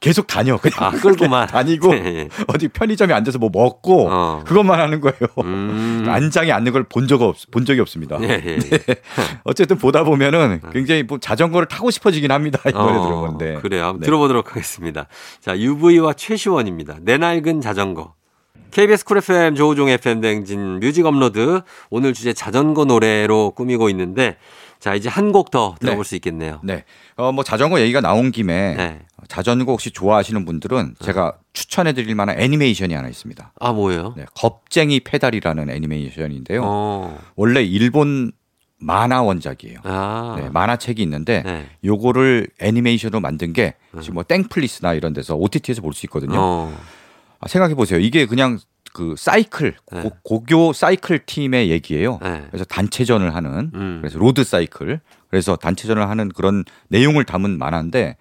계속 0.00 0.26
다녀. 0.26 0.56
그냥 0.58 0.78
아, 0.78 0.90
끌고만. 0.90 1.46
다니고 1.48 1.94
예. 1.94 2.28
어디 2.48 2.68
편의점에 2.68 3.12
앉아서 3.14 3.38
뭐 3.38 3.50
먹고 3.52 4.08
어. 4.10 4.42
그것만 4.46 4.78
하는 4.78 5.00
거예요. 5.00 5.16
음. 5.42 6.04
안장에 6.08 6.52
앉는 6.52 6.72
걸 6.72 6.84
본 6.88 7.06
적 7.08 7.22
없, 7.22 7.36
본 7.50 7.64
적이 7.64 7.80
없습니다. 7.80 8.18
예, 8.22 8.28
예. 8.44 8.58
어쨌든 9.44 9.78
보다 9.78 10.04
보면은 10.04 10.60
굉장히 10.72 11.02
뭐 11.02 11.18
자전거를 11.18 11.66
타고 11.68 11.90
싶어지긴 11.90 12.30
합니다. 12.30 12.60
이 12.68 12.72
노래 12.72 12.96
어, 12.96 13.02
들어보는데. 13.04 13.54
그래요. 13.62 13.96
네. 13.98 14.04
들어보도록 14.04 14.50
하겠습니다. 14.50 15.06
자, 15.40 15.58
UV와 15.58 16.12
최시원입니다. 16.12 16.96
내 17.02 17.16
낡은 17.16 17.60
자전거. 17.60 18.14
KBS 18.72 19.04
쿨 19.06 19.18
FM 19.18 19.54
조우종 19.54 19.88
FM 19.88 20.20
댕진 20.20 20.80
뮤직 20.80 21.06
업로드 21.06 21.62
오늘 21.88 22.12
주제 22.12 22.32
자전거 22.34 22.84
노래로 22.84 23.52
꾸미고 23.52 23.88
있는데 23.90 24.36
자 24.80 24.94
이제 24.94 25.08
한 25.08 25.32
곡 25.32 25.50
더 25.50 25.76
들어볼 25.80 26.04
네. 26.04 26.08
수 26.08 26.14
있겠네요. 26.16 26.60
네. 26.62 26.84
어, 27.16 27.32
뭐 27.32 27.42
자전거 27.42 27.80
얘기가 27.80 28.02
나온 28.02 28.30
김에 28.32 28.74
네. 28.74 28.98
자전거 29.28 29.72
혹시 29.72 29.90
좋아하시는 29.90 30.44
분들은 30.44 30.96
제가 31.00 31.34
추천해 31.52 31.92
드릴 31.92 32.14
만한 32.14 32.38
애니메이션이 32.38 32.94
하나 32.94 33.08
있습니다. 33.08 33.52
아 33.58 33.72
뭐예요? 33.72 34.14
네. 34.16 34.24
겁쟁이 34.34 35.00
페달이라는 35.00 35.70
애니메이션인데요. 35.70 36.62
어. 36.64 37.18
원래 37.36 37.62
일본 37.62 38.32
만화 38.78 39.22
원작이에요. 39.22 39.78
아. 39.84 40.36
네, 40.38 40.48
만화책이 40.50 41.00
있는데 41.02 41.42
네. 41.44 41.66
요거를 41.84 42.48
애니메이션으로 42.60 43.20
만든 43.20 43.52
게 43.52 43.74
지금 44.00 44.14
뭐 44.14 44.22
땡플리스나 44.22 44.92
이런 44.94 45.12
데서 45.14 45.34
OTT에서 45.36 45.80
볼 45.82 45.92
수 45.94 46.04
있거든요. 46.06 46.34
어. 46.38 46.78
아, 47.40 47.48
생각해 47.48 47.74
보세요. 47.74 47.98
이게 47.98 48.26
그냥 48.26 48.58
그 48.92 49.14
사이클 49.16 49.74
네. 49.92 50.10
고, 50.22 50.44
교 50.44 50.72
사이클 50.72 51.20
팀의 51.26 51.70
얘기예요. 51.70 52.18
네. 52.22 52.44
그래서 52.48 52.64
단체전을 52.64 53.34
하는 53.34 53.70
음. 53.74 53.98
그래서 54.00 54.18
road 54.18 54.42
사이클 54.44 55.00
그래서 55.28 55.56
단체전을 55.56 56.08
하는 56.08 56.28
그런 56.30 56.64
내용을 56.88 57.24
담은 57.24 57.58
만화인데 57.58 58.16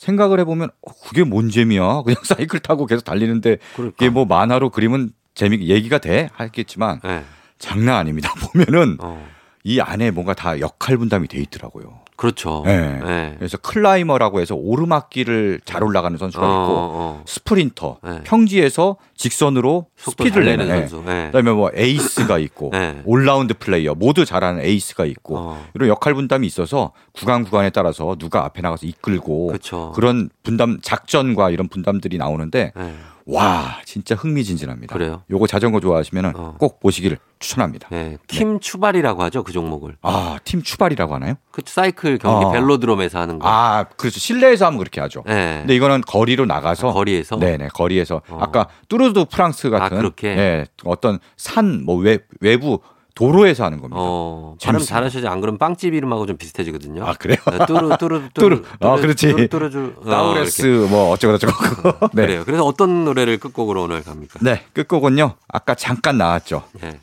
생각을 0.00 0.40
해보면 0.40 0.70
어, 0.80 0.92
그게 1.04 1.24
뭔 1.24 1.50
재미야? 1.50 2.02
그냥 2.02 2.16
사이클 2.24 2.60
타고 2.60 2.86
계속 2.86 3.04
달리는데 3.04 3.58
그러니까. 3.76 3.96
그게 3.96 4.08
뭐 4.08 4.24
만화로 4.24 4.70
그리면 4.70 5.10
재미 5.34 5.68
얘기가 5.68 5.98
돼 5.98 6.30
하겠지만 6.32 7.00
네. 7.04 7.22
장난 7.58 7.96
아닙니다. 7.96 8.32
보면은 8.52 8.96
어. 9.00 9.28
이 9.64 9.80
안에 9.80 10.10
뭔가 10.10 10.34
다 10.34 10.58
역할 10.60 10.96
분담이 10.96 11.28
돼 11.28 11.38
있더라고요. 11.38 12.00
그렇죠. 12.20 12.62
네. 12.66 12.98
네. 13.02 13.34
그래서 13.38 13.56
climber라고 13.56 14.40
해서 14.40 14.54
오르막길을 14.54 15.62
잘 15.64 15.82
올라가는 15.82 16.18
선수가 16.18 16.44
어, 16.44 16.48
있고 16.50 16.74
어. 16.76 17.22
스프린터 17.26 17.96
네. 18.04 18.20
평지에서 18.24 18.96
직선으로 19.16 19.86
스피드를 19.96 20.44
잘 20.44 20.56
내는. 20.58 20.88
선수. 20.88 21.02
네. 21.06 21.26
그다음에 21.26 21.52
뭐 21.52 21.70
에이스가 21.74 22.38
있고 22.38 22.70
네. 22.72 23.00
all-round 23.06 23.54
player 23.54 23.94
모두 23.94 24.26
잘하는 24.26 24.62
에이스가 24.62 25.06
있고 25.06 25.38
어. 25.38 25.66
이런 25.74 25.88
역할 25.88 26.12
분담이 26.12 26.46
있어서 26.46 26.92
구간 27.12 27.42
구간에 27.42 27.70
따라서 27.70 28.14
누가 28.18 28.44
앞에 28.44 28.60
나가서 28.60 28.86
이끌고 28.86 29.46
그렇죠. 29.46 29.94
런 29.96 30.28
분담 30.42 30.78
작전과 30.82 31.48
이런 31.48 31.68
분담들이 31.68 32.18
나오는데 32.18 32.72
네. 32.76 32.94
와 33.26 33.76
진짜 33.84 34.14
흥미진진합니다. 34.14 34.92
그래요? 34.92 35.22
요거 35.30 35.46
자전거 35.46 35.80
좋아하시면 35.80 36.32
어. 36.36 36.54
꼭 36.58 36.80
보시기를 36.80 37.18
추천합니다. 37.38 37.88
네. 37.90 38.16
팀 38.26 38.60
추발이라고 38.60 39.22
하죠 39.24 39.42
그 39.42 39.52
종목을. 39.52 39.96
아팀 40.02 40.62
추발이라고 40.62 41.14
하나요? 41.14 41.34
그 41.50 41.62
사이클 41.64 42.18
경기 42.18 42.46
어. 42.46 42.50
벨로드롬에서 42.52 43.18
하는 43.20 43.38
거. 43.38 43.48
아 43.48 43.84
그렇죠 43.96 44.18
실내에서 44.18 44.66
하면 44.66 44.78
그렇게 44.78 45.00
하죠. 45.00 45.22
네. 45.26 45.58
근데 45.60 45.74
이거는 45.76 46.00
거리로 46.02 46.46
나가서 46.46 46.90
아, 46.90 46.92
거리에서? 46.92 47.36
네네 47.36 47.68
거리에서 47.68 48.22
어. 48.28 48.38
아까 48.40 48.68
뚜르드 48.88 49.26
프랑스 49.26 49.70
같은 49.70 49.96
아, 49.96 50.00
그렇게? 50.00 50.28
예, 50.28 50.66
어떤 50.84 51.18
산 51.36 51.84
뭐 51.84 52.02
외부 52.40 52.80
도로에서 53.14 53.64
하는 53.64 53.80
겁니다. 53.80 53.96
어, 54.00 54.56
발음. 54.62 54.80
잘하셔야지 54.80 55.26
안 55.28 55.40
그러면 55.40 55.58
빵집 55.58 55.94
이름하고 55.94 56.26
좀 56.26 56.36
비슷해지거든요. 56.36 57.04
아 57.04 57.14
그래요? 57.14 57.38
네, 57.50 57.66
뚜루 57.66 57.96
뚜루 57.98 58.22
뚜루. 58.34 58.62
아, 58.80 58.96
그렇지. 58.96 59.48
뚜루 59.48 59.70
뚜루 59.70 59.92
어. 60.04 60.88
뭐 60.88 61.10
어쩌고 61.10 61.38
저쩌고. 61.38 62.08
네. 62.14 62.26
그래요. 62.26 62.42
그래서 62.44 62.64
어떤 62.64 63.04
노래를 63.04 63.38
끝곡으로 63.38 63.84
오늘 63.84 64.02
갑니까? 64.02 64.38
네 64.42 64.64
끝곡은요. 64.72 65.34
아까 65.48 65.74
잠깐 65.74 66.18
나왔죠. 66.18 66.62
예. 66.82 67.00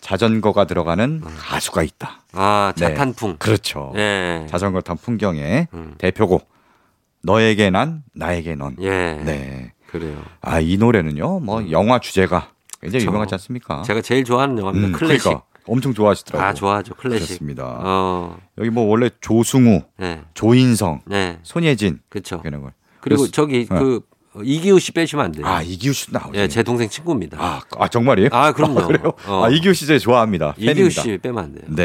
자전거가 0.00 0.64
들어가는 0.66 1.20
가수가 1.38 1.82
있다. 1.84 2.22
아 2.32 2.72
네. 2.76 2.88
자탄풍. 2.88 3.36
그렇죠. 3.38 3.92
예. 3.96 4.46
자전거 4.50 4.80
탄 4.80 4.96
풍경의 4.96 5.68
음. 5.74 5.94
대표곡 5.98 6.50
너에게 7.22 7.70
난 7.70 8.02
나에게 8.14 8.54
넌. 8.56 8.76
예. 8.80 8.88
네. 9.24 9.72
그래요. 9.86 10.16
아 10.40 10.58
이 10.60 10.76
노래는요. 10.78 11.40
뭐 11.40 11.70
영화 11.70 11.98
주제가 12.00 12.48
굉장히 12.82 13.04
그렇죠. 13.04 13.06
유명하지 13.06 13.34
않습니까? 13.36 13.82
제가 13.82 14.00
제일 14.02 14.24
좋아하는 14.24 14.58
영화입니다. 14.58 14.88
음, 14.88 14.92
클래식. 14.92 15.22
그러니까 15.24 15.44
엄청 15.66 15.94
좋아하시더라고요. 15.94 16.48
아 16.48 16.52
좋아하죠. 16.52 16.94
클래식. 16.94 17.28
그렇습니다. 17.28 17.78
어. 17.80 18.36
여기 18.58 18.70
뭐 18.70 18.84
원래 18.84 19.08
조승우, 19.20 19.82
네. 19.98 20.22
조인성, 20.34 21.02
네. 21.06 21.38
손예진 21.42 22.00
그렇죠. 22.08 22.42
이런 22.44 22.62
걸. 22.62 22.72
그리고 23.00 23.22
그래서- 23.22 23.32
저기 23.32 23.66
네. 23.66 23.78
그 23.78 24.00
이기우 24.42 24.78
씨 24.78 24.92
빼시면 24.92 25.24
안 25.26 25.32
돼요. 25.32 25.46
아 25.46 25.60
이기우 25.62 25.92
씨도 25.92 26.18
나오죠. 26.18 26.38
예, 26.38 26.48
제 26.48 26.62
동생 26.62 26.88
친구입니다. 26.88 27.36
아, 27.40 27.60
아 27.78 27.88
정말이에요? 27.88 28.30
아, 28.32 28.52
그럼요. 28.52 28.80
아, 28.80 28.86
그래요? 28.86 29.12
어. 29.26 29.44
아 29.44 29.48
이기우 29.50 29.74
씨 29.74 29.86
제 29.86 29.98
좋아합니다. 29.98 30.54
이기우 30.56 30.74
팬입니다. 30.74 31.02
씨 31.02 31.18
빼면 31.18 31.44
안 31.44 31.52
돼요. 31.52 31.64
네. 31.68 31.82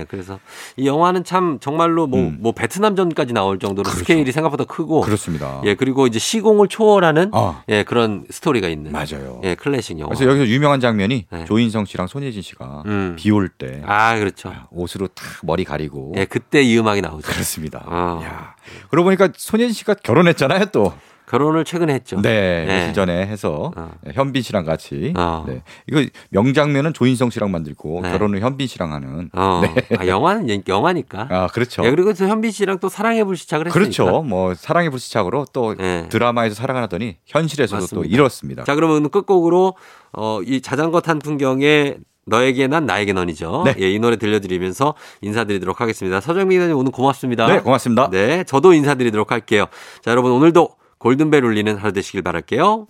예, 0.00 0.06
그래서 0.08 0.40
이 0.76 0.86
영화는 0.86 1.22
참 1.24 1.58
정말로 1.60 2.06
뭐, 2.06 2.18
음. 2.20 2.38
뭐 2.40 2.52
베트남전까지 2.52 3.32
나올 3.34 3.58
정도로 3.58 3.84
그렇죠. 3.84 3.98
스케일이 4.00 4.32
생각보다 4.32 4.64
크고 4.64 5.02
그렇습니다. 5.02 5.60
예, 5.64 5.74
그리고 5.74 6.06
이제 6.06 6.18
시공을 6.18 6.68
초월하는 6.68 7.30
아. 7.34 7.62
예, 7.68 7.82
그런 7.84 8.24
스토리가 8.30 8.68
있는 8.68 8.90
맞아요. 8.92 9.40
예, 9.44 9.54
클래식 9.54 9.98
영화. 9.98 10.08
그래서 10.08 10.24
여기서 10.30 10.46
유명한 10.48 10.80
장면이 10.80 11.26
네. 11.30 11.44
조인성 11.44 11.84
씨랑 11.84 12.06
손예진 12.08 12.42
씨가 12.42 12.82
음. 12.86 13.14
비올 13.16 13.48
때 13.48 13.82
아, 13.86 14.18
그렇죠. 14.18 14.52
옷으로 14.70 15.08
탁 15.08 15.24
머리 15.42 15.64
가리고 15.64 16.14
예, 16.16 16.24
그때 16.24 16.62
이 16.62 16.76
음악이 16.78 17.00
나오죠. 17.00 17.28
그렇습니다. 17.30 17.84
아. 17.86 18.20
야. 18.24 18.54
그러고 18.90 19.04
보니까 19.06 19.28
손예진 19.36 19.72
씨가 19.74 19.94
결혼했잖아요, 20.02 20.66
또. 20.72 20.92
결혼을 21.28 21.64
최근에 21.64 21.92
했죠. 21.94 22.20
네, 22.22 22.64
네. 22.64 22.74
며칠 22.78 22.94
전에 22.94 23.26
해서 23.26 23.72
어. 23.76 23.90
현빈 24.12 24.42
씨랑 24.42 24.64
같이. 24.64 25.12
어. 25.16 25.44
네. 25.46 25.62
이거 25.88 26.04
명장면은 26.30 26.92
조인성 26.92 27.30
씨랑 27.30 27.50
만들고 27.50 28.00
네. 28.02 28.12
결혼은 28.12 28.40
현빈 28.40 28.66
씨랑 28.66 28.92
하는. 28.92 29.30
어. 29.34 29.62
아, 29.98 30.06
영화는 30.06 30.48
영- 30.50 30.62
영화니까. 30.68 31.28
아, 31.30 31.46
그렇죠. 31.48 31.84
예, 31.84 31.90
그리고 31.90 32.12
또 32.12 32.26
현빈 32.26 32.50
씨랑 32.52 32.78
또 32.78 32.88
사랑해 32.88 33.24
불시착을 33.24 33.66
했으니까. 33.66 33.78
그렇죠. 33.78 34.22
뭐 34.22 34.54
사랑의 34.54 34.90
불시착으로 34.90 35.46
또 35.52 35.74
네. 35.74 36.08
드라마에서 36.08 36.54
사랑하더니 36.54 37.16
현실에서도 37.26 37.86
또 37.86 37.96
맞습니다. 37.96 38.14
이뤘습니다. 38.14 38.64
자, 38.64 38.74
그러면 38.74 39.10
끝곡으로 39.10 39.74
어, 40.12 40.40
이 40.44 40.60
자전거 40.60 41.00
탄 41.00 41.18
풍경에 41.18 41.96
너에게 42.28 42.66
난 42.66 42.86
나에게 42.86 43.12
넌이죠. 43.12 43.62
네. 43.66 43.74
예, 43.78 43.90
이 43.90 43.98
노래 43.98 44.16
들려드리면서 44.16 44.94
인사드리도록 45.20 45.80
하겠습니다. 45.80 46.20
서정민 46.20 46.58
기자님 46.58 46.76
오늘 46.76 46.90
고맙습니다. 46.90 47.46
네, 47.46 47.60
고맙습니다. 47.60 48.10
네, 48.10 48.42
저도 48.44 48.72
인사드리도록 48.72 49.30
할게요. 49.30 49.66
자, 50.02 50.10
여러분 50.10 50.32
오늘도 50.32 50.68
골든벨 50.98 51.44
울리는 51.44 51.76
하루 51.76 51.92
되시길 51.92 52.22
바랄게요. 52.22 52.86